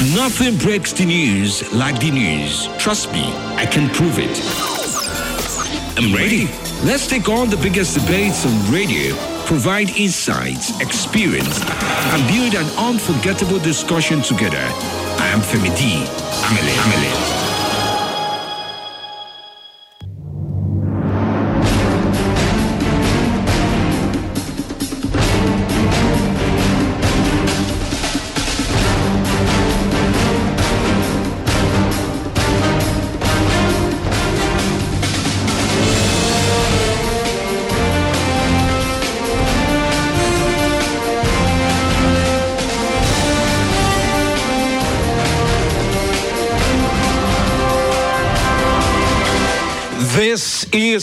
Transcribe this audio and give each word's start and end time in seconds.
Nothing 0.00 0.56
breaks 0.58 0.92
the 0.92 1.04
news 1.04 1.72
like 1.72 1.98
the 1.98 2.12
news. 2.12 2.68
Trust 2.78 3.12
me, 3.12 3.24
I 3.56 3.66
can 3.66 3.90
prove 3.90 4.20
it. 4.20 4.30
I'm 5.98 6.14
ready. 6.14 6.46
Let's 6.86 7.08
take 7.08 7.28
on 7.28 7.50
the 7.50 7.56
biggest 7.56 7.98
debates 7.98 8.46
on 8.46 8.72
radio, 8.72 9.16
provide 9.46 9.90
insights, 9.90 10.78
experience, 10.80 11.60
and 11.64 12.28
build 12.28 12.54
an 12.54 12.70
unforgettable 12.78 13.58
discussion 13.58 14.22
together. 14.22 14.62
I 15.18 15.26
am 15.34 15.40
Femi 15.40 15.76
D. 15.76 16.04
Amele. 16.46 16.74
Amele. 16.78 17.47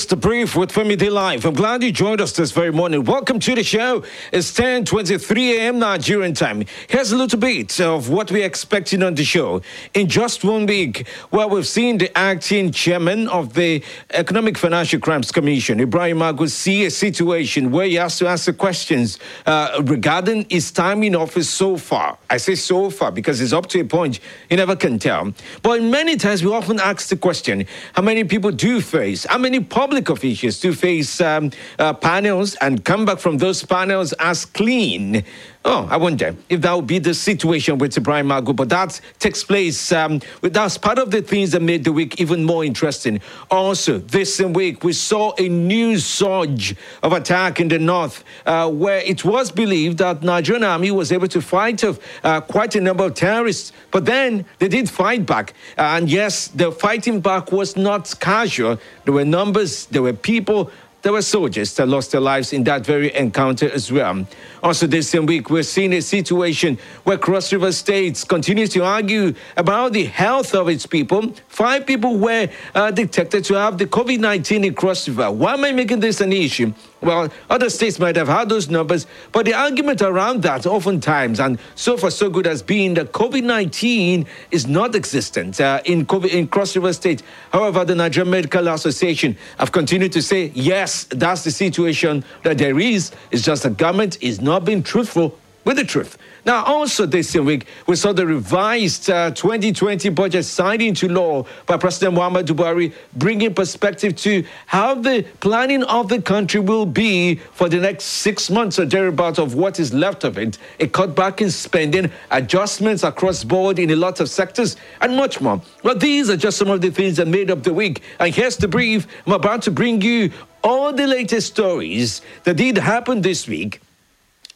The 0.08 0.16
brief 0.16 0.56
with 0.56 0.72
Femi 0.72 1.10
Live. 1.10 1.46
I'm 1.46 1.54
glad 1.54 1.82
you 1.82 1.92
joined 1.92 2.20
us 2.20 2.34
this 2.34 2.52
very 2.52 2.72
morning. 2.72 3.06
Welcome 3.06 3.40
to 3.40 3.56
the 3.56 3.64
show. 3.64 4.04
It's 4.32 4.52
10:23 4.52 5.58
a.m. 5.58 5.80
Nigerian 5.80 6.34
time. 6.34 6.66
Here's 6.88 7.12
a 7.12 7.16
little 7.18 7.40
bit 7.40 7.80
of 7.80 8.10
what 8.10 8.32
we're 8.32 8.46
expecting 8.46 9.02
on 9.02 9.16
the 9.16 9.24
show. 9.24 9.62
In 9.94 10.08
just 10.08 10.44
one 10.44 10.66
week, 10.66 11.08
well, 11.32 11.50
we've 11.50 11.66
seen 11.66 11.98
the 11.98 12.16
acting 12.18 12.72
chairman 12.72 13.28
of 13.30 13.54
the 13.54 13.84
Economic 14.12 14.58
Financial 14.58 15.00
Crimes 15.00 15.32
Commission, 15.32 15.80
Ibrahim 15.80 16.20
Magu, 16.20 16.50
see 16.50 16.86
a 16.86 16.92
situation 16.92 17.72
where 17.72 17.88
he 17.88 17.96
has 17.96 18.18
to 18.18 18.28
answer 18.28 18.52
questions 18.52 19.18
uh, 19.46 19.82
regarding 19.86 20.46
his 20.50 20.72
time 20.72 21.04
in 21.04 21.16
office 21.16 21.50
so 21.50 21.78
far. 21.78 22.18
I 22.30 22.38
say 22.38 22.56
so 22.56 22.90
far 22.90 23.12
because 23.12 23.40
it's 23.40 23.54
up 23.54 23.68
to 23.68 23.80
a 23.80 23.86
point 23.86 24.20
you 24.50 24.58
never 24.58 24.76
can 24.76 25.00
tell. 25.00 25.34
But 25.62 25.82
many 25.82 26.18
times 26.18 26.44
we 26.44 26.52
often 26.52 26.80
ask 26.80 27.08
the 27.08 27.18
question: 27.18 27.66
How 27.94 28.02
many 28.02 28.24
people 28.26 28.52
do 28.52 28.82
face? 28.82 29.26
How 29.26 29.38
many 29.38 29.62
public 29.62 29.95
officials 29.98 30.60
to 30.60 30.74
face 30.74 31.22
um, 31.22 31.52
uh, 31.80 31.94
panels 31.94 32.56
and 32.56 32.84
come 32.84 33.06
back 33.06 33.20
from 33.20 33.38
those 33.38 33.64
panels 33.64 34.14
as 34.14 34.46
clean 34.46 35.24
Oh, 35.68 35.88
I 35.90 35.98
wonder 35.98 36.36
if 36.48 36.62
that 36.62 36.76
would 36.76 36.86
be 36.86 37.00
the 37.00 37.16
situation 37.16 37.80
with 37.80 37.98
Ibrahim 37.98 38.28
Magu, 38.28 38.56
but 38.56 38.70
that 38.70 39.02
takes 39.18 39.44
place. 39.44 39.92
Um, 39.92 40.22
that's 40.44 40.78
part 40.78 41.00
of 41.00 41.10
the 41.10 41.24
things 41.24 41.54
that 41.54 41.64
made 41.64 41.84
the 41.84 41.92
week 41.92 42.22
even 42.22 42.44
more 42.44 42.64
interesting. 42.64 43.20
Also, 43.50 43.98
this 43.98 44.40
week 44.40 44.84
we 44.84 44.94
saw 44.94 45.34
a 45.40 45.50
new 45.50 45.98
surge 45.98 46.76
of 47.02 47.14
attack 47.14 47.60
in 47.60 47.68
the 47.68 47.80
north, 47.80 48.24
uh, 48.46 48.70
where 48.70 49.00
it 49.00 49.26
was 49.26 49.52
believed 49.52 49.98
that 49.98 50.22
Nigerian 50.22 50.64
army 50.64 50.92
was 50.92 51.12
able 51.12 51.28
to 51.30 51.42
fight 51.42 51.84
off 51.84 51.98
uh, 52.24 52.42
quite 52.42 52.76
a 52.76 52.82
number 52.82 53.04
of 53.04 53.16
terrorists, 53.16 53.72
but 53.90 54.06
then 54.06 54.46
they 54.60 54.68
did 54.68 54.88
fight 54.88 55.26
back. 55.26 55.56
and 55.78 56.12
yes, 56.12 56.48
the 56.50 56.72
fighting 56.72 57.22
back 57.22 57.52
was 57.52 57.76
not 57.76 58.14
casual. 58.20 58.78
There 59.06 59.16
were 59.16 59.26
numbers, 59.26 59.88
there 59.88 60.04
were 60.04 60.14
people, 60.14 60.70
there 61.06 61.14
were 61.14 61.22
soldiers 61.22 61.72
that 61.76 61.88
lost 61.88 62.14
their 62.14 62.20
lives 62.20 62.52
in 62.52 62.64
that 62.64 62.84
very 62.84 63.14
encounter 63.14 63.70
as 63.72 63.92
well. 63.92 64.26
Also, 64.64 64.88
this 64.88 65.08
same 65.08 65.28
week, 65.28 65.52
we're 65.52 65.62
seeing 65.62 65.94
a 65.94 66.02
situation 66.02 66.80
where 67.04 67.16
Cross 67.16 67.54
River 67.54 67.72
States 67.74 68.24
continues 68.24 68.70
to 68.70 68.84
argue 68.84 69.36
about 69.56 69.94
the 69.94 70.06
health 70.06 70.56
of 70.56 70.68
its 70.68 70.88
people. 70.88 71.32
Five 71.48 71.86
people 71.86 72.18
were 72.18 72.50
uh, 72.74 72.90
detected 72.90 73.46
to 73.46 73.54
have 73.54 73.78
the 73.78 73.86
COVID 73.86 74.18
19 74.18 74.64
in 74.64 74.74
Cross 74.74 75.08
River. 75.08 75.32
Why 75.32 75.54
am 75.54 75.64
I 75.66 75.74
making 75.74 76.00
this 76.00 76.22
an 76.22 76.34
issue? 76.34 76.74
Well, 77.02 77.30
other 77.50 77.70
states 77.70 78.00
might 78.00 78.16
have 78.16 78.28
had 78.28 78.50
those 78.50 78.70
numbers, 78.70 79.06
but 79.32 79.46
the 79.46 79.54
argument 79.54 80.02
around 80.02 80.42
that 80.44 80.66
oftentimes, 80.66 81.40
and 81.40 81.60
so 81.76 81.98
far 81.98 82.10
so 82.10 82.30
good, 82.30 82.46
has 82.46 82.64
been 82.64 82.94
that 82.96 83.12
COVID 83.12 83.44
19 83.44 84.26
is 84.52 84.66
not 84.66 84.96
existent 84.96 85.60
uh, 85.62 85.82
in, 85.86 86.06
COVID, 86.06 86.30
in 86.30 86.48
Cross 86.48 86.76
River 86.76 86.94
State. 86.94 87.22
However, 87.52 87.86
the 87.86 87.96
Nigerian 87.96 88.32
Medical 88.32 88.68
Association 88.70 89.38
have 89.60 89.72
continued 89.72 90.14
to 90.14 90.22
say, 90.22 90.52
yes, 90.56 91.04
that's 91.06 91.44
the 91.44 91.52
situation 91.52 92.24
that 92.44 92.58
there 92.58 92.80
is. 92.80 93.12
It's 93.30 93.44
just 93.44 93.64
the 93.64 93.70
government 93.70 94.18
is 94.22 94.42
not 94.42 94.66
being 94.66 94.82
truthful 94.82 95.38
with 95.66 95.78
the 95.78 95.84
truth. 95.84 96.18
Now, 96.46 96.64
also 96.64 97.08
this 97.08 97.34
week, 97.34 97.66
we 97.88 97.96
saw 97.96 98.14
the 98.14 98.28
revised 98.28 99.10
uh, 99.10 99.32
2020 99.32 100.10
budget 100.10 100.46
signed 100.46 100.84
into 100.84 101.10
law 101.10 101.44
by 101.66 101.78
President 101.78 102.16
Muhammadu 102.16 102.56
Buhari, 102.56 102.94
bringing 103.16 103.52
perspective 103.56 104.16
to 104.18 104.46
how 104.68 104.94
the 104.94 105.24
planning 105.40 105.82
of 105.86 106.08
the 106.08 106.22
country 106.22 106.60
will 106.60 106.86
be 106.86 107.34
for 107.54 107.68
the 107.68 107.80
next 107.80 108.04
six 108.06 108.52
months 108.52 108.78
or 108.78 108.86
thereabout 108.86 109.40
of 109.40 109.56
what 109.56 109.80
is 109.80 109.92
left 109.92 110.24
of 110.24 110.38
it. 110.38 110.60
A 110.80 110.86
cutback 110.86 111.42
in 111.42 111.50
spending, 111.50 112.12
adjustments 112.30 113.02
across 113.02 113.44
board 113.44 113.80
in 113.80 113.90
a 113.90 113.96
lot 113.96 114.20
of 114.20 114.30
sectors, 114.30 114.76
and 115.02 115.16
much 115.16 115.42
more. 115.42 115.60
Well, 115.82 115.96
these 115.96 116.30
are 116.30 116.38
just 116.38 116.60
some 116.60 116.70
of 116.70 116.80
the 116.80 116.92
things 116.92 117.18
that 117.18 117.28
made 117.28 117.50
up 117.50 117.64
the 117.64 117.74
week. 117.74 118.04
And 118.20 118.32
here's 118.32 118.58
the 118.58 118.68
brief. 118.68 119.08
I'm 119.26 119.34
about 119.34 119.64
to 119.64 119.72
bring 119.72 120.00
you 120.04 120.30
all 120.64 120.94
the 120.94 121.08
latest 121.08 121.48
stories 121.54 122.22
that 122.44 122.58
did 122.58 122.78
happen 122.78 123.22
this 123.22 123.48
week 123.48 123.82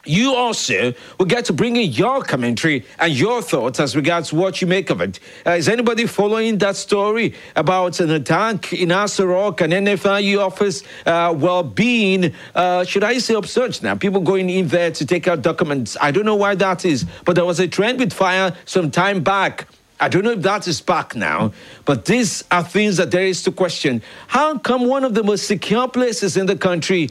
you 0.10 0.34
also 0.34 0.94
will 1.18 1.26
get 1.26 1.46
to 1.46 1.54
bring 1.54 1.76
in 1.76 1.92
your 1.92 2.24
commentary 2.24 2.84
and 2.98 3.14
your 3.14 3.42
thoughts 3.42 3.80
as 3.80 3.96
regards 3.96 4.34
what 4.34 4.60
you 4.60 4.68
make 4.68 4.90
of 4.90 5.02
it. 5.02 5.20
Uh, 5.46 5.52
is 5.52 5.70
anybody 5.70 6.06
following 6.08 6.58
that 6.58 6.76
story 6.76 7.36
about 7.56 8.00
an 8.00 8.10
attack 8.10 8.74
in 8.74 8.90
Aso 8.90 9.30
Rock, 9.30 9.62
an 9.62 9.72
NFIU 9.72 10.40
office, 10.40 10.84
uh, 11.06 11.34
well 11.38 11.64
being, 11.64 12.34
uh, 12.56 12.84
should 12.84 13.04
I 13.04 13.20
say, 13.20 13.36
absurd 13.36 13.82
now? 13.84 13.96
People 13.96 14.22
going 14.22 14.50
in 14.50 14.68
there 14.68 14.90
to 14.92 15.06
take 15.06 15.28
out 15.28 15.44
documents. 15.44 15.96
I 16.02 16.12
don't 16.12 16.26
know 16.26 16.36
why 16.36 16.56
that 16.56 16.86
is, 16.86 17.06
but 17.26 17.36
there 17.36 17.46
was 17.46 17.60
a 17.60 17.68
trend 17.68 18.00
with 18.00 18.12
fire 18.12 18.56
some 18.66 18.90
time 18.90 19.22
back. 19.22 19.68
I 20.00 20.08
don't 20.08 20.24
know 20.24 20.32
if 20.32 20.42
that 20.44 20.68
is 20.68 20.82
back 20.82 21.16
now, 21.16 21.52
but 21.86 22.06
these 22.06 22.44
are 22.50 22.64
things 22.64 22.98
that 22.98 23.12
there 23.12 23.26
is 23.26 23.44
to 23.44 23.52
question. 23.52 24.02
How 24.28 24.58
come 24.58 24.88
one 24.88 25.04
of 25.04 25.14
the 25.14 25.24
most 25.24 25.46
secure 25.46 25.88
places 25.88 26.38
in 26.38 26.46
the 26.46 26.56
country, 26.56 27.10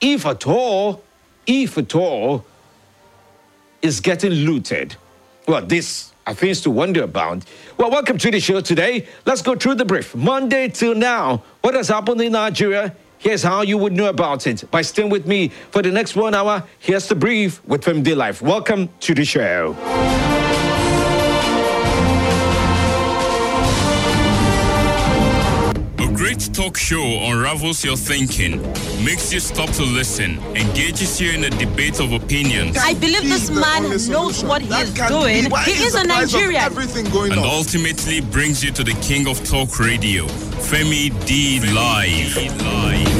if 0.00 0.24
at 0.24 0.46
all, 0.46 1.02
if 1.46 1.78
at 1.78 1.94
all, 1.94 2.44
is 3.82 4.00
getting 4.00 4.32
looted. 4.32 4.96
Well, 5.46 5.64
this 5.64 6.12
are 6.26 6.34
things 6.34 6.60
to 6.62 6.70
wonder 6.70 7.04
about. 7.04 7.44
Well, 7.78 7.90
welcome 7.90 8.18
to 8.18 8.30
the 8.30 8.40
show 8.40 8.60
today. 8.60 9.06
Let's 9.24 9.42
go 9.42 9.54
through 9.54 9.76
the 9.76 9.84
brief. 9.84 10.14
Monday 10.14 10.68
till 10.68 10.94
now, 10.94 11.42
what 11.60 11.74
has 11.74 11.88
happened 11.88 12.20
in 12.20 12.32
Nigeria? 12.32 12.94
Here's 13.18 13.42
how 13.42 13.62
you 13.62 13.78
would 13.78 13.92
know 13.92 14.08
about 14.08 14.46
it 14.46 14.68
by 14.70 14.82
staying 14.82 15.08
with 15.08 15.26
me 15.26 15.48
for 15.48 15.82
the 15.82 15.90
next 15.90 16.16
one 16.16 16.34
hour. 16.34 16.64
Here's 16.78 17.08
the 17.08 17.14
brief 17.14 17.64
with 17.64 17.82
FMD 17.82 18.16
Live. 18.16 18.42
Welcome 18.42 18.88
to 19.00 19.14
the 19.14 19.24
show. 19.24 19.74
Talk 26.16 26.76
show 26.78 27.04
unravels 27.30 27.84
your 27.84 27.96
thinking, 27.96 28.62
makes 29.04 29.32
you 29.32 29.40
stop 29.40 29.68
to 29.70 29.82
listen, 29.82 30.38
engages 30.56 31.20
you 31.20 31.32
in 31.32 31.44
a 31.44 31.50
debate 31.50 32.00
of 32.00 32.12
opinions. 32.12 32.76
I 32.78 32.94
believe 32.94 33.22
this 33.24 33.50
man 33.50 33.82
knows 33.82 34.42
what 34.42 34.62
he 34.62 34.72
is 34.72 34.92
doing. 34.94 35.50
He 35.64 35.72
is 35.84 35.94
a 35.94 36.04
Nigerian. 36.04 36.62
Everything 36.62 37.04
going 37.10 37.32
and 37.32 37.40
ultimately 37.40 38.20
brings 38.20 38.64
you 38.64 38.70
to 38.72 38.82
the 38.84 38.94
king 39.02 39.28
of 39.28 39.44
talk 39.46 39.78
radio, 39.78 40.24
Femi 40.68 41.10
D 41.26 41.60
Live. 41.72 42.36
Live. 42.62 43.15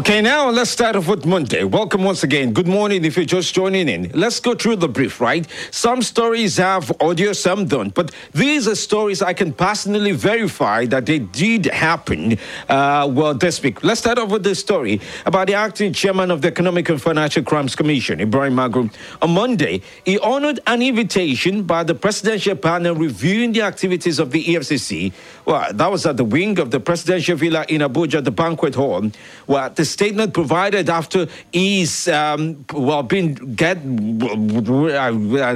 Okay, 0.00 0.22
now 0.22 0.48
let's 0.48 0.70
start 0.70 0.96
off 0.96 1.08
with 1.08 1.26
Monday. 1.26 1.62
Welcome 1.62 2.04
once 2.04 2.22
again. 2.22 2.54
Good 2.54 2.66
morning 2.66 3.04
if 3.04 3.16
you're 3.16 3.26
just 3.26 3.54
joining 3.54 3.86
in. 3.86 4.10
Let's 4.14 4.40
go 4.40 4.54
through 4.54 4.76
the 4.76 4.88
brief, 4.88 5.20
right? 5.20 5.46
Some 5.72 6.00
stories 6.00 6.56
have 6.56 6.90
audio, 7.02 7.34
some 7.34 7.66
don't. 7.66 7.92
But 7.92 8.10
these 8.32 8.66
are 8.66 8.76
stories 8.76 9.20
I 9.20 9.34
can 9.34 9.52
personally 9.52 10.12
verify 10.12 10.86
that 10.86 11.04
they 11.04 11.18
did 11.18 11.66
happen, 11.66 12.38
uh, 12.70 13.10
well, 13.12 13.34
this 13.34 13.62
week. 13.62 13.84
Let's 13.84 14.00
start 14.00 14.18
off 14.18 14.30
with 14.30 14.42
this 14.42 14.58
story 14.58 15.02
about 15.26 15.48
the 15.48 15.54
acting 15.54 15.92
chairman 15.92 16.30
of 16.30 16.40
the 16.40 16.48
Economic 16.48 16.88
and 16.88 17.02
Financial 17.02 17.42
Crimes 17.42 17.76
Commission, 17.76 18.22
Ibrahim 18.22 18.54
Magu. 18.54 18.90
On 19.20 19.30
Monday, 19.30 19.82
he 20.06 20.18
honored 20.20 20.60
an 20.66 20.80
invitation 20.80 21.62
by 21.64 21.84
the 21.84 21.94
presidential 21.94 22.56
panel 22.56 22.94
reviewing 22.94 23.52
the 23.52 23.60
activities 23.60 24.18
of 24.18 24.30
the 24.30 24.42
EFCC. 24.42 25.12
Well, 25.44 25.72
that 25.72 25.90
was 25.90 26.06
at 26.06 26.16
the 26.16 26.24
wing 26.24 26.58
of 26.58 26.70
the 26.70 26.80
presidential 26.80 27.36
villa 27.36 27.64
in 27.68 27.80
Abuja, 27.80 28.22
the 28.22 28.30
banquet 28.30 28.74
hall. 28.74 29.10
Well, 29.46 29.70
the 29.70 29.84
statement 29.84 30.34
provided 30.34 30.88
after 30.90 31.26
he's 31.52 32.08
um, 32.08 32.64
well 32.72 33.02
been 33.02 33.34
get 33.54 33.78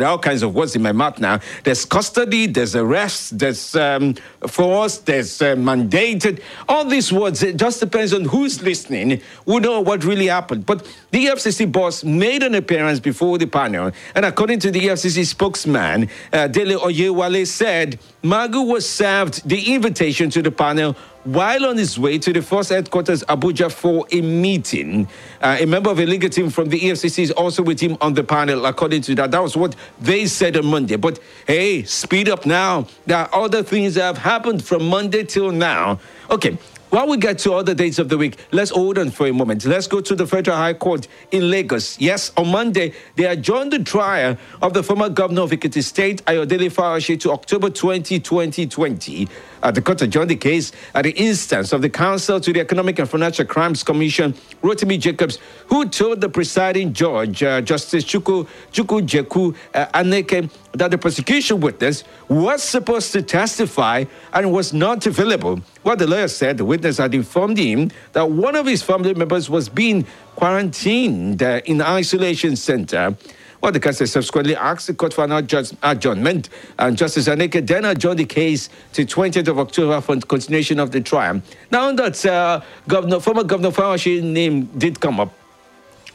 all 0.03 0.19
kinds 0.19 0.43
of 0.43 0.55
words 0.55 0.75
in 0.75 0.83
my 0.83 0.93
mouth 0.93 1.19
now. 1.19 1.41
There's 1.65 1.85
custody, 1.85 2.47
there's 2.47 2.75
arrest, 2.75 3.39
there's 3.39 3.77
um, 3.77 4.15
force, 4.47 4.99
there's 4.99 5.41
uh, 5.43 5.55
mandated. 5.55 6.41
All 6.69 6.85
these 6.85 7.13
words. 7.13 7.43
It 7.43 7.57
just 7.57 7.81
depends 7.81 8.13
on 8.13 8.25
who's 8.25 8.63
listening. 8.63 9.21
Who 9.47 9.61
know 9.61 9.81
what 9.81 10.05
really 10.05 10.27
happened. 10.27 10.67
But 10.67 10.87
the 11.11 11.27
EFCC 11.27 11.71
boss 11.71 12.05
made 12.05 12.43
an 12.43 12.55
appearance 12.55 13.01
before 13.01 13.39
the 13.39 13.47
panel, 13.47 13.93
and 14.15 14.25
according 14.25 14.61
to 14.61 14.71
the 14.71 14.81
EFCC 14.81 15.27
spokesman, 15.27 16.09
uh, 16.33 16.49
Dele 16.49 16.75
Oyewale 16.77 17.47
said 17.47 17.99
Magu 18.23 18.67
was 18.67 18.89
served 18.89 19.47
the 19.49 19.74
invitation 19.75 20.31
to 20.31 20.43
the 20.43 20.50
panel 20.50 20.97
while 21.25 21.65
on 21.67 21.76
his 21.76 21.99
way 21.99 22.19
to 22.19 22.32
the 22.32 22.43
force 22.43 22.69
headquarters 22.69 23.23
Abuja 23.25 23.73
for 23.73 24.06
a 24.12 24.21
meeting. 24.21 25.09
Uh, 25.41 25.56
a 25.61 25.67
member 25.67 25.91
of 25.91 25.99
a 25.99 26.06
legal 26.06 26.29
team 26.29 26.50
from 26.50 26.69
the 26.69 26.79
EFCC 26.79 27.23
is 27.25 27.31
also 27.32 27.62
with 27.62 27.81
him 27.81 27.97
on 28.00 28.15
the 28.15 28.23
panel, 28.23 28.67
according 28.67 29.03
to 29.03 29.15
that. 29.15 29.31
That 29.31 29.43
was 29.43 29.56
what 29.56 29.75
they 30.00 30.26
said 30.26 30.56
on 30.56 30.67
Monday. 30.67 30.97
But 30.97 31.19
hey, 31.47 31.82
speed 31.85 32.29
up 32.29 32.44
now. 32.47 32.87
There 33.06 33.17
are 33.17 33.29
other 33.32 33.62
things 33.62 33.94
that 33.94 34.03
have 34.03 34.19
happened 34.19 34.65
from 34.65 34.88
Monday 34.88 35.25
till 35.25 35.50
now. 35.50 35.99
Okay, 36.31 36.59
while 36.91 37.09
we 37.09 37.17
get 37.17 37.39
to 37.41 37.55
other 37.55 37.75
dates 37.75 37.99
of 37.99 38.09
the 38.09 38.17
week, 38.17 38.37
let's 38.53 38.71
hold 38.71 38.99
on 38.99 39.11
for 39.11 39.27
a 39.27 39.33
moment. 39.33 39.65
Let's 39.65 39.87
go 39.87 40.01
to 40.01 40.15
the 40.15 40.27
Federal 40.27 40.57
High 40.57 40.75
Court 40.75 41.09
in 41.33 41.51
Lagos. 41.51 41.99
Yes, 42.01 42.31
on 42.37 42.49
Monday, 42.53 42.93
they 43.17 43.27
adjourned 43.27 43.73
the 43.73 43.83
trial 43.83 44.37
of 44.63 44.75
the 44.75 44.83
former 44.83 45.09
governor 45.09 45.43
of 45.43 45.51
Ekiti 45.51 45.83
State, 45.83 46.25
Ayodele 46.27 46.71
Fayose, 46.71 47.19
to 47.21 47.33
October 47.33 47.71
20, 47.71 48.21
2020. 48.21 49.29
Uh, 49.63 49.71
the 49.71 49.81
court 49.81 50.03
adjourned 50.03 50.31
the 50.31 50.37
case 50.37 50.73
at 50.95 51.05
the 51.05 51.11
instance 51.13 51.73
of 51.73 51.81
the 51.81 51.89
counsel 51.89 52.39
to 52.39 52.53
the 52.53 52.61
Economic 52.61 52.99
and 52.99 53.09
Financial 53.09 53.47
Crimes 53.47 53.83
Commission, 53.83 54.35
Rotimi 54.63 55.01
Jacobs, 55.01 55.39
who 55.67 55.89
told 55.89 56.21
the 56.21 56.29
presiding 56.29 56.93
judge, 56.93 57.43
uh, 57.43 57.61
Justice 57.63 58.05
Chuku, 58.05 58.47
Chuku 58.73 59.01
Jeku 59.07 59.57
uh, 59.75 59.87
Aneke, 59.99 60.51
that 60.75 60.91
the 60.91 60.99
prosecution 60.99 61.61
witness 61.61 62.05
was 62.29 62.62
supposed 62.62 63.12
to 63.12 63.23
testify 63.23 64.05
and 64.32 64.53
was 64.53 64.73
not 64.73 65.06
available. 65.06 65.61
What 65.82 65.99
the 65.99 66.06
lawyer 66.06 66.29
said, 66.29 66.59
the 66.59 66.65
witness 66.65 66.99
had 66.99 67.15
informed 67.15 67.59
him 67.59 67.91
that 68.12 68.31
one 68.31 68.56
of 68.56 68.67
his 68.67 68.82
family 68.82 69.15
members 69.15 69.49
was 69.49 69.69
being 69.69 70.06
quarantined 70.35 71.43
uh, 71.43 71.61
in 71.65 71.81
isolation 71.81 72.56
center. 72.56 73.17
Well, 73.61 73.73
the 73.73 73.81
case 73.81 73.99
subsequently 74.11 74.55
asked 74.56 74.88
the 74.88 74.94
court 74.94 75.15
for 75.15 75.25
an 75.25 75.32
adjournment, 75.32 76.50
and 76.79 76.99
Justice 76.99 77.29
Aneke 77.29 77.67
then 77.67 77.87
adjourned 77.87 78.19
the 78.19 78.26
case 78.26 78.69
to 78.93 79.06
20th 79.06 79.49
of 79.49 79.59
October 79.59 80.03
for 80.03 80.21
continuation 80.21 80.79
of 80.79 80.91
the 80.91 81.00
trial. 81.00 81.41
Now 81.71 81.91
that 81.93 82.26
uh, 82.26 82.61
Governor, 82.87 83.21
former 83.21 83.43
Governor 83.43 83.71
Fayose's 83.71 84.23
name 84.23 84.67
did 84.76 85.00
come 85.00 85.19
up, 85.19 85.32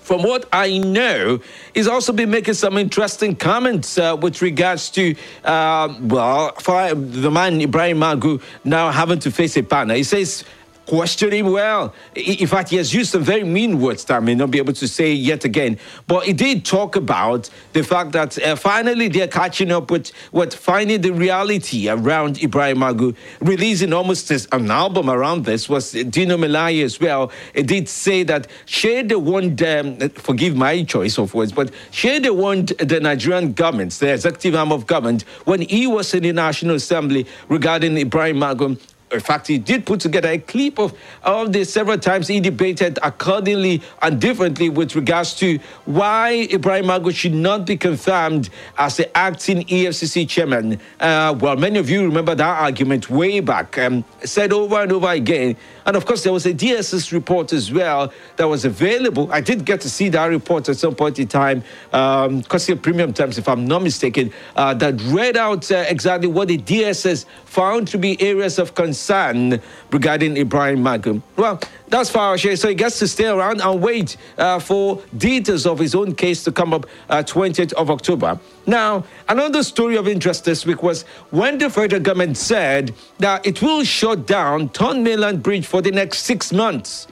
from 0.10 0.24
what 0.24 0.50
I 0.52 0.80
know, 0.80 1.40
he's 1.76 1.88
also 1.88 2.12
been 2.12 2.32
making 2.32 2.56
some 2.56 2.80
interesting 2.80 3.36
comments 3.36 3.96
uh, 4.00 4.18
with 4.20 4.42
regards 4.42 4.90
to, 4.98 5.14
uh, 5.44 5.96
well, 6.02 6.52
the 6.58 7.30
man 7.32 7.62
Ibrahim 7.62 8.00
Magu 8.00 8.42
now 8.64 8.90
having 8.90 9.20
to 9.20 9.30
face 9.30 9.56
a 9.56 9.62
partner. 9.62 9.94
He 9.94 10.04
says 10.04 10.46
question 10.90 11.32
him 11.32 11.52
well. 11.52 11.94
In 12.16 12.48
fact, 12.48 12.70
he 12.70 12.78
has 12.78 12.92
used 12.92 13.12
some 13.12 13.22
very 13.22 13.44
mean 13.44 13.80
words 13.80 14.04
that 14.06 14.16
I 14.16 14.20
may 14.22 14.34
not 14.34 14.50
be 14.50 14.58
able 14.58 14.74
to 14.74 14.88
say 14.88 15.14
yet 15.14 15.46
again. 15.46 15.78
But 16.08 16.26
he 16.26 16.34
did 16.34 16.66
talk 16.66 16.96
about 16.96 17.48
the 17.74 17.84
fact 17.84 18.12
that 18.14 18.42
uh, 18.42 18.56
finally 18.56 19.08
they're 19.08 19.28
catching 19.28 19.72
up 19.72 19.92
with 19.92 20.10
what 20.32 20.52
finding 20.52 21.02
the 21.02 21.12
reality 21.12 21.88
around 21.88 22.42
Ibrahim 22.42 22.80
Magu, 22.80 23.16
releasing 23.40 23.94
almost 23.94 24.32
an 24.32 24.72
album 24.72 25.12
around 25.12 25.46
this 25.46 25.70
was 25.70 25.92
Dino 25.92 26.38
Melaye 26.38 26.84
as 26.84 27.00
well. 27.00 27.32
It 27.54 27.68
did 27.68 27.88
say 27.88 28.24
that 28.24 28.48
Shade 28.66 29.14
want, 29.14 29.62
um, 29.62 30.00
forgive 30.10 30.56
my 30.56 30.84
choice 30.84 31.20
of 31.20 31.36
words, 31.36 31.52
but 31.52 31.72
Shade 31.92 32.28
want 32.32 32.76
the 32.80 33.00
Nigerian 33.00 33.54
government, 33.54 33.92
the 33.94 34.14
executive 34.14 34.56
arm 34.56 34.72
of 34.72 34.88
government, 34.88 35.22
when 35.46 35.62
he 35.62 35.86
was 35.86 36.16
in 36.16 36.24
the 36.24 36.34
National 36.34 36.78
Assembly 36.78 37.28
regarding 37.48 37.96
Ibrahim 37.96 38.38
Magu 38.38 38.80
in 39.12 39.20
fact, 39.20 39.48
he 39.48 39.58
did 39.58 39.86
put 39.86 40.00
together 40.00 40.30
a 40.30 40.38
clip 40.38 40.78
of, 40.78 40.94
of 41.24 41.52
the 41.52 41.64
several 41.64 41.98
times 41.98 42.28
he 42.28 42.40
debated 42.40 43.00
accordingly 43.02 43.82
and 44.02 44.22
differently 44.22 44.70
with 44.70 44.96
regards 44.96 45.34
to 45.36 45.58
why 45.86 46.48
Ibrahim 46.52 46.86
Magu 46.86 47.14
should 47.14 47.34
not 47.34 47.66
be 47.66 47.76
confirmed 47.76 48.50
as 48.78 48.98
the 48.98 49.18
acting 49.18 49.64
EFCC 49.66 50.30
chairman. 50.30 50.80
Uh, 51.00 51.36
well, 51.40 51.56
many 51.56 51.80
of 51.80 51.90
you 51.90 52.04
remember 52.04 52.36
that 52.36 52.62
argument 52.62 53.10
way 53.10 53.40
back, 53.40 53.78
um, 53.80 54.06
said 54.24 54.54
over 54.54 54.82
and 54.84 54.92
over 54.92 55.10
again. 55.10 55.56
And 55.86 55.96
of 55.96 56.06
course, 56.06 56.24
there 56.24 56.34
was 56.34 56.46
a 56.46 56.54
DSS 56.54 57.12
report 57.12 57.52
as 57.52 57.72
well 57.72 58.14
that 58.36 58.48
was 58.48 58.64
available. 58.64 59.32
I 59.32 59.42
did 59.42 59.66
get 59.66 59.82
to 59.82 59.90
see 59.90 60.10
that 60.10 60.26
report 60.26 60.70
at 60.70 60.78
some 60.78 60.94
point 60.94 61.18
in 61.18 61.28
time, 61.28 61.64
um, 61.94 62.44
Coastal 62.44 62.78
Premium 62.78 63.14
Times, 63.14 63.40
if 63.40 63.50
I'm 63.50 63.66
not 63.66 63.82
mistaken, 63.82 64.32
uh, 64.56 64.76
that 64.76 65.02
read 65.06 65.36
out 65.36 65.72
uh, 65.72 65.86
exactly 65.88 66.28
what 66.28 66.50
the 66.50 66.60
DSS 66.60 67.26
found 67.46 67.88
to 67.88 67.98
be 67.98 68.22
areas 68.22 68.60
of 68.60 68.76
concern 68.76 68.99
concern 69.00 69.62
regarding 69.92 70.36
Ibrahim 70.38 70.84
Magu. 70.84 71.22
Well, 71.38 71.60
that's 71.88 72.12
Fayose, 72.12 72.58
so 72.58 72.68
he 72.68 72.76
gets 72.76 73.00
to 73.00 73.08
stay 73.08 73.28
around 73.28 73.62
and 73.62 73.82
wait 73.82 74.18
uh, 74.38 74.60
for 74.60 75.02
details 75.18 75.66
of 75.66 75.80
his 75.80 75.96
own 75.96 76.14
case 76.16 76.44
to 76.44 76.52
come 76.52 76.74
up 76.74 76.86
uh, 77.10 77.24
20th 77.24 77.74
of 77.74 77.90
October. 77.90 78.40
Now, 78.68 79.06
another 79.30 79.64
story 79.64 79.96
of 79.96 80.08
interest 80.08 80.44
this 80.46 80.66
week 80.66 80.84
was 80.84 81.04
when 81.32 81.58
the 81.58 81.70
federal 81.70 82.02
government 82.02 82.38
said 82.38 82.94
that 83.20 83.46
it 83.46 83.62
will 83.62 83.84
shut 83.84 84.28
down 84.28 84.70
Third 84.70 84.98
Mainland 84.98 85.42
Bridge 85.42 85.66
for 85.66 85.82
the 85.82 85.92
next 85.92 86.20
six 86.20 86.52
months. 86.52 87.08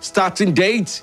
Starting 0.00 0.54
date, 0.54 1.02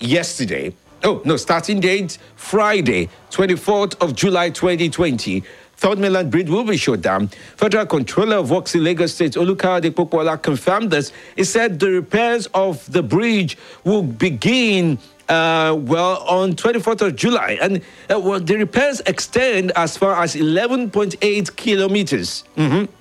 yesterday. 0.00 0.74
Oh, 1.04 1.22
no, 1.24 1.36
starting 1.36 1.78
date, 1.80 2.18
Friday, 2.34 3.08
24th 3.30 3.94
of 4.02 4.16
July 4.16 4.50
2020. 4.50 5.44
Third 5.78 6.00
Mainland 6.00 6.32
Bridge 6.32 6.50
will 6.50 6.64
be 6.64 6.76
shut 6.76 7.02
down. 7.02 7.28
Federal 7.56 7.86
Controller 7.86 8.38
of 8.38 8.50
Works 8.50 8.74
in 8.74 8.82
Lagos 8.82 9.14
State, 9.14 9.34
Olukayode 9.34 9.92
Popoola, 9.92 10.40
confirmed 10.42 10.90
this. 10.90 11.12
He 11.36 11.44
said 11.44 11.78
the 11.78 11.88
repairs 11.90 12.46
of 12.52 12.90
the 12.90 13.00
bridge 13.00 13.56
will 13.84 14.02
begin 14.02 14.98
uh, 15.28 15.76
well, 15.78 16.24
on 16.26 16.54
24th 16.54 17.02
of 17.02 17.14
July. 17.14 17.58
And 17.62 17.76
uh, 18.10 18.18
well, 18.18 18.40
the 18.40 18.56
repairs 18.56 19.00
extend 19.06 19.70
as 19.76 19.96
far 19.96 20.20
as 20.20 20.34
11.8 20.34 21.54
kilometers. 21.54 22.42
Mm-hmm. 22.56 22.92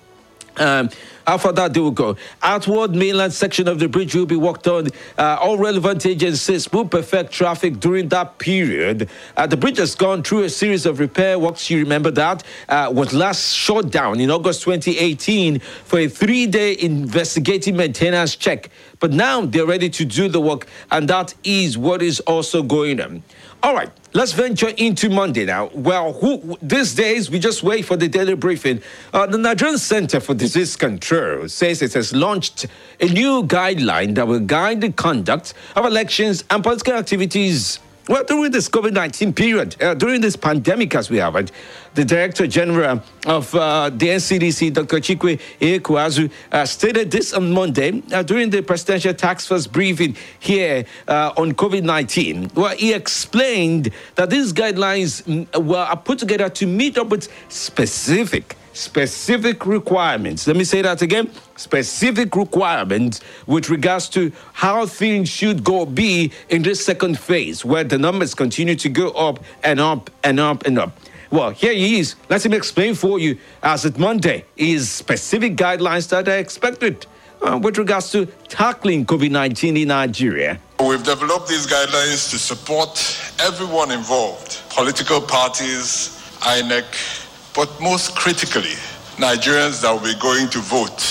Um, 0.57 0.89
that, 1.27 1.73
they 1.73 1.79
will 1.79 1.91
go. 1.91 2.15
Outward 2.41 2.95
mainland 2.95 3.33
section 3.33 3.67
of 3.67 3.79
the 3.79 3.89
bridge 3.89 4.15
will 4.15 4.25
be 4.25 4.37
worked 4.37 4.67
on. 4.67 4.87
Uh, 5.17 5.37
all 5.41 5.57
relevant 5.57 6.05
agencies 6.05 6.71
will 6.71 6.85
perfect 6.85 7.31
traffic 7.31 7.79
during 7.79 8.07
that 8.09 8.37
period. 8.37 9.09
Uh, 9.35 9.45
the 9.45 9.57
bridge 9.57 9.77
has 9.77 9.93
gone 9.93 10.23
through 10.23 10.43
a 10.43 10.49
series 10.49 10.85
of 10.85 10.99
repair 10.99 11.37
works. 11.37 11.69
You 11.69 11.79
remember 11.79 12.11
that 12.11 12.43
uh, 12.69 12.91
was 12.93 13.13
last 13.13 13.53
shut 13.53 13.91
down 13.91 14.19
in 14.19 14.31
August 14.31 14.63
2018 14.63 15.59
for 15.59 15.99
a 15.99 16.07
three-day 16.07 16.77
investigative 16.79 17.75
maintenance 17.75 18.35
check. 18.35 18.69
But 18.99 19.11
now 19.11 19.45
they're 19.45 19.65
ready 19.65 19.89
to 19.89 20.05
do 20.05 20.27
the 20.27 20.41
work, 20.41 20.67
and 20.91 21.07
that 21.09 21.33
is 21.43 21.77
what 21.77 22.01
is 22.01 22.19
also 22.21 22.63
going 22.63 23.01
on. 23.01 23.23
All 23.63 23.73
right, 23.73 23.89
let's 24.13 24.33
venture 24.33 24.69
into 24.77 25.09
Monday 25.09 25.43
now. 25.43 25.71
Well, 25.73 26.13
who, 26.13 26.57
these 26.61 26.93
days 26.93 27.29
we 27.31 27.39
just 27.39 27.63
wait 27.63 27.85
for 27.85 27.97
the 27.97 28.07
daily 28.07 28.35
briefing. 28.35 28.81
Uh, 29.11 29.25
the 29.25 29.37
Nigerian 29.37 29.77
Center 29.79 30.19
for 30.19 30.35
Disease 30.35 30.75
Control 30.75 31.49
says 31.49 31.81
it 31.81 31.93
has 31.93 32.13
launched 32.13 32.67
a 32.99 33.07
new 33.07 33.43
guideline 33.43 34.13
that 34.15 34.27
will 34.27 34.39
guide 34.39 34.81
the 34.81 34.91
conduct 34.91 35.55
of 35.75 35.85
elections 35.85 36.43
and 36.49 36.63
political 36.63 36.93
activities 36.93 37.79
well, 38.07 38.23
during 38.23 38.51
this 38.51 38.69
COVID 38.69 38.93
19 38.93 39.33
period, 39.33 39.81
uh, 39.81 39.93
during 39.93 40.21
this 40.21 40.35
pandemic 40.35 40.95
as 40.95 41.09
we 41.09 41.17
have 41.17 41.35
it, 41.35 41.51
the 41.93 42.05
Director 42.05 42.47
General 42.47 43.01
of 43.25 43.53
uh, 43.53 43.89
the 43.89 44.07
NCDC, 44.07 44.73
Dr. 44.73 44.97
Chikwe 44.97 45.39
Ihekweazu, 45.59 46.31
uh, 46.51 46.65
stated 46.65 47.11
this 47.11 47.33
on 47.33 47.51
Monday 47.51 48.01
uh, 48.13 48.23
during 48.23 48.49
the 48.49 48.61
Presidential 48.61 49.13
Task 49.13 49.47
Force 49.47 49.67
briefing 49.67 50.15
here 50.39 50.85
uh, 51.07 51.33
on 51.37 51.53
COVID 51.53 51.83
19, 51.83 52.49
where 52.49 52.75
he 52.75 52.93
explained 52.93 53.91
that 54.15 54.29
these 54.29 54.53
guidelines 54.53 55.23
mm, 55.23 55.63
were 55.63 55.95
put 56.03 56.19
together 56.19 56.49
to 56.49 56.65
meet 56.65 56.97
up 56.97 57.07
with 57.07 57.27
specific 57.49 58.55
specific 58.77 59.65
requirements. 59.65 60.47
Let 60.47 60.55
me 60.55 60.63
say 60.63 60.81
that 60.83 61.01
again 61.01 61.31
specific 61.55 62.35
requirements 62.35 63.19
with 63.47 63.69
regards 63.69 64.07
to 64.09 64.31
how 64.53 64.85
things 64.85 65.27
should 65.27 65.63
go 65.63 65.85
be 65.85 66.31
in 66.49 66.61
this 66.61 66.85
second 66.85 67.19
phase, 67.19 67.65
where 67.65 67.83
the 67.83 67.97
numbers 67.97 68.35
continue 68.35 68.75
to 68.75 68.89
go 68.89 69.09
up 69.11 69.39
and 69.63 69.79
up 69.79 70.09
and 70.23 70.39
up 70.39 70.65
and 70.65 70.77
up. 70.77 70.97
Well, 71.29 71.49
here 71.49 71.73
he 71.73 71.99
is. 71.99 72.15
Let 72.29 72.45
him 72.45 72.53
explain 72.53 72.95
for 72.95 73.19
you, 73.19 73.37
as 73.61 73.83
it 73.83 73.97
Monday, 73.97 74.45
is 74.55 74.89
specific 74.89 75.57
guidelines 75.57 76.07
that 76.09 76.27
are 76.29 76.37
expected 76.37 77.05
uh, 77.41 77.59
with 77.61 77.77
regards 77.77 78.11
to 78.11 78.27
tackling 78.47 79.05
COVID 79.05 79.31
19 79.31 79.75
in 79.75 79.87
Nigeria. 79.89 80.59
We've 80.79 81.03
developed 81.03 81.47
these 81.49 81.67
guidelines 81.67 82.29
to 82.29 82.37
support 82.37 82.97
everyone 83.39 83.91
involved 83.91 84.61
political 84.69 85.19
parties, 85.19 86.13
INEC, 86.41 87.26
but 87.57 87.81
most 87.81 88.15
critically, 88.15 88.77
Nigerians 89.17 89.81
that 89.81 89.91
will 89.91 89.99
be 89.99 90.13
going 90.21 90.47
to 90.47 90.59
vote 90.59 91.01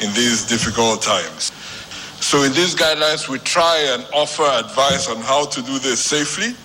in 0.00 0.10
these 0.14 0.48
difficult 0.48 1.02
times. 1.02 1.52
So, 2.24 2.42
in 2.42 2.54
these 2.54 2.74
guidelines, 2.74 3.28
we 3.28 3.38
try 3.40 3.84
and 3.92 4.02
offer 4.14 4.44
advice 4.44 5.10
on 5.10 5.18
how 5.18 5.44
to 5.44 5.60
do 5.60 5.78
this 5.78 6.00
safely. 6.00 6.56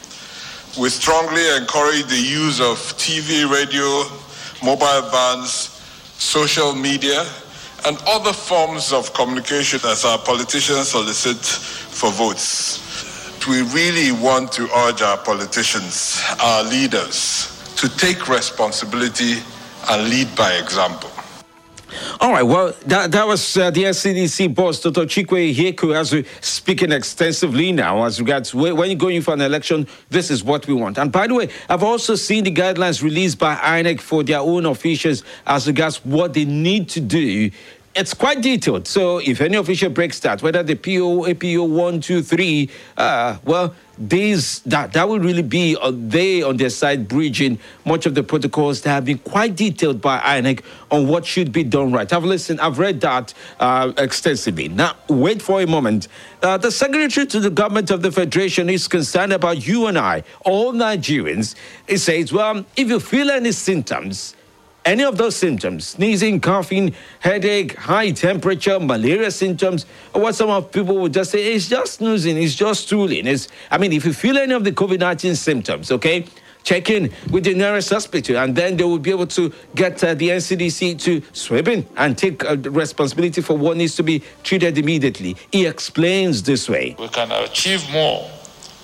We 0.82 0.88
strongly 0.88 1.46
encourage 1.58 2.06
the 2.06 2.16
use 2.16 2.62
of 2.62 2.78
TV, 2.96 3.44
radio, 3.44 4.08
mobile 4.64 5.10
vans, 5.12 5.52
social 6.18 6.74
media, 6.74 7.26
and 7.86 7.98
other 8.08 8.32
forms 8.32 8.94
of 8.94 9.14
communication 9.14 9.82
as 9.84 10.06
our 10.06 10.18
politicians 10.20 10.88
solicit 10.88 11.44
for 11.44 12.10
votes. 12.12 12.88
We 13.50 13.64
really 13.74 14.14
want 14.14 14.54
to 14.54 14.70
urge 14.88 15.02
our 15.02 15.18
politicians, 15.18 16.24
our 16.42 16.64
leaders, 16.64 17.59
to 17.79 17.88
take 17.98 18.27
responsibility 18.27 19.38
and 19.89 20.09
lead 20.09 20.36
by 20.36 20.51
example. 20.55 21.09
All 22.19 22.31
right, 22.31 22.43
well, 22.43 22.74
that, 22.88 23.12
that 23.13 23.25
was 23.25 23.57
uh, 23.57 23.71
the 23.71 23.83
NCDC 23.83 24.53
boss, 24.53 24.81
Dr. 24.81 25.05
Chikwe 25.05 25.55
Ihekwe, 25.55 25.95
as 25.95 26.13
we 26.13 26.25
speaking 26.41 26.91
extensively 26.91 27.71
now 27.71 28.03
as 28.03 28.19
regards 28.19 28.53
when 28.53 28.75
you're 28.89 28.95
going 28.95 29.21
for 29.21 29.33
an 29.33 29.41
election, 29.41 29.88
this 30.09 30.29
is 30.29 30.43
what 30.43 30.67
we 30.67 30.74
want. 30.74 30.98
And 30.98 31.09
by 31.09 31.27
the 31.27 31.36
way, 31.36 31.50
I've 31.69 31.81
also 31.81 32.15
seen 32.15 32.43
the 32.43 32.51
guidelines 32.51 33.01
released 33.01 33.39
by 33.39 33.55
INEC 33.55 34.01
for 34.01 34.24
their 34.24 34.39
own 34.39 34.65
officials 34.65 35.24
as 35.48 35.65
regards 35.65 36.03
what 36.03 36.33
they 36.33 36.45
need 36.45 36.89
to 36.89 37.00
do 37.00 37.50
it's 37.96 38.13
quite 38.13 38.41
detailed. 38.41 38.88
So 38.88 39.17
if 39.17 39.41
any 39.41 39.58
official 39.58 39.89
breaks 39.89 40.19
that, 40.22 40.41
whether 40.41 40.63
the 40.63 40.75
PO, 40.75 41.25
APO 41.27 41.63
one, 41.63 42.01
two, 42.01 42.22
three, 42.22 42.69
uh, 42.98 43.38
well, 43.43 43.74
these 43.98 44.60
that 44.60 44.93
that 44.93 45.10
will 45.10 45.19
really 45.19 45.41
be 45.41 45.75
uh, 45.75 45.91
they 45.93 46.41
on 46.41 46.55
their 46.55 46.69
side 46.69 47.10
bridging 47.10 47.60
much 47.84 48.05
of 48.05 48.15
the 48.15 48.24
protocols 48.24 48.81
that 48.81 48.91
have 48.91 49.03
been 49.03 49.17
quite 49.17 49.58
detailed 49.58 50.00
by 50.00 50.19
INEC 50.19 50.62
on 50.89 51.05
what 51.08 51.25
should 51.25 51.51
be 51.51 51.65
done 51.65 51.91
right. 51.91 52.12
I've 52.13 52.24
listened, 52.24 52.62
I've 52.62 52.79
read 52.79 53.01
that 53.01 53.34
uh, 53.60 53.91
extensively. 53.98 54.69
Now, 54.69 54.96
wait 55.10 55.41
for 55.41 55.62
a 55.62 55.67
moment. 55.67 56.08
Uh, 56.41 56.58
the 56.58 56.72
secretary 56.72 57.25
to 57.27 57.39
the 57.41 57.50
government 57.50 57.91
of 57.91 58.01
the 58.01 58.12
federation 58.12 58.69
is 58.69 58.88
concerned 58.88 59.34
about 59.34 59.67
you 59.67 59.88
and 59.88 59.98
I, 59.98 60.24
all 60.46 60.72
Nigerians. 60.72 61.55
He 61.86 61.98
says, 61.98 62.31
well, 62.31 62.65
if 62.77 62.88
you 62.88 63.01
feel 63.01 63.29
any 63.29 63.51
symptoms 63.51 64.34
any 64.89 65.03
of 65.03 65.17
those 65.17 65.36
symptoms, 65.36 65.88
sneezing, 65.89 66.41
coughing, 66.41 66.96
headache, 67.19 67.75
high 67.75 68.10
temperature, 68.10 68.79
malaria 68.79 69.29
symptoms, 69.29 69.86
or 70.15 70.22
what 70.24 70.34
some 70.34 70.50
of 70.50 70.72
people 70.72 70.98
would 70.98 71.13
just 71.13 71.29
say, 71.29 71.53
it's 71.53 71.69
just 71.69 71.96
snoozing, 71.96 72.38
it's 72.38 72.55
just 72.55 72.88
stooling. 72.88 73.27
It's, 73.27 73.50
I 73.69 73.77
mean, 73.77 73.93
if 73.93 74.03
you 74.03 74.13
feel 74.13 74.36
any 74.39 74.53
of 74.53 74.63
the 74.63 74.72
COVID 74.72 75.00
19 75.00 75.36
symptoms, 75.36 75.91
okay, 75.91 76.25
check 76.63 76.89
in 76.89 77.13
with 77.29 77.43
the 77.43 77.53
nearest 77.53 77.91
hospital, 77.91 78.38
and 78.38 78.55
then 78.55 78.77
they 78.77 78.84
will 78.84 78.98
be 78.98 79.12
able 79.12 79.27
to 79.27 79.53
get 79.75 80.03
uh, 80.03 80.15
the 80.15 80.29
NCDC 80.29 81.00
to 81.01 81.22
sweep 81.34 81.67
in 81.67 81.86
and 81.96 82.17
take 82.17 82.43
uh, 82.43 82.58
responsibility 82.58 83.41
for 83.41 83.55
what 83.55 83.77
needs 83.77 83.96
to 83.96 84.01
be 84.01 84.24
treated 84.43 84.75
immediately. 84.75 85.38
He 85.51 85.67
explains 85.67 86.41
this 86.41 86.67
way. 86.67 86.96
We 86.98 87.10
can 87.10 87.31
achieve 87.31 87.88
more 87.91 88.27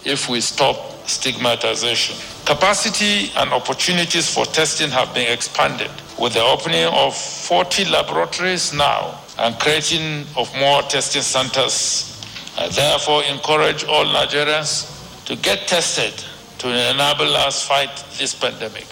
if 0.04 0.30
we 0.30 0.40
stop 0.40 0.95
stigmatization. 1.08 2.16
Capacity 2.46 3.32
and 3.38 3.52
opportunities 3.52 4.34
for 4.34 4.46
testing 4.46 4.90
have 4.90 5.14
been 5.14 5.32
expanded 5.32 5.92
with 6.20 6.34
the 6.34 6.42
opening 6.42 6.86
of 6.86 7.16
40 7.16 7.86
laboratories 7.86 8.74
now 8.74 9.20
and 9.40 9.58
creating 9.60 10.26
of 10.38 10.54
more 10.58 10.82
testing 10.84 11.22
centers. 11.22 12.12
I 12.58 12.70
therefore 12.70 13.24
encourage 13.24 13.84
all 13.86 14.06
Nigerians 14.06 15.26
to 15.26 15.36
get 15.36 15.68
tested 15.68 16.14
to 16.60 16.68
enable 16.70 17.36
us 17.36 17.68
fight 17.68 18.04
this 18.18 18.34
pandemic. 18.34 18.88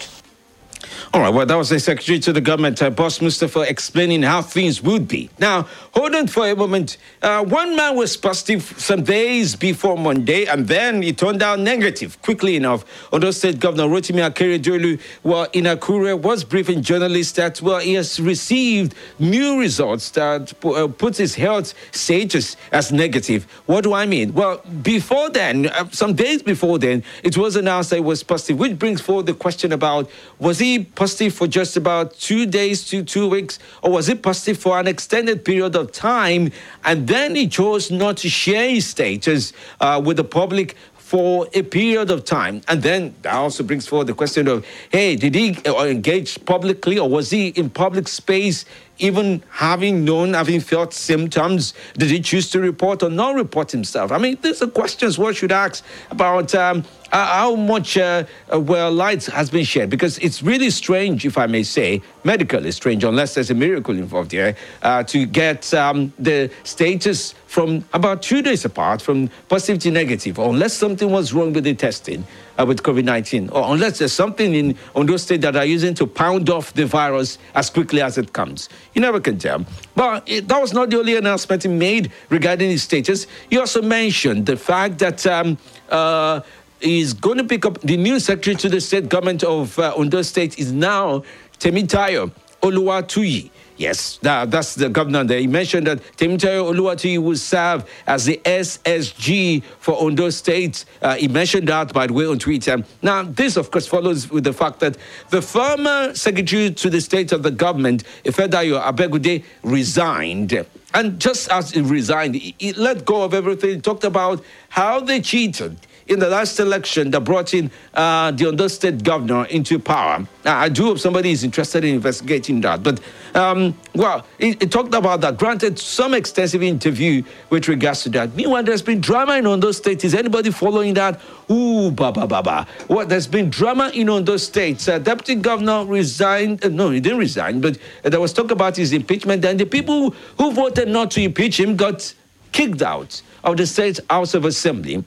All 1.14 1.20
right, 1.20 1.32
well, 1.32 1.46
that 1.46 1.54
was 1.54 1.68
the 1.68 1.78
Secretary 1.78 2.18
to 2.18 2.32
the 2.32 2.40
Government, 2.40 2.82
uh, 2.82 2.90
Boss 2.90 3.20
Mustapha, 3.22 3.60
explaining 3.60 4.24
how 4.24 4.42
things 4.42 4.82
would 4.82 5.06
be. 5.06 5.30
Now, 5.38 5.68
hold 5.92 6.12
on 6.12 6.26
for 6.26 6.48
a 6.48 6.56
moment. 6.56 6.96
Uh, 7.22 7.44
one 7.44 7.76
man 7.76 7.94
was 7.94 8.16
positive 8.16 8.74
some 8.78 9.04
days 9.04 9.54
before 9.54 9.96
Monday, 9.96 10.46
and 10.46 10.66
then 10.66 11.02
he 11.02 11.12
turned 11.12 11.40
out 11.40 11.60
negative 11.60 12.20
quickly 12.20 12.56
enough. 12.56 12.84
Ondo 13.12 13.30
State 13.30 13.60
Governor 13.60 13.84
Rotimi 13.84 14.28
Akeredolu, 14.28 15.00
well, 15.22 15.46
in 15.52 15.66
Akure, 15.66 16.20
was 16.20 16.42
briefing 16.42 16.82
journalists 16.82 17.34
that, 17.34 17.62
well, 17.62 17.78
he 17.78 17.94
has 17.94 18.18
received 18.18 18.96
new 19.20 19.60
results 19.60 20.10
that 20.10 20.52
uh, 20.64 20.88
puts 20.88 21.18
his 21.18 21.36
health 21.36 21.74
status 21.92 22.56
as 22.72 22.90
negative. 22.90 23.44
What 23.66 23.84
do 23.84 23.92
I 23.94 24.04
mean? 24.04 24.34
Well, 24.34 24.60
before 24.82 25.30
then, 25.30 25.66
uh, 25.66 25.88
some 25.92 26.14
days 26.14 26.42
before 26.42 26.80
then, 26.80 27.04
it 27.22 27.36
was 27.36 27.54
announced 27.54 27.90
that 27.90 27.96
he 27.96 28.02
was 28.02 28.24
positive, 28.24 28.58
which 28.58 28.80
brings 28.80 29.00
forward 29.00 29.26
the 29.26 29.34
question 29.34 29.70
about 29.70 30.10
was 30.40 30.58
he 30.58 30.80
positive? 30.80 31.03
Positive 31.04 31.34
for 31.34 31.46
just 31.46 31.76
about 31.76 32.14
two 32.14 32.46
days 32.46 32.86
to 32.86 33.04
two 33.04 33.28
weeks, 33.28 33.58
or 33.82 33.90
was 33.92 34.08
it 34.08 34.22
positive 34.22 34.56
for 34.56 34.80
an 34.80 34.88
extended 34.88 35.44
period 35.44 35.76
of 35.76 35.92
time? 35.92 36.50
And 36.82 37.06
then 37.06 37.34
he 37.34 37.46
chose 37.46 37.90
not 37.90 38.16
to 38.18 38.30
share 38.30 38.70
his 38.70 38.86
status 38.86 39.52
uh, 39.82 40.00
with 40.02 40.16
the 40.16 40.24
public 40.24 40.76
for 41.14 41.46
a 41.52 41.62
period 41.62 42.10
of 42.10 42.24
time. 42.24 42.60
And 42.66 42.82
then 42.82 43.14
that 43.22 43.34
also 43.34 43.62
brings 43.62 43.86
forward 43.86 44.08
the 44.08 44.14
question 44.14 44.48
of, 44.48 44.66
hey, 44.90 45.14
did 45.14 45.36
he 45.36 45.56
uh, 45.64 45.84
engage 45.84 46.44
publicly 46.44 46.98
or 46.98 47.08
was 47.08 47.30
he 47.30 47.50
in 47.50 47.70
public 47.70 48.08
space 48.08 48.64
even 48.98 49.40
having 49.48 50.04
known, 50.04 50.34
having 50.34 50.58
felt 50.58 50.92
symptoms, 50.92 51.72
did 51.96 52.10
he 52.10 52.20
choose 52.20 52.50
to 52.50 52.58
report 52.58 53.02
or 53.04 53.10
not 53.10 53.36
report 53.36 53.70
himself? 53.70 54.10
I 54.10 54.18
mean, 54.18 54.38
these 54.42 54.60
are 54.60 54.66
questions 54.66 55.16
one 55.16 55.34
should 55.34 55.52
ask 55.52 55.84
about 56.10 56.52
um, 56.54 56.84
uh, 57.12 57.26
how 57.26 57.54
much 57.54 57.96
uh, 57.96 58.24
uh, 58.52 58.58
well 58.58 58.90
light 58.90 59.24
has 59.26 59.50
been 59.50 59.64
shed 59.64 59.90
because 59.90 60.18
it's 60.18 60.42
really 60.42 60.70
strange, 60.70 61.24
if 61.24 61.38
I 61.38 61.46
may 61.46 61.62
say, 61.62 62.02
medically 62.24 62.72
strange, 62.72 63.04
unless 63.04 63.34
there's 63.34 63.50
a 63.50 63.54
miracle 63.54 63.96
involved 63.96 64.32
here, 64.32 64.56
to 64.82 65.26
get 65.26 65.72
um, 65.74 66.12
the 66.18 66.50
status 66.64 67.34
from 67.54 67.84
about 67.92 68.20
two 68.20 68.42
days 68.42 68.64
apart 68.64 69.00
from 69.00 69.30
positive 69.48 69.80
to 69.80 69.88
negative, 69.92 70.40
unless 70.40 70.72
something 70.72 71.08
was 71.12 71.32
wrong 71.32 71.52
with 71.52 71.62
the 71.62 71.72
testing 71.72 72.26
uh, 72.58 72.66
with 72.66 72.82
COVID 72.82 73.04
19, 73.04 73.48
or 73.50 73.72
unless 73.72 74.00
there's 74.00 74.12
something 74.12 74.52
in 74.56 74.76
those 75.06 75.22
states 75.22 75.42
that 75.42 75.54
are 75.54 75.64
using 75.64 75.94
to 75.94 76.04
pound 76.04 76.50
off 76.50 76.74
the 76.74 76.84
virus 76.84 77.38
as 77.54 77.70
quickly 77.70 78.02
as 78.02 78.18
it 78.18 78.32
comes. 78.32 78.68
You 78.92 79.02
never 79.02 79.20
can 79.20 79.38
tell. 79.38 79.64
But 79.94 80.28
it, 80.28 80.48
that 80.48 80.60
was 80.60 80.72
not 80.72 80.90
the 80.90 80.98
only 80.98 81.14
announcement 81.14 81.62
he 81.62 81.68
made 81.68 82.10
regarding 82.28 82.70
his 82.70 82.82
status. 82.82 83.28
He 83.48 83.56
also 83.56 83.82
mentioned 83.82 84.46
the 84.46 84.56
fact 84.56 84.98
that. 84.98 85.24
Um, 85.24 85.56
uh, 85.90 86.40
is 86.80 87.14
going 87.14 87.38
to 87.38 87.44
pick 87.44 87.64
up 87.64 87.80
the 87.80 87.96
new 87.96 88.20
secretary 88.20 88.56
to 88.56 88.68
the 88.68 88.78
state 88.78 89.08
government 89.08 89.42
of 89.42 89.78
uh, 89.78 89.94
Ondo 89.96 90.20
State 90.20 90.58
is 90.58 90.70
now 90.70 91.22
Temitayo 91.58 92.30
Oluwatuyi. 92.60 93.50
Yes, 93.76 94.18
that, 94.18 94.52
that's 94.52 94.76
the 94.76 94.88
governor 94.88 95.24
there. 95.24 95.40
He 95.40 95.48
mentioned 95.48 95.88
that 95.88 95.98
Temitayo 96.16 96.72
Oluwatuyi 96.72 97.18
will 97.18 97.36
serve 97.36 97.84
as 98.06 98.24
the 98.24 98.40
SSG 98.44 99.64
for 99.80 100.00
Ondo 100.00 100.30
State. 100.30 100.84
Uh, 101.02 101.16
he 101.16 101.26
mentioned 101.26 101.66
that, 101.68 101.92
by 101.92 102.06
the 102.06 102.12
way, 102.12 102.26
on 102.26 102.38
Twitter. 102.38 102.84
Now, 103.02 103.24
this, 103.24 103.56
of 103.56 103.72
course, 103.72 103.88
follows 103.88 104.30
with 104.30 104.44
the 104.44 104.52
fact 104.52 104.78
that 104.80 104.96
the 105.30 105.42
former 105.42 106.14
secretary 106.14 106.70
to 106.70 106.88
the 106.88 107.00
state 107.00 107.32
of 107.32 107.42
the 107.42 107.50
government, 107.50 108.04
Ifedayo 108.24 108.80
Abegunde, 108.80 109.42
resigned. 109.64 110.64
And 110.94 111.20
just 111.20 111.50
as 111.50 111.72
he 111.72 111.80
resigned, 111.80 112.36
he, 112.36 112.54
he 112.58 112.72
let 112.74 113.04
go 113.04 113.24
of 113.24 113.34
everything. 113.34 113.70
He 113.70 113.80
talked 113.80 114.04
about 114.04 114.44
how 114.68 115.00
they 115.00 115.20
cheated 115.20 115.76
in 116.06 116.18
the 116.18 116.28
last 116.28 116.60
election 116.60 117.10
that 117.10 117.20
brought 117.20 117.54
in 117.54 117.70
uh, 117.94 118.30
the 118.30 118.48
Ondo 118.48 118.68
State 118.68 119.02
governor 119.02 119.46
into 119.46 119.78
power. 119.78 120.26
I 120.44 120.68
do 120.68 120.84
hope 120.84 120.98
somebody 120.98 121.30
is 121.30 121.44
interested 121.44 121.84
in 121.84 121.94
investigating 121.94 122.60
that. 122.60 122.82
But, 122.82 123.00
um, 123.34 123.76
well, 123.94 124.26
he, 124.38 124.54
talked 124.54 124.92
about 124.92 125.22
that, 125.22 125.38
granted 125.38 125.78
some 125.78 126.12
extensive 126.12 126.62
interview 126.62 127.22
with 127.48 127.68
regards 127.68 128.02
to 128.02 128.10
that. 128.10 128.34
Meanwhile, 128.34 128.64
there's 128.64 128.82
been 128.82 129.00
drama 129.00 129.36
in 129.36 129.46
Ondo 129.46 129.72
State. 129.72 130.04
Is 130.04 130.14
anybody 130.14 130.50
following 130.50 130.94
that? 130.94 131.20
Ooh, 131.50 131.90
ba 131.90 132.12
ba 132.12 132.26
ba 132.26 132.42
ba. 132.42 132.66
Well, 132.88 133.06
there's 133.06 133.26
been 133.26 133.48
drama 133.48 133.90
in 133.94 134.08
Ondo 134.10 134.36
State. 134.36 134.86
Uh, 134.86 134.98
Deputy 134.98 135.36
Governor 135.36 135.86
resigned. 135.86 136.64
Uh, 136.64 136.68
no, 136.68 136.90
he 136.90 137.00
didn't 137.00 137.18
resign, 137.18 137.60
but 137.60 137.78
uh, 138.04 138.10
there 138.10 138.20
was 138.20 138.32
talk 138.32 138.50
about 138.50 138.76
his 138.76 138.92
impeachment. 138.92 139.44
And 139.44 139.58
the 139.58 139.66
people 139.66 140.10
who 140.38 140.52
voted 140.52 140.88
not 140.88 141.10
to 141.12 141.22
impeach 141.22 141.58
him 141.58 141.76
got 141.76 142.14
kicked 142.52 142.82
out 142.82 143.20
of 143.42 143.56
the 143.56 143.66
State 143.66 144.00
House 144.10 144.34
of 144.34 144.44
Assembly. 144.44 145.04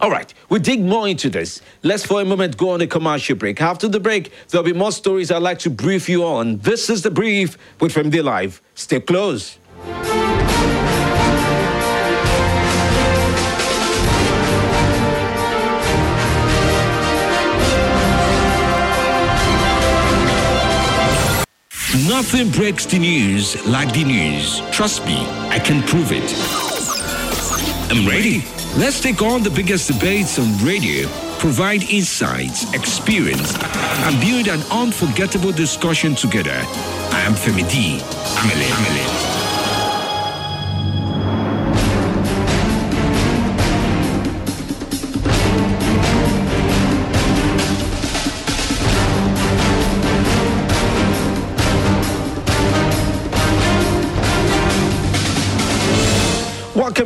All 0.00 0.10
right, 0.10 0.32
we 0.48 0.58
dig 0.58 0.82
more 0.82 1.08
into 1.08 1.30
this. 1.30 1.60
Let's 1.82 2.04
for 2.04 2.20
a 2.20 2.24
moment 2.24 2.56
go 2.56 2.70
on 2.70 2.80
a 2.80 2.86
commercial 2.86 3.36
break. 3.36 3.60
After 3.60 3.88
the 3.88 4.00
break, 4.00 4.32
there'll 4.48 4.64
be 4.64 4.72
more 4.72 4.92
stories 4.92 5.30
I'd 5.30 5.42
like 5.42 5.58
to 5.60 5.70
brief 5.70 6.08
you 6.08 6.24
on. 6.24 6.58
This 6.58 6.90
is 6.90 7.02
the 7.02 7.10
brief 7.10 7.56
with 7.80 7.94
FMD 7.94 8.22
Live. 8.22 8.60
Stay 8.74 9.00
close. 9.00 9.58
Nothing 22.08 22.50
breaks 22.50 22.86
the 22.86 22.98
news 22.98 23.64
like 23.66 23.92
the 23.92 24.04
news. 24.04 24.60
Trust 24.72 25.06
me, 25.06 25.24
I 25.48 25.60
can 25.60 25.82
prove 25.84 26.10
it. 26.10 26.34
I'm 27.90 28.08
ready. 28.08 28.53
Let's 28.76 29.00
take 29.00 29.22
on 29.22 29.44
the 29.44 29.50
biggest 29.50 29.86
debates 29.86 30.36
on 30.36 30.58
radio, 30.58 31.08
provide 31.38 31.84
insights, 31.84 32.72
experience, 32.74 33.54
and 33.54 34.20
build 34.20 34.48
an 34.48 34.62
unforgettable 34.68 35.52
discussion 35.52 36.16
together. 36.16 36.50
I 36.50 37.20
am 37.20 37.34
Femi 37.34 37.70
D. 37.70 38.00
Amelie. 38.40 38.72
Amele. 38.72 39.43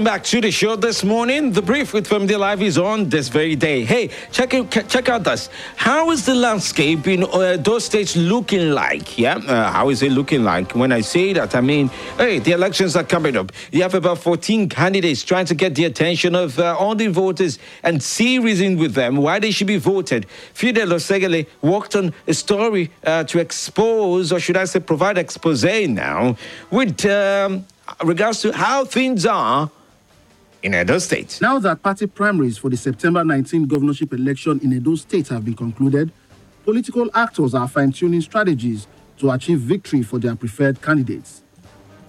Back 0.09 0.25
to 0.25 0.41
the 0.41 0.51
show 0.51 0.75
this 0.75 1.05
morning. 1.05 1.53
The 1.53 1.61
brief 1.61 1.93
with 1.93 2.07
Family 2.07 2.35
Live 2.35 2.63
is 2.63 2.79
on 2.79 3.11
this 3.11 3.29
very 3.29 3.55
day. 3.55 3.85
Hey, 3.85 4.09
check 4.33 4.55
it, 4.55 4.71
check 4.89 5.11
out 5.11 5.25
this. 5.25 5.51
How 5.77 6.11
is 6.13 6.25
the 6.25 6.35
landscape 6.35 7.07
in 7.07 7.25
uh, 7.25 7.59
those 7.59 7.85
states 7.85 8.17
looking 8.17 8.71
like? 8.71 9.19
Yeah, 9.19 9.35
uh, 9.37 9.71
how 9.71 9.91
is 9.91 10.03
it 10.03 10.13
looking 10.13 10.45
like? 10.45 10.75
When 10.75 10.93
I 10.93 11.03
say 11.03 11.35
that, 11.35 11.55
I 11.55 11.61
mean, 11.61 11.89
hey, 12.17 12.39
the 12.39 12.53
elections 12.53 12.97
are 12.97 13.05
coming 13.05 13.37
up. 13.37 13.53
You 13.71 13.83
have 13.83 13.93
about 13.93 14.17
14 14.17 14.71
candidates 14.71 15.23
trying 15.23 15.45
to 15.45 15.55
get 15.55 15.75
the 15.75 15.85
attention 15.85 16.35
of 16.35 16.59
uh, 16.59 16.75
all 16.75 16.95
the 16.95 17.09
voters 17.09 17.59
and 17.83 18.03
see 18.03 18.39
reason 18.39 18.79
with 18.79 18.95
them 18.95 19.17
why 19.17 19.39
they 19.39 19.51
should 19.51 19.67
be 19.67 19.77
voted. 19.77 20.25
Fidel 20.55 20.89
Osegele 20.89 21.47
worked 21.61 21.95
on 21.95 22.15
a 22.27 22.33
story 22.33 22.91
uh, 23.05 23.25
to 23.25 23.41
expose, 23.41 24.33
or 24.33 24.41
should 24.41 24.57
I 24.57 24.65
say, 24.65 24.81
provide 24.81 25.19
expose 25.19 25.65
now 25.65 26.35
with. 26.71 27.05
Um, 27.05 27.67
regards 28.05 28.43
to 28.43 28.53
how 28.53 28.85
things 28.85 29.25
are 29.25 29.71
in 30.63 30.75
Edo 30.75 30.99
State. 30.99 31.39
Now 31.41 31.59
that 31.61 31.83
party 31.83 32.07
primaries 32.07 32.59
for 32.59 32.69
the 32.69 32.77
September 32.77 33.25
19 33.25 33.67
governorship 33.67 34.13
election 34.13 34.61
in 34.63 34.73
Edo 34.73 34.95
State 34.97 35.29
have 35.29 35.45
been 35.45 35.55
concluded, 35.55 36.13
political 36.65 37.09
actors 37.15 37.55
are 37.55 37.69
fine 37.69 37.93
tuning 37.93 38.21
strategies 38.21 38.87
to 39.19 39.31
achieve 39.31 39.61
victory 39.61 40.03
for 40.03 40.19
their 40.19 40.35
preferred 40.35 40.81
candidates. 40.83 41.43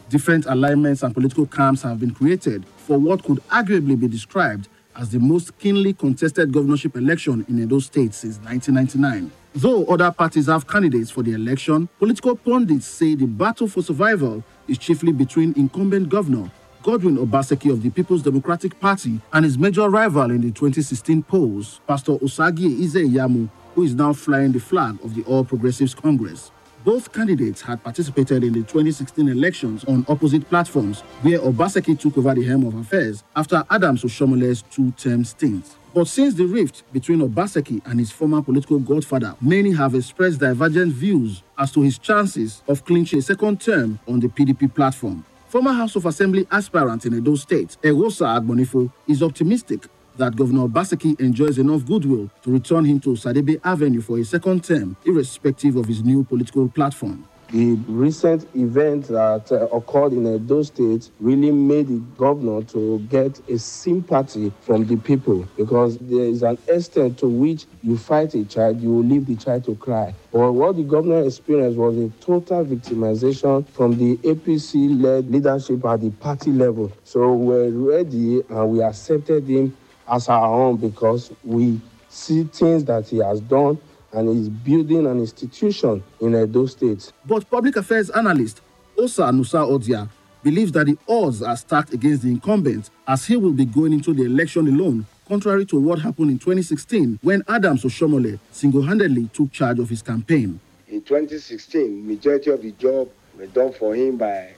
Different 0.10 0.46
alignments 0.48 1.04
and 1.04 1.14
political 1.14 1.46
camps 1.46 1.84
have 1.84 2.00
been 2.00 2.12
created 2.12 2.66
for 2.78 2.98
what 2.98 3.24
could 3.24 3.38
arguably 3.50 4.00
be 4.00 4.08
described 4.08 4.68
as 4.96 5.10
the 5.10 5.20
most 5.20 5.58
keenly 5.60 5.94
contested 5.94 6.52
governorship 6.52 6.96
election 6.96 7.46
in 7.48 7.62
Edo 7.62 7.80
State 7.80 8.14
since 8.14 8.38
1999. 8.40 9.32
Though 9.56 9.86
other 9.86 10.12
parties 10.12 10.48
have 10.48 10.68
candidates 10.68 11.12
for 11.12 11.24
the 11.24 11.34
election, 11.34 11.88
political 12.00 12.36
pundits 12.36 12.88
say 12.88 13.16
the 13.16 13.26
battle 13.26 13.68
for 13.68 13.82
survival 13.82 14.44
is 14.68 14.78
chiefly 14.78 15.12
between 15.12 15.54
incumbent 15.56 16.10
governor 16.10 16.52
Godwin 16.82 17.18
Obaseki 17.18 17.72
of 17.72 17.84
the 17.84 17.90
People's 17.90 18.22
Democratic 18.22 18.80
Party 18.80 19.20
and 19.34 19.44
his 19.44 19.58
major 19.58 19.90
rival 19.90 20.32
in 20.32 20.40
the 20.40 20.52
2016 20.52 21.24
polls, 21.24 21.82
Pastor 21.86 22.14
Osagie 22.14 22.80
Ize 22.80 23.50
who 23.76 23.84
is 23.84 23.94
now 23.94 24.14
flying 24.14 24.54
the 24.54 24.60
flag 24.60 24.98
of 25.04 25.14
the 25.14 25.24
All 25.24 25.44
Progressives 25.44 25.94
Congress. 25.94 26.52
Both 26.86 27.12
candidates 27.12 27.62
had 27.62 27.84
participated 27.84 28.46
in 28.46 28.54
the 28.54 28.62
2016 28.62 29.28
elections 29.28 29.84
on 29.84 30.06
opposite 30.08 30.48
platforms, 30.48 31.02
where 31.22 31.40
Obaseki 31.40 32.00
took 32.00 32.18
over 32.18 32.34
the 32.34 32.44
helm 32.44 32.66
of 32.66 32.76
affairs 32.76 33.24
after 33.36 33.66
Adams 33.70 34.04
Oshiomhole's 34.04 34.62
two-term 34.72 35.26
stint. 35.26 35.76
But 35.94 36.08
since 36.08 36.36
the 36.36 36.46
rift 36.46 36.84
between 36.94 37.20
Obaseki 37.20 37.86
and 37.86 38.00
his 38.00 38.12
former 38.12 38.42
political 38.42 38.80
godfather, 38.80 39.36
many 39.42 39.74
have 39.74 39.96
expressed 39.96 40.40
divergent 40.40 40.94
views 40.94 41.44
as 41.58 41.74
to 41.74 41.82
his 41.82 41.98
chances 41.98 42.64
of 42.70 42.86
clinching 42.86 43.20
a 43.20 43.22
second 43.22 43.60
term 43.60 44.00
on 44.08 44.22
the 44.22 44.30
PDP 44.30 44.74
platform. 44.74 45.26
Former 45.50 45.74
House 45.74 45.96
of 45.96 46.06
Assembly 46.06 46.46
aspirant 46.52 47.08
in 47.08 47.18
Edo 47.18 47.34
State, 47.34 47.76
Erosa 47.82 48.40
Agbonifo, 48.40 48.92
is 49.08 49.24
optimistic 49.24 49.88
that 50.16 50.36
Governor 50.36 50.68
Obaseki 50.68 51.20
enjoys 51.20 51.58
enough 51.58 51.84
goodwill 51.88 52.30
to 52.44 52.52
return 52.52 52.86
him 52.86 53.00
to 53.00 53.10
Sadebe 53.16 53.60
Avenue 53.64 54.00
for 54.00 54.20
a 54.20 54.24
second 54.24 54.64
term, 54.64 54.96
irrespective 55.06 55.76
of 55.76 55.88
his 55.88 56.04
new 56.04 56.24
political 56.24 56.70
platform. 56.70 57.28
The 57.52 57.74
recent 57.88 58.48
event 58.56 59.08
that 59.08 59.52
uh, 59.52 59.66
occurred 59.76 60.14
in 60.14 60.28
Edo 60.28 60.62
State 60.62 61.10
really 61.20 61.50
made 61.52 61.88
the 61.88 61.98
governor 62.16 62.62
to 62.66 63.00
get 63.10 63.42
a 63.50 63.58
sympathy 63.58 64.54
from 64.62 64.86
the 64.86 64.98
people 64.98 65.48
because 65.58 65.98
there 65.98 66.26
is 66.26 66.44
an 66.44 66.60
extent 66.68 67.18
to 67.20 67.28
which 67.28 67.66
you 67.82 67.98
fight 67.98 68.36
a 68.36 68.46
child, 68.46 68.80
you 68.80 68.92
will 68.92 69.04
leave 69.04 69.26
the 69.26 69.36
child 69.36 69.64
to 69.64 69.76
cry. 69.78 70.14
But 70.32 70.52
what 70.52 70.76
the 70.76 70.84
governor 70.84 71.26
experienced 71.26 71.80
was 71.80 71.98
a 71.98 72.10
total 72.22 72.64
victimization 72.64 73.68
from 73.70 73.98
the 73.98 74.18
APC 74.18 75.02
led 75.02 75.32
leadership 75.32 75.84
at 75.86 76.02
the 76.02 76.12
party 76.12 76.52
level. 76.52 76.92
So 77.04 77.34
we're 77.34 77.72
ready 77.72 78.44
and 78.48 78.70
we 78.70 78.84
accepted 78.84 79.48
him 79.48 79.76
as 80.08 80.30
our 80.30 80.54
own 80.54 80.78
because 80.78 81.32
we 81.44 81.82
see 82.10 82.44
things 82.44 82.84
that 82.86 83.08
he 83.08 83.18
has 83.18 83.42
done 83.42 83.80
and 84.14 84.30
is 84.30 84.50
building 84.50 85.06
an 85.06 85.20
institution 85.20 86.04
in 86.20 86.36
Edo 86.36 86.66
State. 86.66 87.12
But 87.26 87.50
public 87.50 87.76
affairs 87.76 88.10
analyst 88.10 88.62
Osa 88.98 89.24
Nusa 89.24 89.66
Odia 89.68 90.10
believes 90.44 90.72
that 90.72 90.88
the 90.88 90.98
odds 91.08 91.42
are 91.42 91.56
stacked 91.56 91.94
against 91.94 92.24
the 92.24 92.30
incumbent 92.30 92.90
as 93.08 93.26
he 93.26 93.36
will 93.36 93.52
be 93.52 93.66
going 93.66 93.94
into 93.94 94.14
the 94.14 94.24
election 94.24 94.68
alone, 94.68 95.06
contrary 95.28 95.66
to 95.66 95.80
what 95.80 96.00
happened 96.00 96.32
in 96.32 96.40
2016 96.40 97.20
when 97.22 97.44
Adams 97.48 97.84
Oshomole 97.84 98.40
single-handedly 98.52 99.30
took 99.34 99.52
charge 99.52 99.80
of 99.80 99.90
his 99.90 100.02
campaign. 100.02 100.60
In 100.88 101.02
2016, 101.02 102.08
majority 102.08 102.50
of 102.50 102.62
the 102.62 102.72
job 102.72 103.10
were 103.38 103.48
done 103.48 103.74
for 103.74 103.96
him 103.96 104.18
by 104.18 104.54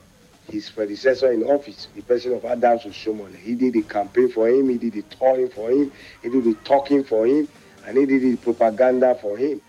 his 0.50 0.70
predecessor 0.70 1.32
in 1.32 1.42
office, 1.44 1.88
the 1.94 2.02
president 2.02 2.44
of 2.44 2.50
Adams 2.50 2.82
Oshomole. 2.82 3.36
He 3.36 3.54
did 3.54 3.74
the 3.74 3.82
campaign 3.82 4.30
for 4.30 4.48
him, 4.48 4.68
he 4.68 4.78
did 4.78 4.94
the 4.94 5.02
touring 5.02 5.48
for 5.48 5.70
him, 5.70 5.92
he 6.22 6.28
did 6.28 6.44
the 6.44 6.54
talking 6.64 7.04
for 7.04 7.26
him, 7.26 7.48
and 7.86 7.98
he 7.98 8.06
did 8.06 8.22
the 8.22 8.36
propaganda 8.36 9.14
for 9.14 9.36
him. 9.36 9.60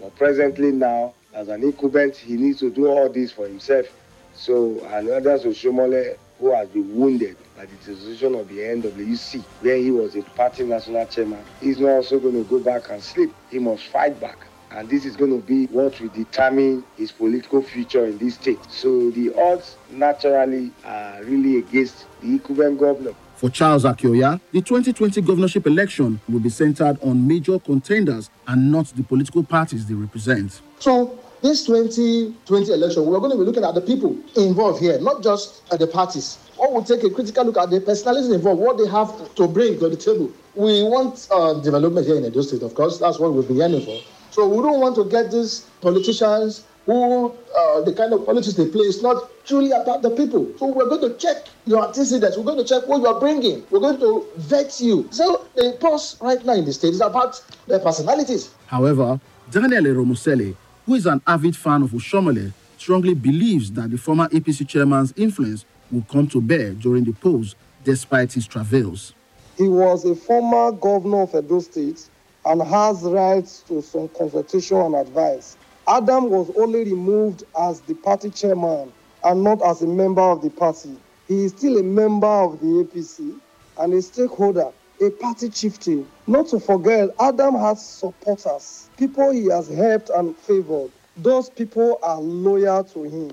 But 0.00 0.14
presently 0.16 0.72
now, 0.72 1.14
as 1.34 1.48
an 1.48 1.62
incumbent, 1.62 2.16
he 2.16 2.34
needs 2.34 2.60
to 2.60 2.70
do 2.70 2.86
all 2.88 3.08
this 3.08 3.32
for 3.32 3.46
himself. 3.46 3.86
So, 4.34 4.80
and 4.86 5.08
others 5.10 5.44
Oshiomhole, 5.44 6.16
who 6.38 6.52
has 6.52 6.68
been 6.68 6.94
wounded 6.96 7.36
by 7.56 7.66
the 7.66 7.76
decision 7.76 8.34
of 8.34 8.48
the 8.48 8.58
NWC, 8.58 9.42
where 9.60 9.76
he 9.76 9.90
was 9.90 10.16
a 10.16 10.22
party 10.22 10.64
national 10.64 11.06
chairman, 11.06 11.44
he's 11.60 11.78
not 11.78 11.90
also 11.90 12.18
going 12.18 12.42
to 12.42 12.48
go 12.50 12.58
back 12.58 12.90
and 12.90 13.02
sleep. 13.02 13.32
He 13.50 13.58
must 13.58 13.84
fight 13.84 14.18
back. 14.20 14.38
And 14.72 14.88
this 14.88 15.04
is 15.04 15.16
going 15.16 15.38
to 15.38 15.46
be 15.46 15.66
what 15.66 16.00
will 16.00 16.08
determine 16.08 16.82
his 16.96 17.12
political 17.12 17.62
future 17.62 18.06
in 18.06 18.16
this 18.16 18.34
state. 18.34 18.58
So 18.70 19.10
the 19.10 19.34
odds 19.38 19.76
naturally 19.90 20.72
are 20.84 21.22
really 21.24 21.58
against 21.58 22.06
the 22.22 22.28
incumbent 22.28 22.80
governor. 22.80 23.12
For 23.42 23.50
Charles 23.50 23.82
Akioya, 23.82 24.40
the 24.52 24.60
2020 24.62 25.20
governorship 25.20 25.66
election 25.66 26.20
will 26.28 26.38
be 26.38 26.48
centered 26.48 26.96
on 27.02 27.26
major 27.26 27.58
contenders 27.58 28.30
and 28.46 28.70
not 28.70 28.86
the 28.94 29.02
political 29.02 29.42
parties 29.42 29.84
they 29.84 29.94
represent. 29.94 30.60
So, 30.78 31.18
this 31.42 31.66
2020 31.66 32.72
election, 32.72 33.04
we're 33.04 33.18
going 33.18 33.32
to 33.32 33.36
be 33.36 33.42
looking 33.42 33.64
at 33.64 33.74
the 33.74 33.80
people 33.80 34.16
involved 34.36 34.80
here, 34.80 35.00
not 35.00 35.24
just 35.24 35.64
at 35.72 35.80
the 35.80 35.88
parties. 35.88 36.38
Or 36.56 36.72
we'll 36.72 36.84
take 36.84 37.02
a 37.02 37.10
critical 37.10 37.46
look 37.46 37.56
at 37.56 37.70
the 37.70 37.80
personalities 37.80 38.30
involved, 38.30 38.60
what 38.60 38.78
they 38.78 38.86
have 38.86 39.34
to 39.34 39.48
bring 39.48 39.76
to 39.80 39.88
the 39.88 39.96
table. 39.96 40.30
We 40.54 40.84
want 40.84 41.26
uh, 41.32 41.54
development 41.54 42.06
here 42.06 42.18
in 42.18 42.24
Edo 42.24 42.42
State, 42.42 42.62
of 42.62 42.76
course. 42.76 43.00
That's 43.00 43.18
what 43.18 43.32
we've 43.32 43.48
been 43.48 43.56
yearning 43.56 43.84
for. 43.84 43.98
So 44.30 44.46
we 44.46 44.62
don't 44.62 44.78
want 44.78 44.94
to 44.94 45.04
get 45.04 45.32
these 45.32 45.66
politicians 45.80 46.62
who 46.86 47.30
uh, 47.30 47.80
the 47.82 47.94
kind 47.94 48.12
of 48.12 48.24
politics 48.26 48.54
they 48.54 48.68
play 48.68 48.84
is 48.84 49.02
not 49.02 49.30
truly 49.44 49.70
about 49.70 50.02
the 50.02 50.10
people. 50.10 50.50
So 50.58 50.66
we're 50.66 50.88
going 50.88 51.00
to 51.02 51.16
check 51.16 51.46
your 51.64 51.86
antecedents. 51.86 52.36
We're 52.36 52.44
going 52.44 52.58
to 52.58 52.64
check 52.64 52.88
what 52.88 53.00
you 53.00 53.06
are 53.06 53.20
bringing. 53.20 53.64
We're 53.70 53.80
going 53.80 54.00
to 54.00 54.26
vet 54.36 54.80
you. 54.80 55.08
So 55.10 55.46
the 55.54 55.76
pulse 55.80 56.20
right 56.20 56.44
now 56.44 56.54
in 56.54 56.64
the 56.64 56.72
state 56.72 56.94
is 56.94 57.00
about 57.00 57.42
their 57.66 57.78
personalities. 57.78 58.50
However, 58.66 59.20
Daniel 59.50 59.84
Romusele, 59.84 60.56
who 60.86 60.94
is 60.94 61.06
an 61.06 61.22
avid 61.26 61.56
fan 61.56 61.82
of 61.82 61.90
Oshomole, 61.90 62.52
strongly 62.78 63.14
believes 63.14 63.70
that 63.72 63.90
the 63.90 63.98
former 63.98 64.28
APC 64.28 64.66
chairman's 64.66 65.12
influence 65.16 65.64
will 65.90 66.04
come 66.10 66.26
to 66.26 66.40
bear 66.40 66.72
during 66.72 67.04
the 67.04 67.12
polls 67.12 67.54
despite 67.84 68.32
his 68.32 68.46
travails. 68.46 69.14
He 69.56 69.68
was 69.68 70.04
a 70.04 70.16
former 70.16 70.72
governor 70.72 71.22
of 71.22 71.34
Edo 71.34 71.60
State 71.60 72.08
and 72.44 72.62
has 72.62 73.02
rights 73.02 73.60
to 73.68 73.82
some 73.82 74.08
consultation 74.08 74.78
and 74.78 74.94
advice. 74.96 75.56
Adam 75.88 76.30
was 76.30 76.50
only 76.56 76.84
removed 76.84 77.44
as 77.58 77.80
the 77.82 77.94
party 77.94 78.30
chairman 78.30 78.92
and 79.24 79.42
not 79.42 79.60
as 79.62 79.82
a 79.82 79.86
member 79.86 80.22
of 80.22 80.42
the 80.42 80.50
party. 80.50 80.96
He 81.28 81.44
is 81.44 81.52
still 81.52 81.78
a 81.78 81.82
member 81.82 82.26
of 82.26 82.60
the 82.60 82.66
APC 82.84 83.38
and 83.78 83.92
a 83.94 84.02
stakeholder 84.02 84.72
a 85.02 85.10
party 85.10 85.48
chieftain. 85.48 86.06
Not 86.26 86.48
to 86.48 86.60
forget, 86.60 87.10
Adam 87.18 87.54
has 87.56 87.84
supporters, 87.84 88.88
people 88.96 89.30
he 89.32 89.46
has 89.50 89.68
helped 89.68 90.10
and 90.10 90.36
favored. 90.36 90.90
Those 91.16 91.50
people 91.50 91.98
are 92.02 92.20
loyal 92.20 92.84
to 92.84 93.02
him. 93.02 93.32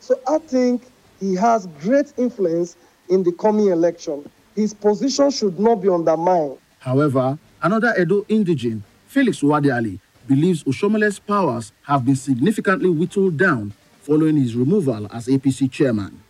So 0.00 0.18
I 0.26 0.38
think 0.38 0.82
he 1.20 1.34
has 1.34 1.66
great 1.80 2.12
influence 2.16 2.76
in 3.08 3.22
the 3.22 3.32
coming 3.32 3.68
election. 3.68 4.28
His 4.56 4.72
position 4.74 5.30
should 5.30 5.58
not 5.60 5.76
be 5.82 5.88
undermined. 5.88 6.58
However, 6.78 7.38
another 7.62 7.94
Edo 8.00 8.22
indigene, 8.22 8.82
Felix 9.06 9.40
Wadiali, 9.40 10.00
believes 10.26 10.64
Oshomele's 10.64 11.18
powers 11.18 11.72
have 11.82 12.04
been 12.04 12.16
significantly 12.16 12.88
whittled 12.90 13.36
down 13.36 13.72
following 14.00 14.36
his 14.36 14.54
removal 14.54 15.06
as 15.12 15.26
APC 15.26 15.70
chairman 15.70 16.22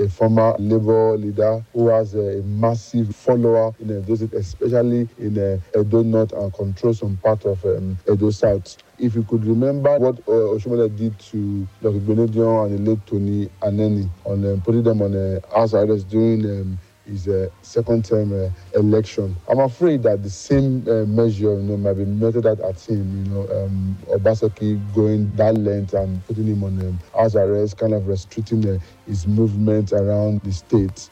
a 0.00 0.08
former 0.08 0.54
labor 0.58 1.16
leader 1.16 1.62
who 1.72 1.88
has 1.88 2.14
a 2.14 2.42
massive 2.42 3.14
follower 3.14 3.74
in 3.80 3.90
Edo 3.90 4.14
State, 4.14 4.32
especially 4.34 5.08
in 5.18 5.38
uh, 5.38 5.58
Edo 5.78 6.02
North 6.02 6.32
and 6.32 6.52
controls 6.54 6.98
some 6.98 7.16
part 7.18 7.44
of 7.44 7.62
um, 7.64 7.98
Edo 8.10 8.30
South. 8.30 8.76
If 8.98 9.14
you 9.14 9.22
could 9.24 9.44
remember 9.44 9.98
what 9.98 10.18
uh, 10.20 10.54
Oshomole 10.54 10.94
did 10.96 11.18
to 11.18 11.66
Dr. 11.82 12.00
Benedion 12.00 12.66
and 12.66 12.86
the 12.86 12.90
late 12.90 13.06
Tony 13.06 13.48
Aneni 13.62 14.08
on 14.24 14.44
um, 14.46 14.60
putting 14.62 14.82
them 14.82 15.02
on 15.02 15.14
uh, 15.14 15.40
house 15.54 15.74
arrest 15.74 16.08
during 16.08 16.44
um, 16.44 16.78
his 17.10 17.28
uh, 17.28 17.48
second 17.62 18.04
term 18.04 18.32
uh, 18.32 18.48
election. 18.78 19.36
I'm 19.48 19.58
afraid 19.60 20.02
that 20.04 20.22
the 20.22 20.30
same 20.30 20.86
uh, 20.88 21.04
measure 21.06 21.54
you 21.54 21.62
know, 21.62 21.76
might 21.76 21.94
be 21.94 22.04
meted 22.04 22.46
at, 22.46 22.60
at 22.60 22.80
him. 22.80 23.24
You 23.24 23.30
know, 23.32 23.64
um, 23.64 23.96
Obaseki 24.08 24.80
going 24.94 25.30
that 25.36 25.56
length 25.56 25.94
and 25.94 26.24
putting 26.26 26.46
him 26.46 26.64
on 26.64 26.80
um, 26.80 26.98
house 27.14 27.34
arrest, 27.34 27.78
kind 27.78 27.92
of 27.92 28.06
restricting 28.06 28.66
uh, 28.68 28.78
his 29.06 29.26
movement 29.26 29.92
around 29.92 30.40
the 30.42 30.52
state. 30.52 31.10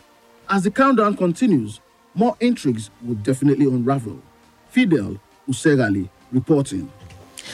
As 0.48 0.62
the 0.62 0.70
countdown 0.70 1.16
continues, 1.16 1.80
more 2.14 2.36
intrigues 2.40 2.90
will 3.04 3.16
definitely 3.16 3.66
unravel. 3.66 4.18
Fidel 4.70 5.18
Usegali 5.48 6.08
reporting. 6.32 6.90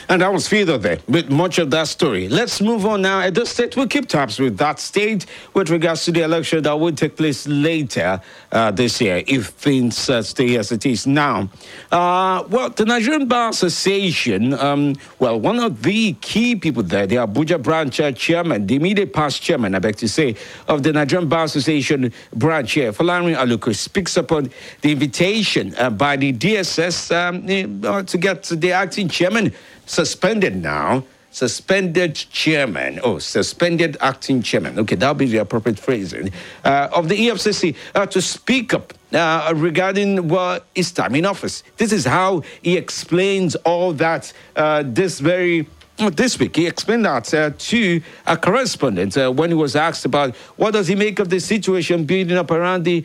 And 0.09 0.23
that 0.23 0.33
was 0.33 0.49
Fido 0.49 0.79
there 0.79 0.99
with 1.09 1.31
much 1.31 1.59
of 1.59 1.71
that 1.71 1.89
story. 1.89 2.29
Let's 2.29 2.61
move 2.61 2.87
on 2.87 3.03
now. 3.03 3.21
At 3.21 3.35
the 3.35 3.47
state, 3.47 3.77
we'll 3.77 3.87
keep 3.89 4.09
tabs 4.09 4.39
with 4.39 4.59
that 4.59 4.81
state 4.81 5.27
with 5.55 5.71
regards 5.71 6.05
to 6.05 6.13
the 6.13 6.23
election 6.23 6.63
that 6.63 6.79
will 6.79 6.93
take 6.93 7.17
place 7.17 7.47
later 7.47 8.21
uh, 8.53 8.71
this 8.71 9.01
year 9.01 9.23
if 9.27 9.49
things 9.49 10.09
uh, 10.11 10.23
stay 10.23 10.57
as 10.57 10.73
it 10.73 10.87
is 10.87 11.07
now. 11.07 11.49
Uh, 11.91 12.45
well, 12.49 12.71
the 12.71 12.85
Nigerian 12.85 13.27
Bar 13.27 13.51
Association, 13.51 14.55
um, 14.55 14.95
well, 15.19 15.39
one 15.41 15.59
of 15.59 15.83
the 15.83 16.13
key 16.15 16.57
people 16.57 16.83
there, 16.83 17.07
the 17.07 17.17
Abuja 17.17 17.63
branch 17.63 18.01
uh, 18.01 18.13
chairman, 18.13 18.67
the 18.67 18.77
immediate 18.77 19.13
past 19.13 19.43
chairman, 19.43 19.75
I 19.75 19.79
beg 19.79 19.97
to 19.97 20.09
say, 20.09 20.37
of 20.69 20.83
the 20.83 20.93
Nigerian 20.93 21.29
Bar 21.29 21.45
Association 21.45 22.13
branch 22.35 22.73
here, 22.73 22.93
Falari 22.93 23.35
Aluko, 23.37 23.75
speaks 23.75 24.17
upon 24.17 24.51
the 24.83 24.93
invitation 24.93 25.75
uh, 25.79 25.91
by 25.91 26.17
the 26.17 26.33
DSS 26.33 27.15
um, 27.15 27.49
eh, 27.49 28.03
to 28.03 28.19
get 28.19 28.43
the 28.45 28.73
acting 28.73 29.09
chairman 29.09 29.53
suspended 29.87 30.57
now, 30.57 31.05
suspended 31.31 32.15
chairman, 32.15 33.01
oh, 33.03 33.19
suspended 33.19 33.97
acting 34.01 34.41
chairman, 34.41 34.79
okay, 34.79 34.95
that'll 34.95 35.15
be 35.15 35.27
the 35.27 35.39
appropriate 35.39 35.79
phrasing, 35.79 36.31
uh, 36.65 36.89
of 36.93 37.09
the 37.09 37.29
EFCC 37.29 37.75
uh, 37.95 38.07
to 38.07 38.23
speak 38.23 38.73
up 38.73 38.95
uh, 39.13 39.53
regarding 39.57 40.31
his 40.75 40.93
time 40.93 41.15
in 41.15 41.27
office. 41.27 41.63
This 41.77 41.93
is 41.93 42.05
how 42.05 42.43
he 42.63 42.77
explains 42.77 43.57
all 43.57 43.93
that 43.95 44.33
uh, 44.57 44.85
this 44.87 45.21
very 45.21 45.67
this 45.97 46.41
week, 46.41 46.57
he 46.57 46.67
explained 46.67 47.05
that 47.05 47.33
uh, 47.33 47.51
to 47.57 48.03
a 48.27 48.37
correspondent 48.37 49.17
uh, 49.17 49.31
when 49.31 49.51
he 49.51 49.55
was 49.55 49.77
asked 49.77 50.05
about 50.05 50.35
what 50.57 50.73
does 50.73 50.89
he 50.89 50.97
make 50.97 51.21
of 51.21 51.29
the 51.29 51.39
situation 51.39 52.05
building 52.05 52.37
up 52.37 52.51
around 52.51 52.83
the 52.83 53.05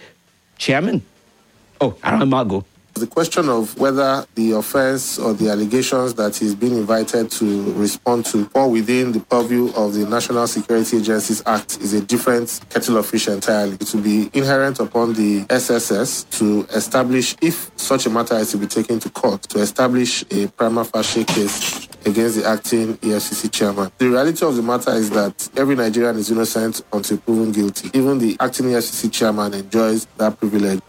chairman. 0.58 1.04
Oh, 1.80 1.92
Magu. 2.04 2.66
The 3.00 3.08
question 3.08 3.48
of 3.48 3.80
whether 3.80 4.26
the 4.36 4.52
offense 4.52 5.18
or 5.18 5.34
the 5.34 5.50
allegations 5.50 6.16
that 6.16 6.36
he's 6.36 6.54
been 6.54 6.74
invited 6.74 7.32
to 7.32 7.72
respond 7.76 8.26
to 8.26 8.44
fall 8.48 8.70
within 8.70 9.14
the 9.14 9.22
purview 9.22 9.72
of 9.74 9.94
the 9.94 10.06
National 10.06 10.46
Security 10.48 10.98
Agencies 10.98 11.42
Act 11.46 11.78
is 11.80 11.94
a 11.94 12.02
different 12.02 12.60
kettle 12.70 12.98
of 12.98 13.06
fish 13.06 13.30
entirely. 13.30 13.78
It 13.80 13.94
will 13.94 14.02
be 14.02 14.30
inherent 14.34 14.82
upon 14.82 15.14
the 15.14 15.46
SSS 15.50 16.26
to 16.40 16.68
establish, 16.76 17.38
if 17.42 17.72
such 17.78 18.06
a 18.06 18.10
matter 18.10 18.36
is 18.36 18.52
to 18.52 18.58
be 18.58 18.68
taken 18.68 19.00
to 19.00 19.10
court, 19.10 19.44
to 19.44 19.60
establish 19.60 20.26
a 20.32 20.48
prima 20.48 20.84
facie 20.84 21.24
case 21.24 21.88
against 22.06 22.36
the 22.36 22.46
acting 22.46 22.98
EFCC 22.98 23.50
chairman. 23.50 23.92
The 23.98 24.10
reality 24.10 24.46
of 24.46 24.58
the 24.58 24.62
matter 24.62 24.92
is 24.92 25.10
that 25.12 25.50
every 25.56 25.76
Nigerian 25.78 26.18
is 26.18 26.32
innocent 26.32 26.82
until 26.92 27.18
proven 27.20 27.54
guilty. 27.54 27.92
Even 27.94 28.20
the 28.20 28.36
acting 28.42 28.66
EFCC 28.68 29.10
chairman 29.10 29.54
enjoys 29.54 30.06
that 30.18 30.38
privilege. 30.38 30.82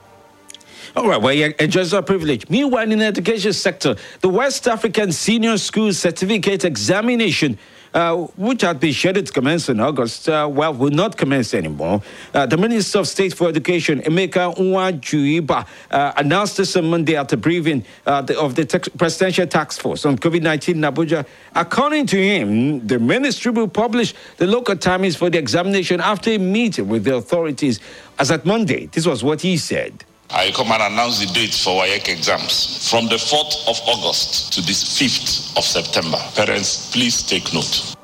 All 0.96 1.08
right, 1.08 1.20
well, 1.22 1.32
yeah, 1.32 1.50
enjoys 1.58 1.94
our 1.94 2.02
privilege. 2.02 2.48
Meanwhile, 2.48 2.90
in 2.90 2.98
the 2.98 3.04
education 3.04 3.52
sector, 3.52 3.96
the 4.20 4.28
West 4.28 4.66
African 4.66 5.12
Senior 5.12 5.56
School 5.58 5.92
Certificate 5.92 6.64
Examination 6.64 7.58
uh, 7.94 8.16
which 8.36 8.62
had 8.62 8.78
been 8.78 8.92
scheduled 8.92 9.26
to 9.26 9.32
commence 9.32 9.68
in 9.68 9.80
August, 9.80 10.28
uh, 10.28 10.48
well, 10.50 10.72
will 10.72 10.90
not 10.90 11.16
commence 11.16 11.54
anymore. 11.54 12.02
Uh, 12.32 12.46
the 12.46 12.56
Minister 12.56 13.00
of 13.00 13.08
State 13.08 13.34
for 13.34 13.48
Education, 13.48 14.00
Emeka 14.02 14.56
Nwajuiba, 14.56 15.66
uh, 15.90 16.12
announced 16.16 16.56
this 16.56 16.76
on 16.76 16.88
Monday 16.88 17.16
at 17.16 17.32
a 17.32 17.36
briefing 17.36 17.84
uh, 18.06 18.22
the, 18.22 18.38
of 18.38 18.54
the 18.54 18.64
Presidential 18.96 19.46
Task 19.46 19.80
Force 19.80 20.04
on 20.04 20.16
COVID 20.16 20.42
19 20.42 20.76
in 20.76 20.82
Abuja. 20.82 21.26
According 21.54 22.06
to 22.06 22.16
him, 22.16 22.86
the 22.86 22.98
ministry 22.98 23.50
will 23.50 23.68
publish 23.68 24.14
the 24.36 24.46
local 24.46 24.76
timings 24.76 25.16
for 25.16 25.30
the 25.30 25.38
examination 25.38 26.00
after 26.00 26.30
a 26.30 26.38
meeting 26.38 26.88
with 26.88 27.04
the 27.04 27.16
authorities 27.16 27.80
as 28.18 28.30
at 28.30 28.44
Monday. 28.46 28.86
This 28.86 29.06
was 29.06 29.24
what 29.24 29.40
he 29.40 29.56
said. 29.56 30.04
I 30.32 30.52
come 30.52 30.70
and 30.70 30.82
announce 30.82 31.18
the 31.18 31.26
date 31.26 31.52
for 31.52 31.82
WAEC 31.82 32.08
exams 32.08 32.88
from 32.88 33.06
the 33.06 33.16
4th 33.16 33.68
of 33.68 33.80
August 33.88 34.52
to 34.52 34.60
the 34.60 34.72
5th 34.72 35.56
of 35.58 35.64
September. 35.64 36.18
Parents, 36.36 36.90
please 36.92 37.22
take 37.22 37.52
note. 37.52 37.96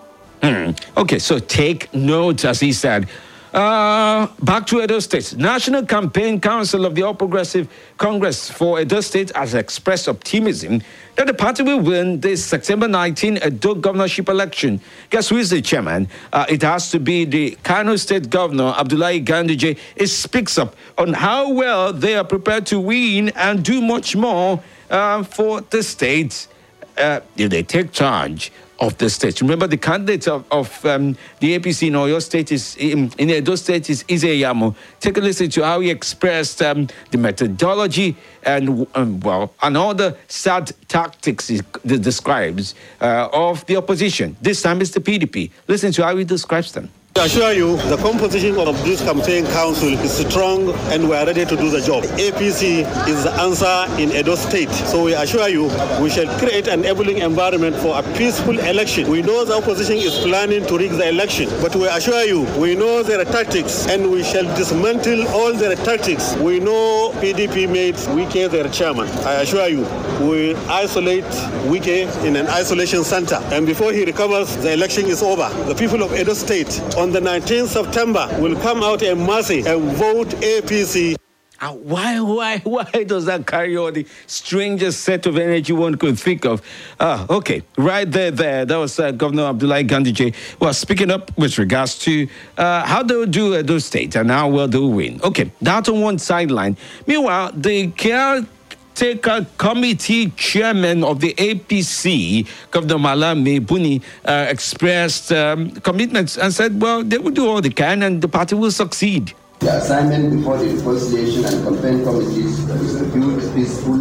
Hmm. 0.43 0.73
Okay, 0.97 1.21
so 1.21 1.39
take 1.39 1.93
note, 1.95 2.45
as 2.45 2.59
he 2.59 2.73
said. 2.73 3.09
Uh, 3.55 4.27
back 4.43 4.67
to 4.67 4.83
Edo 4.83 4.99
State. 4.99 5.37
National 5.37 5.87
Campaign 5.87 6.41
Council 6.41 6.85
of 6.85 6.95
the 6.95 7.03
All 7.03 7.15
Progressive 7.15 7.69
Congress 7.97 8.51
for 8.51 8.81
Edo 8.81 9.01
State 9.01 9.35
has 9.37 9.55
expressed 9.55 10.09
optimism 10.09 10.83
that 11.15 11.27
the 11.27 11.33
party 11.35 11.63
will 11.63 11.81
win 11.81 12.21
this 12.21 12.45
September 12.45 12.89
19 12.89 13.39
Edo 13.39 13.75
governorship 13.75 14.29
election. 14.29 14.81
Guess 15.11 15.29
who 15.29 15.37
is 15.37 15.51
the 15.51 15.63
chairman? 15.63 16.09
Uh, 16.33 16.45
it 16.49 16.61
has 16.63 16.91
to 16.91 16.99
be 16.99 17.25
the 17.25 17.57
Kano 17.63 17.97
State 17.97 18.29
Governor, 18.31 18.75
Abdullahi 18.77 19.23
Ganduje. 19.23 19.79
It 19.95 20.09
speaks 20.09 20.59
up 20.59 20.77
on 20.99 21.13
how 21.13 21.53
well 21.53 21.93
they 21.93 22.17
are 22.17 22.25
prepared 22.25 22.67
to 22.67 22.81
win 22.81 23.31
and 23.31 23.65
do 23.65 23.81
much 23.81 24.17
more 24.17 24.63
uh, 24.91 25.23
for 25.23 25.61
the 25.61 25.83
state 25.83 26.49
uh, 26.99 27.21
if 27.37 27.51
they 27.51 27.63
take 27.63 27.93
charge 27.93 28.51
of 28.79 28.97
the 28.99 29.09
state. 29.09 29.41
Remember, 29.41 29.67
the 29.67 29.77
candidate 29.77 30.29
of, 30.29 30.45
of 30.51 30.85
um, 30.85 31.17
the 31.41 31.59
APC 31.59 31.89
in 31.89 31.95
Oyo 31.95 32.21
State 32.21 32.53
is 32.53 32.77
in, 32.77 33.11
in 33.19 33.31
Edo 33.31 33.55
State 33.55 33.89
is 33.91 34.05
Ize 34.11 34.75
Take 35.01 35.17
a 35.17 35.21
listen 35.21 35.49
to 35.51 35.65
how 35.65 35.81
he 35.81 35.91
expressed 35.91 36.61
um, 36.63 36.89
the 37.11 37.19
methodology 37.19 38.17
and 38.43 38.87
um, 38.95 39.21
well, 39.21 39.53
and 39.63 39.77
all 39.77 39.95
the 39.95 40.17
sad 40.29 40.73
tactics 40.89 41.49
he 41.49 41.61
describes 41.85 42.75
uh, 43.01 43.29
of 43.33 43.65
the 43.67 43.77
opposition. 43.77 44.37
This 44.41 44.63
time 44.63 44.81
it's 44.81 44.91
the 44.91 45.01
PDP. 45.01 45.51
Listen 45.69 45.93
to 45.93 46.05
how 46.05 46.17
he 46.17 46.25
describes 46.25 46.73
them. 46.73 46.91
I 47.19 47.25
assure 47.25 47.53
you, 47.55 47.77
the 47.89 47.97
composition 47.97 48.59
of 48.59 48.77
this 48.85 49.01
campaign 49.01 49.47
council 49.47 49.89
is 49.89 50.19
strong 50.29 50.69
and 50.93 51.09
we 51.09 51.17
are 51.17 51.25
ready 51.25 51.47
to 51.47 51.57
do 51.57 51.71
the 51.71 51.81
job. 51.81 52.05
APC 52.05 52.85
is 53.09 53.25
the 53.25 53.33
answer 53.41 53.87
in 53.99 54.13
Edo 54.13 54.35
State. 54.35 54.71
So 54.71 55.05
we 55.05 55.15
assure 55.15 55.49
you, 55.49 55.65
we 56.01 56.11
shall 56.11 56.29
create 56.39 56.69
an 56.69 56.81
enabling 56.81 57.19
environment 57.19 57.75
for 57.77 57.99
a 57.99 58.03
peaceful 58.19 58.59
election. 58.59 59.09
We 59.11 59.23
know 59.23 59.47
the 59.47 59.57
opposition 59.57 59.97
is 59.97 60.19
planning 60.19 60.67
to 60.67 60.77
rig 60.77 60.91
the 60.91 61.09
election, 61.09 61.49
but 61.63 61.75
we 61.75 61.87
assure 61.89 62.23
you, 62.25 62.43
we 62.61 62.75
know 62.77 63.03
their 63.03 63.25
tactics 63.25 63.89
and 63.89 64.11
we 64.11 64.23
shall 64.23 64.45
dismantle 64.55 65.27
all 65.29 65.55
their 65.55 65.75
tactics. 65.75 66.37
We 66.37 66.61
know 66.61 67.13
PDP 67.17 67.67
made 67.69 67.95
Wike 67.95 68.51
their 68.51 68.69
chairman. 68.69 69.09
I 69.25 69.41
assure 69.41 69.69
you, 69.69 69.81
we 70.21 70.55
isolate 70.69 71.25
Wike 71.65 72.25
in 72.25 72.37
an 72.37 72.47
isolation 72.49 73.05
center. 73.05 73.37
And 73.53 73.67
before 73.67 73.93
he 73.93 74.05
recovers, 74.05 74.55
the 74.59 74.75
election 74.75 75.07
is 75.07 75.23
over. 75.23 75.49
The 75.65 75.75
people 75.75 76.03
of 76.03 76.13
Edo 76.13 76.35
State 76.35 76.79
on 76.97 77.06
the 77.13 77.21
19th 77.21 77.69
September 77.69 78.29
will 78.41 78.59
come 78.61 78.83
out 78.83 79.03
in 79.03 79.19
mercy 79.19 79.59
and 79.67 79.83
vote 79.97 80.29
APC. 80.41 81.17
Uh, 81.59 81.73
why, 81.73 82.21
why, 82.21 82.59
why 82.59 82.85
does 83.05 83.25
that 83.25 83.47
carry 83.47 83.77
all 83.77 83.91
the 83.91 84.07
strangest 84.27 85.01
set 85.01 85.25
of 85.25 85.39
energy 85.39 85.73
one 85.73 85.95
could 85.95 86.19
think 86.19 86.45
of? 86.45 86.61
Ah, 87.01 87.25
okay, 87.31 87.63
right 87.79 88.11
there, 88.11 88.31
there. 88.31 88.67
That 88.67 88.77
was 88.77 89.01
uh, 89.01 89.11
Governor 89.13 89.45
Abdullahi 89.45 89.85
Ganduje. 89.85 90.35
Well, 90.61 90.75
speaking 90.75 91.11
up 91.11 91.37
with 91.39 91.57
regards 91.59 91.99
to 92.01 92.29
uh, 92.59 92.85
how 92.85 93.03
they'll 93.03 93.25
do 93.25 93.55
at 93.55 93.67
those 93.67 93.87
states 93.87 94.17
and 94.17 94.31
how 94.31 94.49
well 94.49 94.69
they'll 94.69 94.91
win. 94.91 95.21
Okay, 95.23 95.51
that 95.63 95.89
on 95.89 96.01
one 96.03 96.19
sideline. 96.19 96.77
Meanwhile, 97.07 97.53
the 97.53 97.89
care 97.93 98.45
caretaker 98.97 99.47
committee 99.59 100.31
chairman 100.31 101.05
of 101.05 101.21
the 101.21 101.35
APC, 101.35 102.47
Governor 102.71 102.97
Malami 102.97 103.65
Buni, 103.65 104.01
uh, 104.25 104.47
expressed 104.49 105.33
um, 105.33 105.71
commitments 105.83 106.39
and 106.39 106.53
said, 106.53 106.81
well, 106.81 107.05
they 107.05 107.19
will 107.19 107.31
do 107.31 107.47
all 107.47 107.61
they 107.61 107.69
can 107.71 108.03
and 108.03 108.23
the 108.23 108.29
party 108.29 108.55
will 108.55 108.71
succeed. 108.71 109.35
The 109.61 109.77
assignment 109.77 110.37
before 110.37 110.57
the 110.59 110.75
reconciliation 110.77 111.45
and 111.45 111.65
campaign 111.65 112.05
committees 112.05 112.59
is 112.71 112.99
to 112.99 113.05
build 113.13 113.55
peaceful 113.55 114.01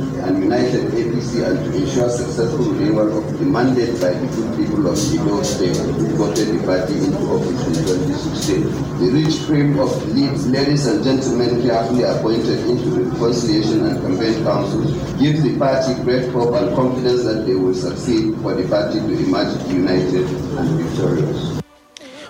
united 0.56 0.92
APC 0.92 1.46
and 1.46 1.60
to 1.66 1.78
ensure 1.78 2.10
successful 2.10 2.72
renewal 2.72 3.18
of 3.18 3.40
the 3.40 3.46
mandate 3.46 4.00
by 4.00 4.12
the 4.14 4.28
good 4.36 4.58
people 4.58 4.88
of 4.88 4.98
Edo 5.14 5.44
State 5.44 5.76
who 5.76 6.08
voted 6.16 6.48
the 6.48 6.66
party 6.66 6.94
into 6.96 7.18
office 7.28 7.68
in 7.68 7.74
2016. 7.84 8.64
The 9.00 9.12
rich 9.12 9.46
cream 9.46 9.80
of 9.80 9.92
ladies 10.16 10.86
and 10.88 11.04
gentlemen 11.04 11.62
carefully 11.62 12.04
appointed 12.04 12.60
into 12.70 12.90
the 12.90 13.02
reconciliation 13.12 13.86
and 13.86 14.02
campaign 14.02 14.44
councils 14.44 14.92
gives 15.20 15.44
the 15.44 15.58
party 15.58 15.94
great 16.04 16.32
hope 16.32 16.54
and 16.56 16.76
confidence 16.76 17.24
that 17.24 17.46
they 17.46 17.56
will 17.56 17.74
succeed 17.74 18.36
for 18.42 18.54
the 18.54 18.68
party 18.70 19.00
to 19.00 19.12
emerge 19.12 19.62
united 19.68 20.26
and 20.26 20.70
victorious. 20.80 21.62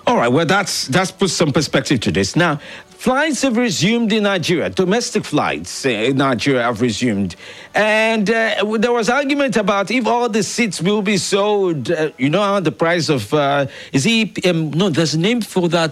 All 0.07 0.17
right, 0.17 0.27
well, 0.27 0.45
that's 0.45 0.87
that's 0.87 1.11
put 1.11 1.31
some 1.31 1.51
perspective 1.51 1.99
to 2.01 2.11
this. 2.11 2.35
Now, 2.35 2.59
Flights 3.05 3.43
have 3.43 3.55
resumed 3.55 4.11
in 4.13 4.23
Nigeria. 4.23 4.67
Domestic 4.67 5.25
flights 5.25 5.85
in 5.85 6.17
Nigeria 6.17 6.63
have 6.63 6.81
resumed. 6.81 7.35
And 7.75 8.27
uh, 8.27 8.77
there 8.79 8.91
was 8.91 9.09
argument 9.09 9.57
about 9.57 9.91
if 9.91 10.07
all 10.07 10.27
the 10.27 10.41
seats 10.41 10.81
will 10.81 11.03
be 11.03 11.17
sold. 11.17 11.91
Uh, 11.91 12.09
you 12.17 12.31
know 12.31 12.41
how 12.41 12.59
the 12.61 12.71
price 12.71 13.09
of, 13.09 13.31
uh, 13.31 13.67
is 13.93 14.05
he, 14.05 14.33
um, 14.45 14.71
no, 14.71 14.89
there's 14.89 15.13
a 15.13 15.19
name 15.19 15.41
for 15.41 15.69
that. 15.69 15.91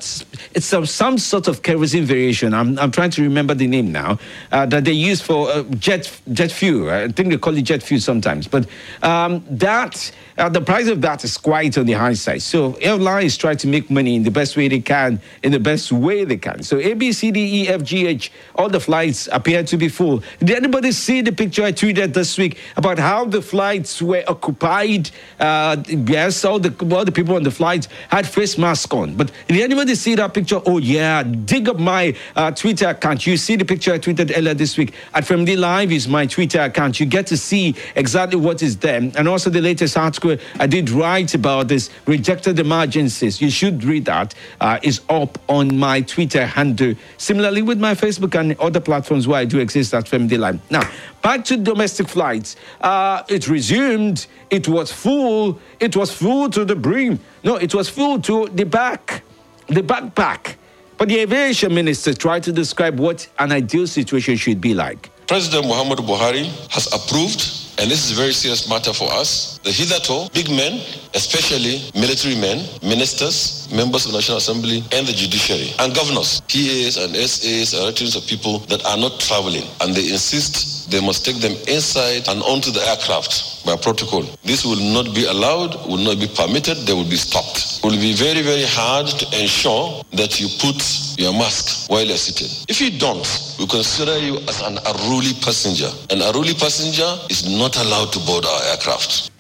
It's 0.56 0.66
some, 0.66 0.88
some 0.88 1.20
sort 1.20 1.48
of 1.48 1.62
kerosene 1.62 2.04
variation. 2.04 2.52
I'm, 2.52 2.80
I'm 2.80 2.90
trying 2.90 3.12
to 3.12 3.22
remember 3.22 3.54
the 3.54 3.68
name 3.68 3.92
now, 3.92 4.18
uh, 4.52 4.66
that 4.66 4.84
they 4.84 4.94
use 4.94 5.22
for 5.22 5.52
uh, 5.52 5.62
jet, 5.78 6.20
jet 6.32 6.52
fuel. 6.52 6.90
I 6.90 7.10
think 7.10 7.30
they 7.30 7.38
call 7.38 7.56
it 7.56 7.62
jet 7.62 7.84
fuel 7.84 8.02
sometimes. 8.02 8.48
But 8.48 8.66
um, 9.04 9.46
that, 9.52 10.12
uh, 10.40 10.50
the 10.50 10.62
price 10.62 10.88
of 10.88 11.02
that 11.02 11.24
is 11.24 11.38
quite 11.38 11.78
on 11.78 11.86
the 11.86 11.94
high 11.94 12.14
side. 12.14 12.42
So 12.42 12.74
airlines 12.82 13.38
try 13.38 13.54
to 13.54 13.68
make 13.68 13.92
money 13.92 14.16
in 14.16 14.24
the 14.24 14.32
best 14.32 14.58
way 14.58 14.68
they 14.68 14.80
can, 14.80 15.22
in 15.44 15.52
the 15.52 15.60
best 15.60 15.92
way 15.92 16.24
they 16.24 16.38
can. 16.38 16.64
So 16.64 16.80
AB 16.80 17.03
B, 17.04 17.12
C, 17.12 17.32
D, 17.32 17.64
E, 17.64 17.68
F, 17.68 17.84
G, 17.84 18.08
H. 18.08 18.32
All 18.56 18.70
the 18.70 18.80
flights 18.80 19.28
appear 19.30 19.62
to 19.62 19.76
be 19.76 19.90
full. 19.90 20.24
Did 20.40 20.52
anybody 20.52 20.94
see 20.94 21.20
the 21.20 21.34
picture 21.34 21.66
I 21.66 21.74
tweeted 21.74 22.14
this 22.14 22.38
week 22.38 22.58
about 22.78 22.98
how 22.98 23.26
the 23.26 23.42
flights 23.42 24.02
were 24.02 24.24
occupied? 24.26 25.12
Uh, 25.38 25.84
yes, 25.86 26.46
all 26.46 26.60
the, 26.60 26.74
all 26.96 27.04
the 27.04 27.12
people 27.12 27.36
on 27.36 27.44
the 27.44 27.52
flights 27.52 27.90
had 28.08 28.26
face 28.26 28.58
masks 28.58 28.94
on. 28.94 29.16
But 29.16 29.34
did 29.50 29.60
anybody 29.60 29.96
see 29.96 30.16
that 30.16 30.34
picture? 30.34 30.62
Oh, 30.66 30.78
yeah. 30.78 31.24
Dig 31.24 31.68
up 31.68 31.78
my 31.78 32.16
uh, 32.38 32.52
Twitter 32.52 32.88
account. 32.88 33.28
You 33.28 33.36
see 33.36 33.58
the 33.58 33.66
picture 33.66 33.92
I 33.92 34.00
tweeted 34.00 34.32
earlier 34.38 34.54
this 34.54 34.78
week. 34.78 34.94
At 35.14 35.26
FMD 35.26 35.58
Live 35.58 35.92
is 35.92 36.08
my 36.08 36.26
Twitter 36.26 36.62
account. 36.62 37.02
You 37.02 37.06
get 37.06 37.28
to 37.28 37.38
see 37.38 37.76
exactly 37.96 38.40
what 38.40 38.64
is 38.64 38.78
there. 38.78 39.02
And 39.18 39.28
also 39.28 39.50
the 39.50 39.60
latest 39.60 39.98
article 39.98 40.38
I 40.58 40.68
did 40.68 40.90
write 40.90 41.34
about 41.34 41.68
this 41.68 41.90
rejected 42.06 42.60
emergencies. 42.60 43.42
You 43.42 43.50
should 43.50 43.84
read 43.84 44.06
that. 44.06 44.34
Uh, 44.62 44.80
is 44.84 45.02
up 45.10 45.38
on 45.50 45.78
my 45.78 46.00
Twitter 46.00 46.46
handle 46.46 46.83
Similarly, 47.18 47.62
with 47.62 47.80
my 47.80 47.94
Facebook 47.96 48.40
and 48.40 48.58
other 48.60 48.80
platforms 48.80 49.28
where 49.28 49.40
I 49.40 49.46
do 49.46 49.60
exist 49.60 49.94
at 49.94 50.08
Family 50.08 50.38
Line. 50.38 50.60
Now, 50.70 50.84
back 51.22 51.44
to 51.46 51.58
domestic 51.58 52.08
flights. 52.08 52.56
Uh, 52.82 53.24
it 53.30 53.48
resumed. 53.48 54.28
It 54.50 54.68
was 54.68 54.92
full. 54.92 55.60
It 55.80 55.96
was 55.96 56.12
full 56.14 56.50
to 56.52 56.66
the 56.66 56.76
brim. 56.76 57.20
No, 57.44 57.56
it 57.56 57.74
was 57.74 57.90
full 57.90 58.22
to 58.22 58.48
the 58.54 58.66
back, 58.66 59.24
the 59.68 59.82
backpack. 59.82 60.56
But 60.98 61.08
the 61.10 61.20
aviation 61.20 61.74
minister 61.74 62.14
tried 62.14 62.44
to 62.44 62.52
describe 62.52 63.00
what 63.00 63.28
an 63.40 63.52
ideal 63.52 63.88
situation 63.88 64.36
should 64.36 64.62
be 64.62 64.74
like. 64.74 65.10
President 65.28 65.66
Muhammad 65.66 66.00
Buhari 66.00 66.46
has 66.72 66.88
approved 66.94 67.42
and 67.80 67.90
this 67.90 68.06
is 68.06 68.12
a 68.12 68.16
very 68.16 68.34
serious 68.34 68.70
matter 68.70 68.94
for 68.94 69.12
us. 69.12 69.60
The 69.64 69.72
hitherto 69.72 70.30
big 70.34 70.50
men, 70.50 70.82
especially 71.14 71.90
military 71.94 72.36
men, 72.36 72.66
ministers, 72.82 73.68
members 73.74 74.06
of 74.06 74.12
the 74.12 74.18
National 74.18 74.38
Assembly, 74.38 74.84
and 74.92 75.08
the 75.08 75.14
judiciary, 75.14 75.74
and 75.80 75.94
governors, 75.94 76.42
PAs 76.42 76.98
and 76.98 77.16
SAs 77.16 77.74
are 77.74 77.88
returns 77.88 78.16
of 78.16 78.26
people 78.26 78.60
that 78.72 78.86
are 78.86 78.98
not 78.98 79.20
traveling, 79.20 79.68
and 79.82 79.96
they 79.96 80.10
insist 80.12 80.73
they 80.90 81.02
must 81.02 81.26
take 81.26 81.38
them 81.38 81.54
inside 81.68 82.28
and 82.28 82.42
onto 82.44 82.72
the 82.72 82.82
aircraft 82.88 83.66
by 83.66 83.76
protocol. 83.76 84.24
This 84.44 84.66
will 84.66 84.80
not 84.94 85.14
be 85.16 85.26
allowed, 85.26 85.76
will 85.88 86.04
not 86.04 86.20
be 86.20 86.28
permitted, 86.28 86.78
they 86.86 86.94
will 86.94 87.10
be 87.10 87.16
stopped. 87.16 87.80
It 87.80 87.84
will 87.84 88.00
be 88.00 88.14
very, 88.14 88.42
very 88.42 88.64
hard 88.66 89.08
to 89.08 89.26
ensure 89.42 90.04
that 90.14 90.40
you 90.40 90.48
put 90.60 90.80
your 91.18 91.34
mask 91.34 91.90
while 91.90 92.04
you're 92.06 92.18
sitting. 92.18 92.48
If 92.70 92.82
you 92.82 92.98
don't, 92.98 93.28
we 93.60 93.68
consider 93.68 94.18
you 94.18 94.38
as 94.48 94.62
an 94.62 94.78
unruly 94.86 95.34
passenger. 95.42 95.90
An 96.10 96.22
unruly 96.22 96.54
passenger 96.54 97.10
is 97.30 97.44
not 97.58 97.78
allowed 97.78 98.12
to 98.14 98.20
board 98.20 98.46
our 98.46 98.62
aircraft. 98.72 99.33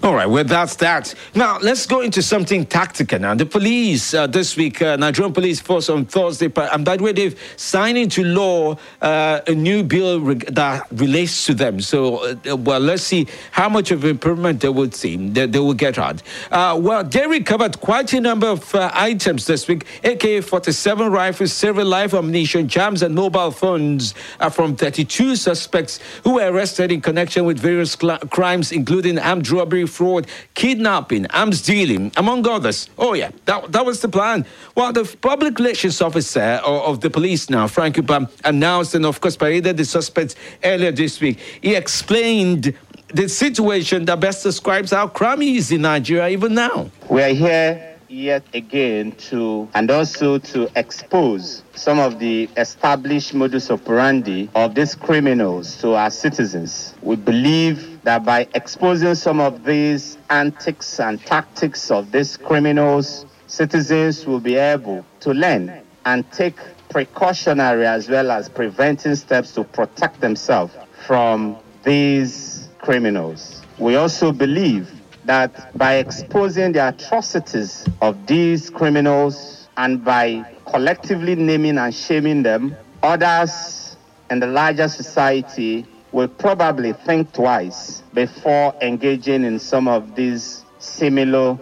All 0.00 0.14
right, 0.14 0.26
well, 0.26 0.42
that's 0.42 0.76
that. 0.76 1.14
Now, 1.34 1.58
let's 1.58 1.86
go 1.86 2.00
into 2.00 2.22
something 2.22 2.64
tactical 2.64 3.18
now. 3.18 3.34
The 3.34 3.46
police 3.46 4.14
uh, 4.14 4.26
this 4.26 4.56
week, 4.56 4.80
uh, 4.80 4.96
Nigerian 4.96 5.32
police 5.32 5.60
force 5.60 5.88
on 5.88 6.06
Thursday, 6.06 6.50
and 6.56 6.84
by 6.84 6.96
the 6.96 7.04
way, 7.04 7.12
they've 7.12 7.38
signed 7.56 7.98
into 7.98 8.24
law 8.24 8.76
uh, 9.00 9.40
a 9.46 9.52
new 9.52 9.82
bill 9.82 10.34
that 10.34 10.86
relates 10.92 11.46
to 11.46 11.54
them. 11.54 11.80
So, 11.80 12.34
uh, 12.50 12.56
well, 12.56 12.80
let's 12.80 13.02
see 13.02 13.26
how 13.50 13.68
much 13.68 13.90
of 13.90 14.04
improvement 14.04 14.60
they 14.60 14.70
would 14.70 14.94
see, 14.94 15.16
they, 15.16 15.46
they 15.46 15.58
will 15.58 15.74
get 15.74 15.98
out. 15.98 16.22
Uh, 16.50 16.78
well, 16.80 17.04
they 17.04 17.26
recovered 17.26 17.80
quite 17.80 18.12
a 18.14 18.20
number 18.20 18.48
of 18.48 18.74
uh, 18.74 18.90
items 18.94 19.46
this 19.46 19.68
week 19.68 19.86
AK 20.04 20.42
47 20.42 21.12
rifles, 21.12 21.52
several 21.52 21.86
live 21.86 22.14
ammunition, 22.14 22.66
jams, 22.66 23.02
and 23.02 23.14
mobile 23.14 23.50
phones 23.50 24.14
from 24.50 24.74
32 24.74 25.36
suspects 25.36 26.00
who 26.24 26.34
were 26.34 26.50
arrested 26.50 26.90
in 26.90 27.00
connection 27.00 27.44
with 27.44 27.58
various 27.58 27.94
crimes, 27.94 28.72
including 28.72 29.18
armed 29.18 29.48
robbery 29.50 29.81
fraud, 29.86 30.26
kidnapping, 30.54 31.26
arms 31.28 31.62
dealing, 31.62 32.12
among 32.16 32.46
others. 32.46 32.88
Oh, 32.98 33.14
yeah, 33.14 33.30
that, 33.44 33.72
that 33.72 33.84
was 33.84 34.00
the 34.00 34.08
plan. 34.08 34.44
Well, 34.74 34.92
the 34.92 35.04
public 35.20 35.58
relations 35.58 36.00
officer 36.00 36.60
of, 36.64 36.82
of 36.82 37.00
the 37.00 37.10
police 37.10 37.50
now, 37.50 37.66
Frank 37.66 37.96
Mba, 37.96 38.30
announced 38.44 38.94
and, 38.94 39.06
of 39.06 39.20
course, 39.20 39.36
paraded 39.36 39.76
the 39.76 39.84
suspects 39.84 40.34
earlier 40.62 40.92
this 40.92 41.20
week. 41.20 41.38
He 41.60 41.74
explained 41.74 42.74
the 43.08 43.28
situation 43.28 44.04
that 44.06 44.20
best 44.20 44.42
describes 44.42 44.90
how 44.90 45.06
crime 45.08 45.42
is 45.42 45.70
in 45.70 45.82
Nigeria 45.82 46.28
even 46.28 46.54
now. 46.54 46.90
We 47.10 47.22
are 47.22 47.34
here 47.34 47.91
yet 48.12 48.44
again 48.52 49.12
to 49.12 49.68
and 49.74 49.90
also 49.90 50.38
to 50.38 50.70
expose 50.76 51.62
some 51.74 51.98
of 51.98 52.18
the 52.18 52.48
established 52.56 53.32
modus 53.32 53.70
operandi 53.70 54.48
of 54.54 54.74
these 54.74 54.94
criminals 54.94 55.76
to 55.76 55.94
our 55.94 56.10
citizens. 56.10 56.94
We 57.02 57.16
believe 57.16 58.02
that 58.02 58.24
by 58.24 58.46
exposing 58.54 59.14
some 59.14 59.40
of 59.40 59.64
these 59.64 60.18
antics 60.28 61.00
and 61.00 61.20
tactics 61.24 61.90
of 61.90 62.12
these 62.12 62.36
criminals, 62.36 63.24
citizens 63.46 64.26
will 64.26 64.40
be 64.40 64.56
able 64.56 65.04
to 65.20 65.32
learn 65.32 65.82
and 66.04 66.30
take 66.32 66.56
precautionary 66.90 67.86
as 67.86 68.08
well 68.08 68.30
as 68.30 68.48
preventing 68.48 69.14
steps 69.14 69.52
to 69.52 69.64
protect 69.64 70.20
themselves 70.20 70.74
from 71.06 71.56
these 71.84 72.68
criminals. 72.78 73.62
We 73.78 73.96
also 73.96 74.32
believe 74.32 75.01
that 75.24 75.76
by 75.76 75.96
exposing 75.96 76.72
the 76.72 76.88
atrocities 76.88 77.86
of 78.00 78.26
these 78.26 78.70
criminals 78.70 79.68
and 79.76 80.04
by 80.04 80.44
collectively 80.66 81.34
naming 81.34 81.78
and 81.78 81.94
shaming 81.94 82.42
them, 82.42 82.76
others 83.02 83.96
in 84.30 84.40
the 84.40 84.46
larger 84.46 84.88
society 84.88 85.86
will 86.12 86.28
probably 86.28 86.92
think 86.92 87.32
twice 87.32 88.02
before 88.14 88.74
engaging 88.82 89.44
in 89.44 89.58
some 89.58 89.88
of 89.88 90.14
these 90.14 90.64
similar 90.78 91.58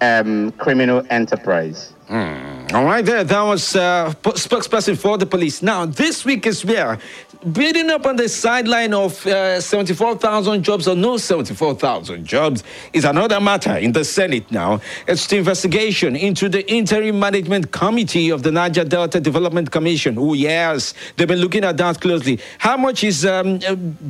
um, 0.00 0.50
criminal 0.52 1.06
enterprise. 1.10 1.92
Mm. 2.08 2.72
All 2.72 2.84
right, 2.84 3.04
there. 3.04 3.24
That 3.24 3.42
was 3.42 3.76
uh, 3.76 4.12
spokesperson 4.22 4.98
for 4.98 5.16
the 5.16 5.26
police. 5.26 5.62
Now, 5.62 5.86
this 5.86 6.24
week 6.24 6.46
is 6.46 6.64
where 6.64 6.98
building 7.50 7.90
up 7.90 8.06
on 8.06 8.16
the 8.16 8.28
sideline 8.28 8.94
of 8.94 9.26
uh, 9.26 9.60
74,000 9.60 10.62
jobs 10.62 10.86
or 10.86 10.94
no 10.94 11.16
74,000 11.16 12.24
jobs 12.24 12.62
is 12.92 13.04
another 13.04 13.40
matter 13.40 13.76
in 13.76 13.92
the 13.92 14.04
Senate 14.04 14.50
now. 14.50 14.80
It's 15.08 15.26
the 15.26 15.38
investigation 15.38 16.14
into 16.14 16.48
the 16.48 16.70
interim 16.70 17.18
management 17.18 17.72
committee 17.72 18.30
of 18.30 18.42
the 18.42 18.52
Niger 18.52 18.84
Delta 18.84 19.20
Development 19.20 19.70
Commission. 19.70 20.16
Oh, 20.18 20.34
yes, 20.34 20.94
they've 21.16 21.28
been 21.28 21.40
looking 21.40 21.64
at 21.64 21.76
that 21.78 22.00
closely. 22.00 22.38
How 22.58 22.76
much 22.76 23.02
is 23.04 23.26
um, 23.26 23.58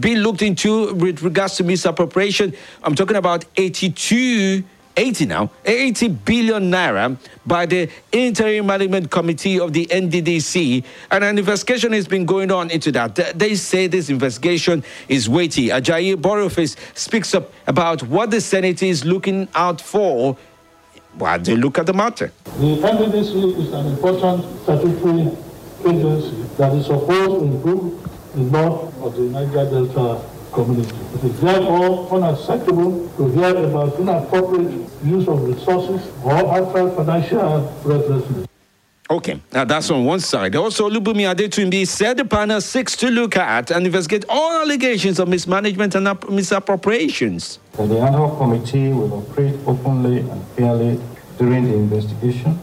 being 0.00 0.18
looked 0.18 0.42
into 0.42 0.92
with 0.94 1.22
regards 1.22 1.56
to 1.56 1.64
misappropriation? 1.64 2.54
I'm 2.82 2.94
talking 2.94 3.16
about 3.16 3.44
82 3.56 4.64
80 4.96 5.26
now, 5.26 5.50
80 5.64 6.08
billion 6.08 6.70
naira 6.70 7.16
by 7.46 7.66
the 7.66 7.88
Interim 8.12 8.66
Management 8.66 9.10
Committee 9.10 9.58
of 9.58 9.72
the 9.72 9.86
NDDC. 9.86 10.84
And 11.10 11.24
an 11.24 11.38
investigation 11.38 11.92
has 11.92 12.06
been 12.06 12.26
going 12.26 12.50
on 12.50 12.70
into 12.70 12.92
that. 12.92 13.14
They 13.38 13.54
say 13.54 13.86
this 13.86 14.10
investigation 14.10 14.84
is 15.08 15.28
weighty. 15.28 15.68
Ajayi 15.68 16.16
Boroffice 16.16 16.76
speaks 16.96 17.34
up 17.34 17.52
about 17.66 18.02
what 18.04 18.30
the 18.30 18.40
Senate 18.40 18.82
is 18.82 19.04
looking 19.04 19.48
out 19.54 19.80
for 19.80 20.36
while 21.14 21.38
they 21.38 21.56
look 21.56 21.78
at 21.78 21.86
the 21.86 21.92
matter. 21.92 22.32
The 22.44 22.76
NDDC 22.76 23.58
is 23.58 23.72
an 23.72 23.86
important 23.86 24.44
statutory 24.62 25.30
agency 25.84 26.42
that 26.58 26.72
is 26.74 26.86
supposed 26.86 27.40
to 27.40 27.44
improve 27.44 28.32
the 28.34 28.40
law 28.42 28.88
of 29.02 29.14
the 29.16 29.22
Niger 29.22 29.68
Delta 29.70 30.31
community. 30.52 30.94
It 31.14 31.24
is 31.24 31.40
therefore 31.40 32.10
unacceptable 32.12 33.08
to 33.16 33.28
hear 33.28 33.56
about 33.56 33.98
inappropriate 33.98 34.88
use 35.04 35.28
of 35.28 35.42
resources 35.42 36.10
or 36.24 36.32
outside 36.32 36.94
financial 36.94 37.72
recklessness. 37.84 38.46
Okay, 39.10 39.40
now 39.52 39.64
that's 39.64 39.90
on 39.90 40.04
one 40.04 40.20
side. 40.20 40.56
Also, 40.56 40.88
Lubumi 40.88 41.24
Adetunmbi 41.30 41.86
said 41.86 42.16
the 42.16 42.24
panel 42.24 42.60
seeks 42.62 42.96
to 42.96 43.10
look 43.10 43.36
at 43.36 43.70
and 43.70 43.84
investigate 43.84 44.24
all 44.28 44.62
allegations 44.62 45.18
of 45.18 45.28
mismanagement 45.28 45.94
and 45.94 46.06
misappropriations. 46.06 47.58
The 47.76 48.00
ad 48.00 48.14
hoc 48.14 48.38
committee 48.38 48.88
will 48.88 49.12
operate 49.12 49.54
openly 49.66 50.20
and 50.20 50.42
fairly 50.56 50.98
during 51.36 51.64
the 51.64 51.74
investigation. 51.74 52.58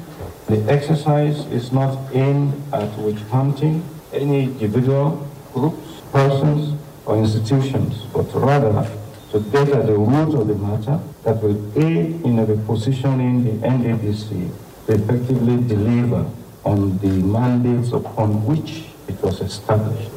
The 0.48 0.66
exercise 0.72 1.46
is 1.48 1.72
not 1.72 1.96
aimed 2.16 2.54
at 2.74 2.98
witch 2.98 3.22
hunting 3.30 3.84
any 4.12 4.46
individual, 4.46 5.28
groups, 5.54 6.02
persons, 6.12 6.80
or 7.10 7.18
institutions, 7.18 8.06
but 8.14 8.32
rather 8.36 8.88
to 9.32 9.40
get 9.52 9.68
at 9.70 9.88
the 9.88 9.98
root 9.98 10.36
of 10.40 10.48
the 10.48 10.56
matter 10.56 11.00
that 11.24 11.42
will 11.42 11.58
aid 11.76 12.24
in 12.24 12.38
repositioning 12.38 13.44
the 13.44 13.68
NADC 13.68 14.52
to 14.86 14.94
effectively 14.94 15.58
deliver 15.68 16.30
on 16.64 16.98
the 17.00 17.08
mandates 17.08 17.92
upon 17.94 18.46
which 18.46 18.86
it 19.08 19.20
was 19.24 19.42
established. 19.42 20.12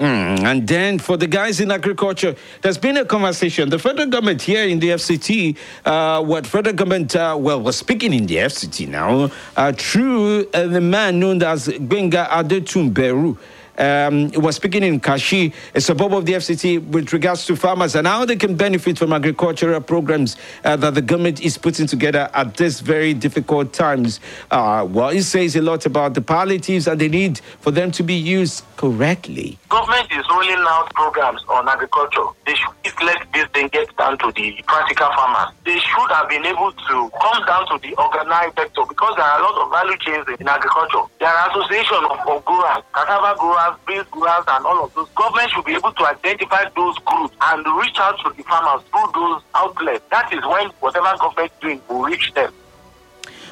Mm, 0.00 0.40
and 0.44 0.68
then 0.68 0.98
for 0.98 1.16
the 1.16 1.26
guys 1.26 1.60
in 1.60 1.70
agriculture, 1.70 2.34
there's 2.60 2.76
been 2.76 2.98
a 2.98 3.04
conversation. 3.04 3.70
The 3.70 3.78
federal 3.78 4.08
government 4.08 4.42
here 4.42 4.64
in 4.64 4.78
the 4.78 4.88
FCT, 4.90 5.56
uh, 5.86 6.22
what 6.22 6.46
federal 6.46 6.74
government, 6.74 7.16
uh, 7.16 7.36
well, 7.38 7.62
was 7.62 7.76
speaking 7.76 8.12
in 8.12 8.26
the 8.26 8.36
FCT 8.36 8.88
now, 8.88 9.30
uh, 9.56 9.72
through 9.72 10.48
uh, 10.52 10.66
the 10.66 10.82
man 10.82 11.18
known 11.18 11.42
as 11.42 11.68
Benga 11.78 12.26
Adetumberu 12.30 13.38
um, 13.78 14.30
was 14.32 14.56
speaking 14.56 14.82
in 14.82 15.00
Kashi, 15.00 15.52
a 15.74 15.80
suburb 15.80 16.14
of 16.14 16.26
the 16.26 16.34
FCT, 16.34 16.86
with 16.88 17.12
regards 17.12 17.46
to 17.46 17.56
farmers 17.56 17.94
and 17.94 18.06
how 18.06 18.24
they 18.24 18.36
can 18.36 18.56
benefit 18.56 18.98
from 18.98 19.12
agricultural 19.12 19.80
programs 19.80 20.36
uh, 20.64 20.76
that 20.76 20.94
the 20.94 21.02
government 21.02 21.40
is 21.40 21.58
putting 21.58 21.86
together 21.86 22.30
at 22.34 22.56
this 22.56 22.80
very 22.80 23.14
difficult 23.14 23.72
times. 23.72 24.20
Uh, 24.50 24.86
well, 24.88 25.08
it 25.10 25.22
says 25.22 25.56
a 25.56 25.62
lot 25.62 25.86
about 25.86 26.14
the 26.14 26.20
palliatives 26.20 26.86
and 26.86 27.00
the 27.00 27.08
need 27.08 27.40
for 27.60 27.70
them 27.70 27.90
to 27.90 28.02
be 28.02 28.14
used 28.14 28.64
correctly. 28.76 29.58
Government 29.68 30.06
is 30.12 30.24
rolling 30.30 30.64
out 30.68 30.92
programs 30.94 31.42
on 31.48 31.68
agriculture. 31.68 32.26
They 32.46 32.54
should 32.54 33.02
let 33.02 33.18
this 33.32 33.46
thing 33.52 33.68
get 33.68 33.94
down 33.96 34.18
to 34.18 34.32
the 34.32 34.62
practical 34.66 35.08
farmers. 35.08 35.54
They 35.64 35.78
should 35.78 36.10
have 36.10 36.28
been 36.28 36.44
able 36.46 36.72
to 36.72 37.10
come 37.20 37.44
down 37.46 37.66
to 37.68 37.78
the 37.82 37.94
organized 37.96 38.56
sector 38.56 38.82
because 38.88 39.16
there 39.16 39.24
are 39.24 39.40
a 39.40 39.42
lot 39.42 39.56
of 39.64 39.70
value 39.70 39.96
chains 39.98 40.26
in 40.38 40.48
agriculture. 40.48 41.02
There 41.18 41.28
are 41.28 41.50
associations 41.50 42.04
of, 42.10 42.18
of 42.28 42.44
growers, 42.44 42.82
cassava 42.94 43.38
growers, 43.38 43.65
growers, 43.66 43.80
beans 43.86 44.06
growers, 44.10 44.44
and 44.48 44.66
all 44.66 44.84
of 44.84 44.94
those. 44.94 45.08
Government 45.10 45.50
should 45.50 45.64
be 45.64 45.74
able 45.74 45.92
to 45.92 46.06
identify 46.06 46.64
those 46.74 46.98
groups 46.98 47.34
and 47.40 47.66
reach 47.78 47.96
out 47.98 48.18
to 48.24 48.32
the 48.36 48.42
farmers 48.44 48.84
through 48.90 49.10
those 49.14 49.42
outlets. 49.54 50.04
That 50.10 50.32
is 50.32 50.44
when 50.44 50.68
whatever 50.80 51.16
government 51.18 51.52
is 51.52 51.60
doing 51.60 51.80
will 51.88 52.02
reach 52.02 52.32
them. 52.34 52.52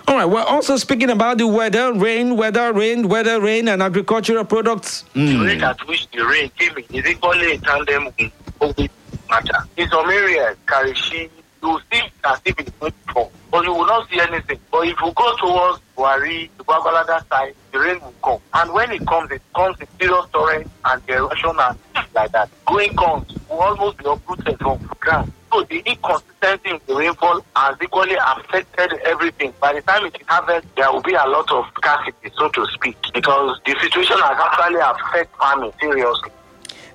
All 0.06 0.16
right, 0.16 0.26
we're 0.26 0.42
also 0.42 0.76
speaking 0.76 1.08
about 1.08 1.38
the 1.38 1.46
weather, 1.46 1.92
rain, 1.94 2.36
weather, 2.36 2.72
rain, 2.74 3.08
weather, 3.08 3.40
rain, 3.40 3.68
and 3.68 3.82
agricultural 3.82 4.44
products. 4.44 5.04
Mm. 5.14 5.38
The 5.38 5.44
rate 5.46 5.62
at 5.62 5.88
which 5.88 6.10
the 6.10 6.26
rain 6.26 6.50
came 6.58 6.76
in 6.76 6.84
is 6.92 7.06
equally 7.06 7.54
in 7.54 7.60
tandem 7.60 8.04
with 8.06 8.32
COVID 8.60 8.90
matter. 9.30 9.64
In 9.78 9.88
some 9.88 10.10
areas, 10.10 10.58
Karishi, 10.66 11.30
you 11.64 11.70
will 11.70 11.80
see 11.90 12.02
as 12.24 12.40
if 12.44 12.58
it's 12.60 12.70
going 12.78 12.92
to 13.14 13.30
but 13.50 13.64
you 13.64 13.72
will 13.72 13.86
not 13.86 14.10
see 14.10 14.20
anything. 14.20 14.58
But 14.72 14.88
if 14.88 15.00
you 15.00 15.12
go 15.14 15.36
towards 15.36 15.80
Wari, 15.96 16.50
the 16.58 16.64
Babalada 16.64 17.26
side, 17.28 17.54
the 17.70 17.78
rain 17.78 18.00
will 18.00 18.14
come. 18.22 18.40
And 18.52 18.72
when 18.72 18.90
it 18.90 19.06
comes, 19.06 19.30
it 19.30 19.42
comes 19.54 19.76
in 19.80 19.86
serious 20.00 20.26
torrent 20.32 20.68
and 20.84 21.02
erosion 21.08 21.52
and 21.60 21.78
like 22.14 22.32
that. 22.32 22.50
Going 22.66 22.96
comes 22.96 23.32
will 23.48 23.60
almost 23.60 23.98
be 23.98 24.06
uprooted 24.06 24.58
from 24.58 24.80
the 24.82 24.94
ground. 24.96 25.32
So 25.52 25.62
the 25.62 25.82
inconsistency 25.86 26.70
in 26.70 26.80
the 26.88 26.96
rainfall 26.96 27.46
has 27.54 27.76
equally 27.80 28.16
affected 28.16 28.98
everything. 29.04 29.54
By 29.60 29.74
the 29.74 29.82
time 29.82 30.04
it 30.04 30.20
harvest, 30.26 30.66
there 30.76 30.90
will 30.90 31.02
be 31.02 31.14
a 31.14 31.24
lot 31.24 31.48
of 31.52 31.64
scarcity, 31.76 32.32
so 32.36 32.48
to 32.48 32.66
speak, 32.74 32.96
because 33.14 33.60
the 33.64 33.76
situation 33.80 34.16
has 34.18 34.36
actually 34.36 34.80
affected 34.80 35.28
farming 35.38 35.72
seriously. 35.80 36.30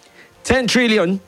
10 0.46 0.68
trillion, 0.68 1.20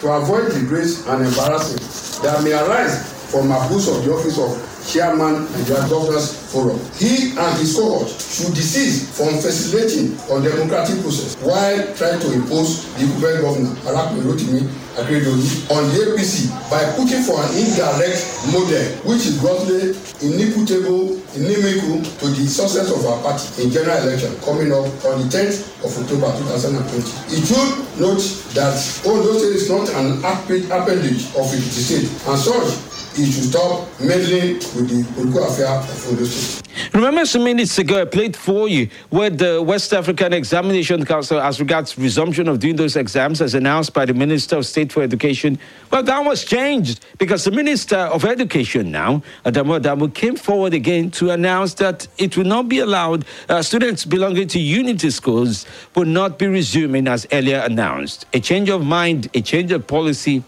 To 0.00 0.08
avoid 0.12 0.46
disgrace 0.46 1.06
and 1.08 1.26
embarrassment 1.26 2.22
that 2.22 2.42
may 2.44 2.52
arise 2.52 3.30
from 3.32 3.50
abuse 3.50 3.88
of 3.88 4.04
the 4.04 4.12
office 4.12 4.38
of 4.38 4.69
chairman 4.86 5.44
Nigeria 5.52 5.88
Governors 5.88 6.32
Forum. 6.52 6.78
He 6.98 7.32
and 7.38 7.52
his 7.58 7.76
cohort 7.76 8.08
should 8.08 8.54
desist 8.54 9.14
from 9.16 9.38
facilitating 9.40 10.18
on 10.30 10.42
democratic 10.42 11.00
process 11.02 11.36
while 11.42 11.78
trying 11.94 12.20
to 12.20 12.32
impose 12.32 12.86
the 12.94 13.04
incumbent 13.06 13.40
governor, 13.42 13.72
Arakme 13.86 14.22
Rotimi 14.26 14.66
Akeredolu, 14.98 15.70
on 15.70 15.86
the 15.94 16.10
APC 16.10 16.50
by 16.70 16.82
putting 16.98 17.22
for 17.22 17.38
an 17.38 17.50
indirect 17.54 18.20
model 18.50 18.86
which 19.06 19.26
is 19.26 19.38
grossly 19.38 19.94
inequitable, 20.26 21.16
inimical 21.38 22.02
to 22.18 22.26
the 22.34 22.46
success 22.46 22.90
of 22.90 23.04
our 23.06 23.20
party 23.22 23.62
in 23.62 23.70
general 23.70 23.96
election 24.02 24.34
coming 24.42 24.72
up 24.72 24.84
on 25.06 25.22
the 25.22 25.28
10th 25.30 25.70
of 25.86 25.90
October 26.02 26.28
2020. 26.50 27.36
It 27.36 27.42
should 27.46 27.72
note 28.00 28.22
that 28.58 28.74
Ondo 29.06 29.38
State 29.38 29.56
is 29.56 29.70
not 29.70 29.88
an 29.94 30.18
appendage 30.24 31.24
of 31.38 31.46
the 31.50 31.60
state 31.62 32.10
and 32.26 32.38
such 32.38 32.89
he 33.20 33.30
should 33.30 33.44
stop 33.44 33.88
meddling 34.00 34.54
with 34.54 34.88
the 34.88 35.04
political 35.14 35.44
of. 35.44 36.60
Remember 36.94 37.26
some 37.26 37.44
minutes 37.44 37.78
ago 37.78 38.00
I 38.00 38.04
played 38.04 38.34
for 38.34 38.68
you 38.68 38.88
where 39.10 39.28
the 39.28 39.62
West 39.62 39.92
African 39.92 40.32
Examination 40.32 41.04
Council 41.04 41.38
as 41.40 41.60
regards 41.60 41.98
resumption 41.98 42.48
of 42.48 42.58
doing 42.60 42.76
those 42.76 42.96
exams 42.96 43.40
as 43.42 43.54
announced 43.54 43.92
by 43.92 44.06
the 44.06 44.14
Minister 44.14 44.56
of 44.56 44.66
State 44.66 44.92
for 44.92 45.02
Education. 45.02 45.58
Well, 45.90 46.02
that 46.02 46.24
was 46.24 46.44
changed 46.44 47.04
because 47.18 47.44
the 47.44 47.50
Minister 47.50 47.96
of 47.96 48.24
Education 48.24 48.90
now, 48.90 49.22
Adamu 49.44 49.80
Adamu, 49.80 50.14
came 50.14 50.36
forward 50.36 50.72
again 50.72 51.10
to 51.12 51.30
announce 51.30 51.74
that 51.74 52.06
it 52.16 52.36
will 52.36 52.44
not 52.44 52.68
be 52.68 52.78
allowed, 52.78 53.24
uh, 53.48 53.60
students 53.60 54.04
belonging 54.04 54.48
to 54.48 54.58
unity 54.58 55.10
schools 55.10 55.66
will 55.94 56.06
not 56.06 56.38
be 56.38 56.46
resuming 56.46 57.06
as 57.08 57.26
earlier 57.32 57.58
announced. 57.58 58.24
A 58.32 58.40
change 58.40 58.70
of 58.70 58.84
mind, 58.84 59.28
a 59.34 59.42
change 59.42 59.72
of 59.72 59.86
policy 59.86 60.42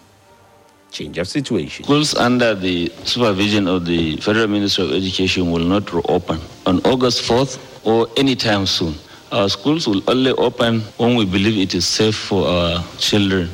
change 0.93 1.18
of 1.18 1.26
situation. 1.26 1.84
Schools 1.84 2.14
under 2.14 2.55
the 2.55 2.93
supervision 3.05 3.66
of 3.66 3.86
the 3.86 4.16
Federal 4.18 4.47
Ministry 4.47 4.84
of 4.84 4.93
Education 4.93 5.51
will 5.51 5.64
not 5.64 5.93
reopen 5.93 6.38
on 6.66 6.80
August 6.84 7.22
4th 7.22 7.59
or 7.84 8.07
anytime 8.16 8.66
soon. 8.66 8.95
Our 9.32 9.49
schools 9.49 9.88
will 9.88 10.03
only 10.09 10.32
open 10.32 10.82
when 10.99 11.16
we 11.16 11.24
believe 11.24 11.57
it 11.59 11.74
is 11.74 11.86
safe 11.86 12.14
for 12.14 12.47
our 12.47 12.84
children, 12.99 13.49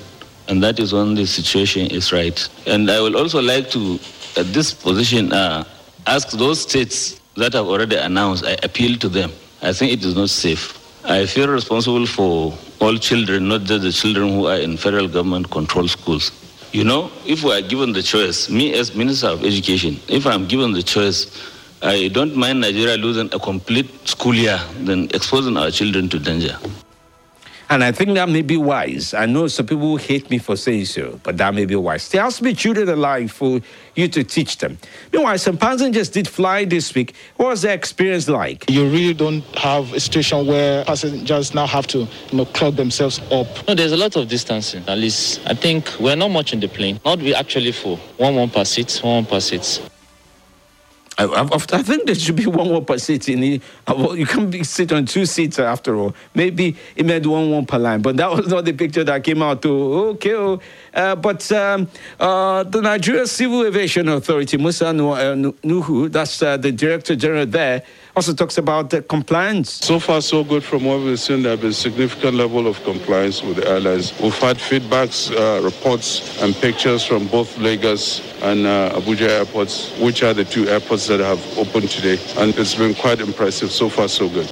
and 0.48 0.62
that 0.62 0.80
is 0.80 0.92
when 0.92 1.14
the 1.14 1.24
situation 1.26 1.86
is 1.86 2.12
right. 2.12 2.36
And 2.66 2.90
I 2.90 3.00
will 3.00 3.16
also 3.16 3.40
like 3.40 3.70
to, 3.70 3.98
at 4.36 4.46
this 4.52 4.74
position, 4.74 5.32
uh, 5.32 5.64
ask 6.06 6.30
those 6.30 6.62
states 6.62 7.20
that 7.36 7.52
have 7.52 7.66
already 7.66 7.94
announced, 7.96 8.44
I 8.44 8.56
appeal 8.64 8.98
to 8.98 9.08
them. 9.08 9.30
I 9.62 9.72
think 9.72 9.92
it 9.92 10.04
is 10.04 10.16
not 10.16 10.30
safe. 10.30 10.74
I 11.04 11.26
feel 11.26 11.46
responsible 11.48 12.06
for 12.06 12.52
all 12.80 12.96
children, 12.96 13.48
not 13.48 13.62
just 13.62 13.82
the 13.82 13.92
children 13.92 14.32
who 14.32 14.46
are 14.46 14.56
in 14.58 14.76
federal 14.76 15.06
government 15.06 15.48
controlled 15.50 15.90
schools. 15.90 16.32
You 16.72 16.84
know, 16.84 17.10
if 17.24 17.42
we 17.42 17.52
are 17.52 17.62
given 17.62 17.92
the 17.92 18.02
choice, 18.02 18.50
me 18.50 18.74
as 18.74 18.94
Minister 18.94 19.28
of 19.28 19.42
Education, 19.42 19.98
if 20.06 20.26
I'm 20.26 20.46
given 20.46 20.72
the 20.72 20.82
choice, 20.82 21.26
I 21.80 22.08
don't 22.08 22.36
mind 22.36 22.60
Nigeria 22.60 22.96
losing 22.96 23.32
a 23.32 23.38
complete 23.38 23.88
school 24.06 24.34
year 24.34 24.60
than 24.84 25.04
exposing 25.14 25.56
our 25.56 25.70
children 25.70 26.08
to 26.10 26.18
danger. 26.18 26.58
And 27.70 27.84
I 27.84 27.92
think 27.92 28.14
that 28.14 28.30
may 28.30 28.40
be 28.40 28.56
wise. 28.56 29.12
I 29.12 29.26
know 29.26 29.46
some 29.46 29.66
people 29.66 29.90
will 29.90 29.96
hate 29.98 30.30
me 30.30 30.38
for 30.38 30.56
saying 30.56 30.86
so, 30.86 31.20
but 31.22 31.36
that 31.36 31.54
may 31.54 31.66
be 31.66 31.76
wise. 31.76 32.08
There 32.08 32.22
has 32.22 32.38
to 32.38 32.42
be 32.42 32.54
children 32.54 32.88
alive 32.88 33.30
for 33.30 33.60
you 33.94 34.08
to 34.08 34.24
teach 34.24 34.56
them. 34.56 34.78
Meanwhile, 35.12 35.36
some 35.36 35.58
passengers 35.58 36.08
did 36.08 36.26
fly 36.26 36.64
this 36.64 36.94
week. 36.94 37.14
What 37.36 37.48
was 37.48 37.62
their 37.62 37.74
experience 37.74 38.26
like? 38.26 38.70
You 38.70 38.88
really 38.88 39.12
don't 39.12 39.42
have 39.56 39.92
a 39.92 40.00
situation 40.00 40.46
where 40.46 40.82
passengers 40.86 41.54
now 41.54 41.66
have 41.66 41.86
to, 41.88 41.98
you 41.98 42.08
know, 42.32 42.46
clog 42.46 42.76
themselves 42.76 43.20
up. 43.30 43.46
No, 43.68 43.74
there's 43.74 43.92
a 43.92 43.98
lot 43.98 44.16
of 44.16 44.28
distancing. 44.28 44.82
At 44.88 44.96
least 44.96 45.40
I 45.44 45.52
think 45.52 45.92
we're 46.00 46.16
not 46.16 46.30
much 46.30 46.54
in 46.54 46.60
the 46.60 46.68
plane. 46.68 46.98
Not 47.04 47.18
we 47.18 47.34
actually 47.34 47.72
full. 47.72 47.98
One 48.16 48.34
one 48.34 48.48
per 48.48 48.64
seat, 48.64 48.98
one 49.02 49.14
one 49.16 49.26
per 49.26 49.40
seat. 49.40 49.82
I, 51.18 51.48
I, 51.52 51.82
think 51.82 52.06
there 52.06 52.14
should 52.14 52.36
be 52.36 52.46
one 52.60 52.68
more 52.68 52.84
per 52.84 52.96
seat. 52.96 53.28
In 53.28 53.60
uh, 53.88 54.12
you 54.12 54.24
can't 54.24 54.50
be, 54.50 54.62
sit 54.62 54.92
on 54.92 55.04
two 55.04 55.26
seats 55.26 55.58
after 55.58 55.96
all. 55.96 56.14
Maybe 56.34 56.76
it 56.94 57.04
meant 57.04 57.26
one 57.26 57.50
one 57.50 57.66
per 57.66 57.78
line, 57.78 58.02
but 58.02 58.16
that 58.18 58.30
was 58.30 58.46
not 58.46 58.64
the 58.64 58.72
picture 58.72 59.02
that 59.02 59.24
came 59.24 59.42
out. 59.42 59.62
To 59.62 59.70
okay, 60.10 60.34
oh, 60.34 60.60
but 60.98 61.50
um, 61.52 61.88
uh, 62.18 62.64
the 62.64 62.82
Nigeria 62.82 63.26
Civil 63.26 63.64
Aviation 63.64 64.08
Authority, 64.08 64.56
Musa 64.56 64.88
uh, 64.88 64.92
Nuhu, 64.92 66.10
that's 66.10 66.42
uh, 66.42 66.56
the 66.56 66.72
director 66.72 67.14
general 67.14 67.46
there, 67.46 67.84
also 68.16 68.34
talks 68.34 68.58
about 68.58 68.90
the 68.90 69.00
compliance. 69.02 69.74
So 69.74 70.00
far, 70.00 70.20
so 70.20 70.42
good 70.42 70.64
from 70.64 70.84
what 70.84 70.98
we've 71.00 71.20
seen. 71.20 71.42
There 71.42 71.52
has 71.52 71.60
been 71.60 71.72
significant 71.72 72.34
level 72.34 72.66
of 72.66 72.82
compliance 72.82 73.42
with 73.44 73.56
the 73.56 73.68
airlines. 73.68 74.12
We've 74.20 74.34
had 74.34 74.56
feedbacks, 74.56 75.30
uh, 75.30 75.62
reports, 75.62 76.42
and 76.42 76.52
pictures 76.56 77.04
from 77.04 77.28
both 77.28 77.56
Lagos 77.58 78.20
and 78.42 78.66
uh, 78.66 78.98
Abuja 78.98 79.28
airports, 79.28 79.96
which 80.00 80.24
are 80.24 80.34
the 80.34 80.44
two 80.44 80.68
airports 80.68 81.06
that 81.06 81.20
have 81.20 81.40
opened 81.56 81.90
today. 81.90 82.18
And 82.38 82.56
it's 82.58 82.74
been 82.74 82.94
quite 82.96 83.20
impressive. 83.20 83.70
So 83.70 83.88
far, 83.88 84.08
so 84.08 84.28
good. 84.28 84.50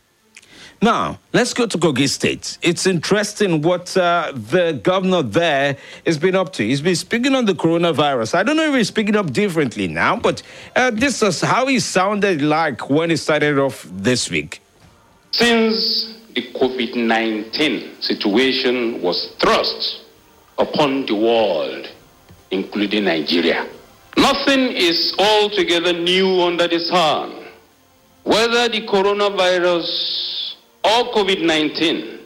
Now, 0.82 1.18
let's 1.32 1.54
go 1.54 1.66
to 1.66 1.78
Kogi 1.78 2.08
State. 2.08 2.58
It's 2.60 2.86
interesting 2.86 3.62
what 3.62 3.96
uh, 3.96 4.32
the 4.34 4.78
governor 4.82 5.22
there 5.22 5.76
has 6.04 6.18
been 6.18 6.34
up 6.34 6.52
to. 6.54 6.64
He's 6.66 6.82
been 6.82 6.96
speaking 6.96 7.34
on 7.34 7.46
the 7.46 7.54
coronavirus. 7.54 8.34
I 8.34 8.42
don't 8.42 8.56
know 8.56 8.68
if 8.68 8.74
he's 8.74 8.88
speaking 8.88 9.16
up 9.16 9.32
differently 9.32 9.88
now, 9.88 10.16
but 10.16 10.42
uh, 10.74 10.90
this 10.90 11.22
is 11.22 11.40
how 11.40 11.66
he 11.66 11.80
sounded 11.80 12.42
like 12.42 12.90
when 12.90 13.08
he 13.08 13.16
started 13.16 13.58
off 13.58 13.86
this 13.90 14.30
week. 14.30 14.60
Since 15.32 16.14
the 16.34 16.42
COVID 16.52 16.94
19 16.94 18.02
situation 18.02 19.00
was 19.00 19.34
thrust 19.38 20.02
upon 20.58 21.06
the 21.06 21.14
world, 21.14 21.88
including 22.50 23.04
Nigeria, 23.04 23.66
nothing 24.18 24.72
is 24.72 25.14
altogether 25.18 25.94
new 25.94 26.42
under 26.42 26.68
the 26.68 26.80
sun. 26.80 27.44
Whether 28.24 28.68
the 28.68 28.86
coronavirus 28.86 30.45
or 30.86 31.12
COVID 31.12 31.42
19 31.44 32.20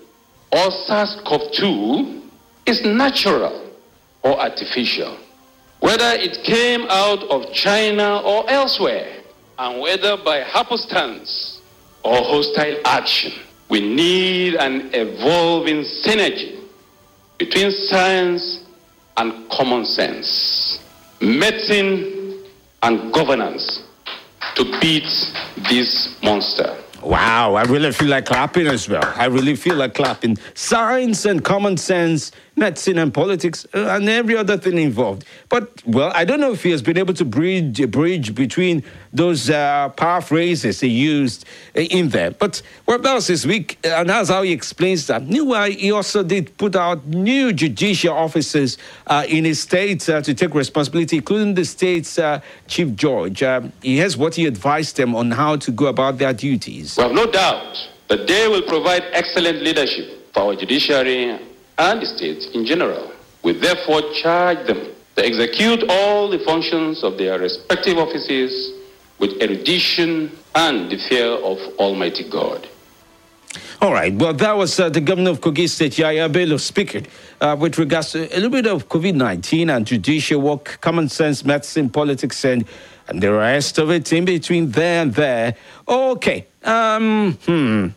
or 0.52 0.70
SARS 0.70 1.16
CoV 1.26 1.50
2 1.52 2.22
is 2.66 2.84
natural 2.84 3.70
or 4.22 4.38
artificial, 4.38 5.16
whether 5.80 6.10
it 6.12 6.44
came 6.44 6.82
out 6.90 7.22
of 7.30 7.50
China 7.54 8.20
or 8.20 8.48
elsewhere, 8.50 9.22
and 9.58 9.80
whether 9.80 10.18
by 10.18 10.38
happenstance 10.38 11.62
or 12.04 12.16
hostile 12.16 12.76
action. 12.84 13.32
We 13.70 13.80
need 13.80 14.56
an 14.56 14.90
evolving 14.92 15.82
synergy 15.82 16.60
between 17.38 17.70
science 17.70 18.64
and 19.16 19.48
common 19.50 19.86
sense, 19.86 20.80
medicine 21.20 22.44
and 22.82 23.12
governance 23.12 23.84
to 24.56 24.64
beat 24.80 25.08
this 25.70 26.20
monster. 26.22 26.76
Wow, 27.02 27.54
I 27.54 27.62
really 27.64 27.92
feel 27.92 28.08
like 28.08 28.26
clapping 28.26 28.66
as 28.66 28.88
well. 28.88 29.02
I 29.16 29.26
really 29.26 29.56
feel 29.56 29.76
like 29.76 29.94
clapping. 29.94 30.36
Science 30.54 31.24
and 31.24 31.42
common 31.42 31.76
sense 31.76 32.30
medicine 32.60 32.98
and 32.98 33.12
politics 33.12 33.66
uh, 33.74 33.96
and 33.96 34.08
every 34.08 34.36
other 34.36 34.56
thing 34.56 34.78
involved. 34.78 35.24
But, 35.48 35.82
well, 35.86 36.12
I 36.14 36.24
don't 36.24 36.40
know 36.40 36.52
if 36.52 36.62
he 36.62 36.70
has 36.70 36.82
been 36.82 36.98
able 36.98 37.14
to 37.14 37.24
bridge 37.24 37.80
a 37.80 37.88
bridge 37.88 38.34
between 38.34 38.84
those 39.12 39.50
uh, 39.50 39.88
paraphrases 39.96 40.78
he 40.80 40.88
used 40.88 41.46
uh, 41.76 41.80
in 41.80 42.10
there. 42.10 42.30
But 42.30 42.62
what 42.84 43.04
else 43.04 43.26
this 43.26 43.44
week, 43.44 43.78
uh, 43.84 43.88
and 43.88 44.10
that's 44.10 44.28
how 44.28 44.42
he 44.42 44.52
explains 44.52 45.06
that. 45.08 45.26
Meanwhile, 45.26 45.70
he 45.72 45.90
also 45.90 46.22
did 46.22 46.56
put 46.58 46.76
out 46.76 47.04
new 47.06 47.52
judicial 47.52 48.14
officers 48.14 48.78
uh, 49.06 49.24
in 49.26 49.44
his 49.44 49.60
state 49.60 50.08
uh, 50.08 50.20
to 50.20 50.34
take 50.34 50.54
responsibility, 50.54 51.16
including 51.16 51.54
the 51.54 51.64
state's 51.64 52.20
Chief 52.68 52.94
Judge. 52.94 53.42
he 53.82 53.96
has 53.96 54.16
what 54.16 54.34
he 54.34 54.46
advised 54.46 54.96
them 54.96 55.16
on 55.16 55.30
how 55.30 55.56
to 55.56 55.70
go 55.72 55.86
about 55.86 56.18
their 56.18 56.34
duties. 56.34 56.96
We 56.96 57.02
have 57.04 57.12
no 57.12 57.26
doubt 57.26 57.88
that 58.08 58.26
they 58.26 58.46
will 58.48 58.62
provide 58.62 59.04
excellent 59.12 59.62
leadership 59.62 60.32
for 60.34 60.40
our 60.40 60.56
judiciary 60.56 61.38
and 61.80 62.06
states 62.06 62.46
in 62.52 62.66
general. 62.66 63.10
We 63.42 63.52
therefore 63.52 64.02
charge 64.12 64.66
them 64.66 64.92
to 65.16 65.24
execute 65.24 65.84
all 65.88 66.28
the 66.28 66.38
functions 66.40 67.02
of 67.02 67.16
their 67.16 67.38
respective 67.38 67.96
offices 67.96 68.74
with 69.18 69.42
erudition 69.42 70.30
and 70.54 70.90
the 70.90 70.98
fear 71.08 71.26
of 71.26 71.58
Almighty 71.78 72.28
God. 72.28 72.68
All 73.80 73.92
right. 73.92 74.12
Well, 74.12 74.34
that 74.34 74.56
was 74.56 74.78
uh, 74.78 74.90
the 74.90 75.00
governor 75.00 75.30
of 75.30 75.40
Kogi 75.40 75.68
State, 75.68 75.92
Yahaya 75.92 76.30
Bello, 76.30 76.58
speaking 76.58 77.06
uh, 77.40 77.56
with 77.58 77.78
regards 77.78 78.12
to 78.12 78.28
a 78.28 78.36
little 78.36 78.50
bit 78.50 78.66
of 78.66 78.88
COVID 78.88 79.14
19 79.14 79.70
and 79.70 79.86
judicial 79.86 80.40
work, 80.40 80.78
common 80.82 81.08
sense, 81.08 81.44
medicine, 81.46 81.88
politics, 81.88 82.44
and, 82.44 82.66
and 83.08 83.22
the 83.22 83.32
rest 83.32 83.78
of 83.78 83.90
it 83.90 84.12
in 84.12 84.26
between 84.26 84.70
there 84.70 85.02
and 85.02 85.14
there. 85.14 85.56
Okay. 85.88 86.46
Um, 86.62 87.38
hmm. 87.46 87.88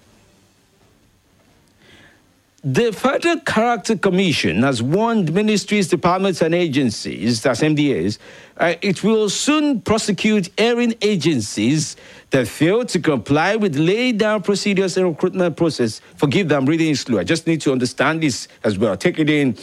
The 2.65 2.93
Federal 2.93 3.41
Character 3.41 3.97
Commission 3.97 4.63
has 4.63 4.81
warned 4.81 5.33
ministries, 5.33 5.89
departments, 5.89 6.41
and 6.41 6.55
agencies, 6.55 7.41
that's 7.41 7.59
MDAs, 7.59 8.19
uh, 8.55 8.75
it 8.81 9.03
will 9.03 9.29
soon 9.29 9.81
prosecute 9.81 10.49
airing 10.57 10.95
agencies 11.01 11.97
that 12.29 12.47
fail 12.47 12.85
to 12.85 12.99
comply 13.01 13.57
with 13.57 13.75
laid 13.75 14.19
down 14.19 14.43
procedures 14.43 14.95
and 14.95 15.05
recruitment 15.07 15.57
process. 15.57 15.99
Forgive 16.15 16.47
them, 16.47 16.65
reading 16.65 16.95
slow. 16.95 17.19
I 17.19 17.25
just 17.25 17.47
need 17.47 17.59
to 17.61 17.73
understand 17.73 18.23
this 18.23 18.47
as 18.63 18.77
well. 18.77 18.95
Take 18.95 19.19
it 19.19 19.29
in 19.29 19.57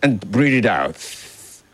and 0.00 0.20
breathe 0.30 0.54
it 0.54 0.66
out. 0.66 0.94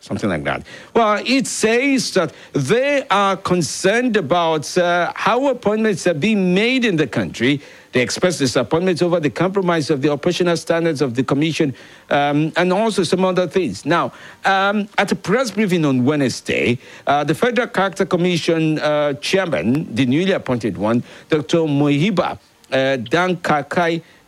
something 0.01 0.31
like 0.31 0.45
that. 0.45 0.65
Well, 0.95 1.23
it 1.27 1.47
says 1.47 2.15
that 2.15 2.33
they 2.53 3.07
are 3.09 3.37
concerned 3.37 4.17
about 4.17 4.79
uh, 4.79 5.13
how 5.15 5.49
appointments 5.49 6.07
are 6.07 6.15
being 6.15 6.55
made 6.55 6.85
in 6.85 6.97
the 6.97 7.07
country. 7.07 7.61
They 7.97 8.03
expressed 8.03 8.41
disappointment 8.41 9.01
over 9.01 9.21
the 9.21 9.31
compromise 9.31 9.89
of 9.89 10.03
the 10.03 10.11
operational 10.11 10.59
standards 10.59 11.01
of 11.01 11.15
the 11.15 11.25
commission 11.25 11.75
um, 12.11 12.53
and 12.55 12.71
also 12.71 13.05
some 13.05 13.25
other 13.25 13.49
things. 13.49 13.87
Now, 13.87 14.13
um, 14.45 14.87
at 14.99 15.13
a 15.13 15.17
press 15.17 15.51
briefing 15.51 15.83
on 15.87 16.05
Wednesday, 16.05 16.79
uh, 17.07 17.25
the 17.25 17.35
Federal 17.35 17.69
Character 17.69 18.05
Commission 18.05 18.79
uh, 18.81 19.15
chairman, 19.15 19.95
the 19.95 20.05
newly 20.05 20.33
appointed 20.33 20.77
one, 20.77 21.05
Dr. 21.31 21.61
Muheeba 21.61 22.39
uh, 22.71 22.97
Dan 22.97 23.41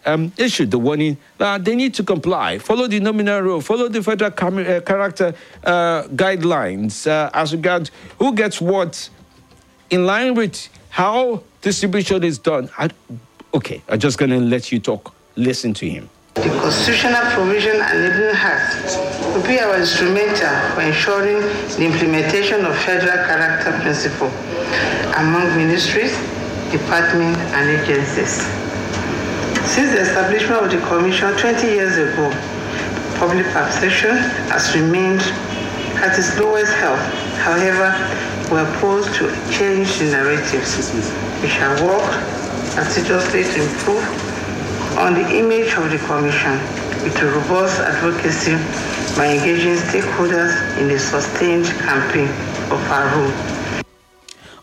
um, 0.06 0.32
issued 0.38 0.70
the 0.70 0.78
warning 0.78 1.18
that 1.36 1.62
they 1.62 1.76
need 1.76 1.92
to 1.92 2.02
comply, 2.02 2.56
follow 2.56 2.86
the 2.86 3.00
nominal 3.00 3.42
rule, 3.42 3.60
follow 3.60 3.88
the 3.88 4.02
federal 4.02 4.32
uh, 4.32 4.80
character 4.80 5.34
uh, 5.64 6.04
guidelines 6.04 7.06
uh, 7.06 7.28
as 7.34 7.52
regards 7.52 7.90
who 8.18 8.32
gets 8.32 8.62
what 8.62 9.10
in 9.90 10.06
line 10.06 10.34
with 10.34 10.70
how 10.88 11.42
distribution 11.60 12.24
is 12.24 12.38
done. 12.38 12.70
I, 12.78 12.88
okay, 13.54 13.82
I'm 13.88 13.98
just 13.98 14.18
going 14.18 14.30
to 14.30 14.40
let 14.40 14.72
you 14.72 14.80
talk. 14.80 15.14
Listen 15.36 15.72
to 15.74 15.88
him. 15.88 16.08
The 16.34 16.50
constitutional 16.60 17.24
provision 17.32 17.80
and 17.80 17.98
enabling 17.98 18.36
Act 18.36 19.34
will 19.34 19.42
be 19.46 19.58
our 19.58 19.76
instrumental 19.76 20.54
for 20.74 20.82
ensuring 20.82 21.40
the 21.76 21.84
implementation 21.84 22.64
of 22.64 22.76
federal 22.78 23.18
character 23.26 23.72
principle 23.82 24.28
among 25.16 25.56
ministries, 25.56 26.12
departments, 26.70 27.40
and 27.54 27.70
agencies. 27.70 28.46
Since 29.66 29.92
the 29.92 30.00
establishment 30.00 30.62
of 30.62 30.70
the 30.70 30.78
Commission 30.86 31.36
20 31.36 31.66
years 31.66 31.96
ago, 31.98 32.30
public 33.18 33.46
perception 33.46 34.16
has 34.50 34.74
remained 34.74 35.22
at 35.98 36.16
its 36.16 36.38
lowest 36.38 36.72
health. 36.74 37.02
However, 37.42 37.90
we 38.50 38.58
are 38.58 38.68
opposed 38.76 39.14
to 39.16 39.28
change 39.50 39.98
the 39.98 40.06
narratives. 40.06 40.78
We 41.42 41.48
shall 41.48 41.74
work 41.84 42.37
assiduously 42.76 43.44
to 43.44 43.62
improve 43.62 44.04
on 44.98 45.14
the 45.14 45.28
image 45.38 45.72
of 45.74 45.90
the 45.90 45.98
Commission 46.06 46.58
with 47.02 47.22
robust 47.22 47.80
advocacy 47.80 48.52
by 49.16 49.34
engaging 49.34 49.76
stakeholders 49.76 50.78
in 50.78 50.90
a 50.90 50.98
sustained 50.98 51.66
campaign 51.66 52.28
of 52.70 52.80
our 52.90 53.16
rule. 53.16 53.58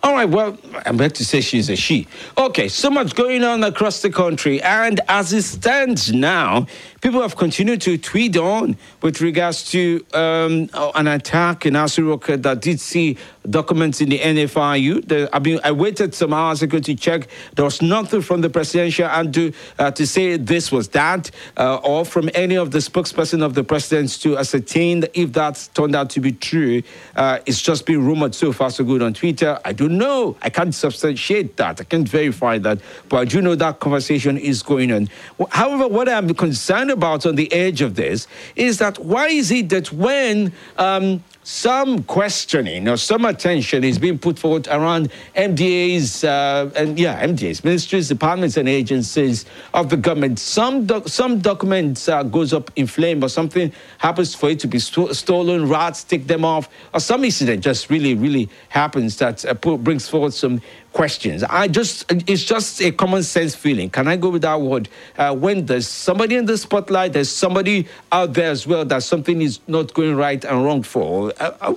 All 0.04 0.14
right, 0.14 0.30
well, 0.30 0.56
I'm 0.86 0.96
about 0.96 1.16
to 1.16 1.26
say 1.26 1.42
she's 1.42 1.68
a 1.68 1.76
she. 1.76 2.08
Okay, 2.38 2.68
so 2.68 2.92
much 2.92 3.16
going 3.16 3.44
on 3.44 3.64
across 3.64 4.04
the 4.04 4.12
country. 4.12 4.62
And 4.62 5.02
as 5.08 5.34
it 5.34 5.42
stands 5.42 6.14
now, 6.14 6.68
people 7.06 7.22
have 7.22 7.36
continued 7.36 7.80
to 7.80 8.00
tweet 8.00 8.36
on 8.36 8.76
with 9.04 9.22
regards 9.22 9.70
to 9.70 10.04
um, 10.16 10.68
an 10.96 11.06
attack 11.06 11.68
in 11.68 11.76
Aso 11.76 12.10
Rock 12.10 12.26
that 12.42 12.62
did 12.62 12.80
see 12.80 13.16
documents 13.48 14.02
in 14.02 14.10
the 14.10 14.18
NFIU. 14.18 15.08
The, 15.08 15.30
I 15.32 15.38
mean, 15.38 15.60
I 15.64 15.72
waited 15.72 16.16
some 16.16 16.34
hours 16.34 16.64
ago 16.64 16.80
to 16.80 16.96
check. 16.96 17.28
There 17.54 17.64
was 17.64 17.80
nothing 17.80 18.24
from 18.24 18.42
the 18.42 18.50
presidential 18.50 19.06
and 19.06 19.32
to, 19.36 19.54
uh, 19.78 19.92
to 19.92 20.08
say 20.08 20.38
this 20.38 20.72
was 20.72 20.88
that, 20.90 21.30
uh, 21.58 21.76
or 21.84 22.06
from 22.06 22.28
any 22.34 22.56
of 22.58 22.72
the 22.72 22.80
spokesperson 22.80 23.44
of 23.44 23.54
the 23.54 23.64
president 23.64 24.10
to 24.22 24.40
ascertain 24.40 25.04
if 25.14 25.32
that 25.34 25.70
turned 25.76 25.96
out 25.96 26.10
to 26.10 26.20
be 26.20 26.32
true. 26.32 26.82
Uh, 27.16 27.38
it's 27.46 27.62
just 27.62 27.86
been 27.86 28.04
rumored 28.04 28.34
so 28.34 28.52
far 28.52 28.72
so 28.72 28.84
good 28.84 29.04
on 29.04 29.14
Twitter. 29.14 29.60
I 29.64 29.74
don't 29.74 30.00
know. 30.00 30.38
I 30.42 30.50
can't 30.50 30.74
substantiate 30.74 31.56
that. 31.58 31.80
I 31.82 31.84
can't 31.84 32.10
verify 32.10 32.58
that. 32.58 32.80
But 33.10 33.18
I 33.18 33.26
do 33.26 33.44
know 33.44 33.54
that 33.54 33.80
conversation 33.80 34.40
is 34.40 34.64
going 34.64 34.92
on. 34.92 35.08
However, 35.52 35.88
what 35.88 36.10
I'm 36.10 36.34
concerned 36.34 36.95
about 36.96 37.26
on 37.26 37.36
the 37.36 37.52
edge 37.54 37.82
of 37.82 37.96
this 37.96 38.28
is 38.56 38.80
that 38.80 38.98
why 39.00 39.28
is 39.28 39.52
it 39.52 39.70
that 39.70 39.92
when 39.92 40.52
um, 40.78 41.24
some 41.46 42.02
questioning 42.04 42.88
or 42.90 42.98
some 42.98 43.24
attention 43.24 43.84
is 43.84 44.00
being 44.00 44.18
put 44.18 44.40
forward 44.40 44.68
around 44.68 45.12
MDAs 45.36 46.24
uh, 46.28 46.72
and 46.76 46.98
yeah, 46.98 47.24
MDAs, 47.24 47.64
ministries, 47.64 48.08
departments, 48.08 48.58
and 48.58 48.68
agencies 48.68 49.46
of 49.76 49.90
the 49.92 49.98
government. 49.98 50.40
Some 50.40 50.88
doc- 50.88 51.08
some 51.08 51.40
documents 51.40 52.10
uh, 52.10 52.24
goes 52.24 52.52
up 52.52 52.72
in 52.76 52.88
flame, 52.88 53.24
or 53.24 53.30
something 53.30 53.72
happens 54.00 54.34
for 54.34 54.50
it 54.50 54.60
to 54.62 54.68
be 54.68 54.80
st- 54.80 55.16
stolen. 55.16 55.70
Rats 55.70 56.04
take 56.04 56.26
them 56.26 56.44
off, 56.44 56.68
or 56.96 57.00
some 57.00 57.24
incident 57.24 57.64
just 57.64 57.92
really, 57.92 58.16
really 58.16 58.50
happens 58.70 59.18
that 59.18 59.46
uh, 59.46 59.54
brings 59.54 60.10
forward 60.10 60.34
some 60.34 60.60
questions. 60.96 61.44
I 61.44 61.68
just, 61.68 62.10
it's 62.10 62.46
just 62.46 62.82
a 62.82 62.90
common 62.90 63.22
sense 63.22 63.54
feeling. 63.54 63.90
Can 63.90 64.08
I 64.08 64.16
go 64.16 64.30
with 64.30 64.44
that 64.44 64.62
word? 64.62 64.88
Uh, 65.18 65.36
when 65.36 65.66
there's 65.66 65.90
somebody 65.90 66.38
in 66.38 66.46
the 66.46 66.58
spotlight, 66.58 67.12
there's 67.12 67.30
somebody 67.30 67.86
out 68.14 68.34
there 68.34 68.50
as 68.50 68.66
well 68.66 68.86
that 68.86 69.04
something 69.04 69.42
is 69.42 69.60
not 69.68 69.94
going 69.94 70.16
right 70.16 70.44
and 70.46 70.64
wrong 70.64 70.84
for. 70.84 71.34
Uh, 71.38 71.52
uh, 71.60 71.76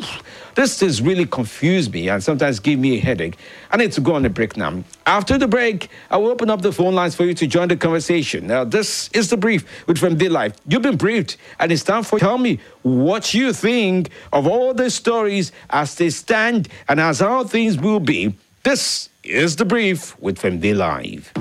this 0.55 0.79
has 0.81 1.03
really 1.03 1.27
confused 1.27 1.93
me 1.93 2.09
and 2.09 2.23
sometimes 2.23 2.61
give 2.61 2.79
me 2.79 2.97
a 2.97 3.01
headache. 3.01 3.37
I 3.73 3.77
need 3.77 3.91
to 3.93 4.01
go 4.01 4.15
on 4.15 4.25
a 4.25 4.31
break 4.31 4.57
now. 4.57 4.85
After 5.05 5.37
the 5.37 5.49
break, 5.49 5.91
I 6.13 6.17
will 6.17 6.29
open 6.29 6.49
up 6.49 6.63
the 6.63 6.73
phone 6.73 6.95
lines 6.95 7.17
for 7.17 7.25
you 7.25 7.35
to 7.35 7.47
join 7.49 7.67
the 7.67 7.77
conversation. 7.77 8.47
Now, 8.47 8.63
this 8.63 9.09
is 9.09 9.31
the 9.31 9.37
brief 9.37 9.67
with 9.89 9.99
FMD 9.99 10.31
Live. 10.31 10.55
You've 10.69 10.83
been 10.83 10.97
briefed, 10.97 11.39
and 11.59 11.73
it's 11.73 11.83
time 11.83 12.05
for 12.05 12.17
you. 12.17 12.21
tell 12.21 12.39
me 12.39 12.61
what 12.83 13.35
you 13.35 13.53
think 13.53 14.11
of 14.33 14.47
all 14.47 14.75
the 14.75 14.91
stories 14.91 15.51
as 15.71 15.97
they 15.97 16.11
stand 16.11 16.69
and 16.89 17.01
as 17.01 17.19
how 17.19 17.43
things 17.43 17.79
will 17.79 18.01
be. 18.01 18.35
This 18.65 19.09
is 19.23 19.55
the 19.55 19.65
brief 19.65 20.19
with 20.19 20.41
FMD 20.41 20.77
Live. 20.77 21.33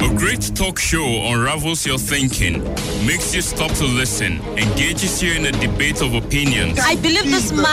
A 0.00 0.14
great 0.16 0.50
talk 0.56 0.80
show 0.80 1.06
unravels 1.32 1.86
your 1.86 1.96
thinking, 1.96 2.64
makes 3.06 3.32
you 3.32 3.40
stop 3.40 3.70
to 3.74 3.84
listen, 3.84 4.40
engages 4.58 5.22
you 5.22 5.34
in 5.34 5.46
a 5.46 5.52
debate 5.52 6.02
of 6.02 6.14
opinions. 6.14 6.80
I 6.82 6.96
believe 6.96 7.26
this 7.26 7.52
man 7.52 7.66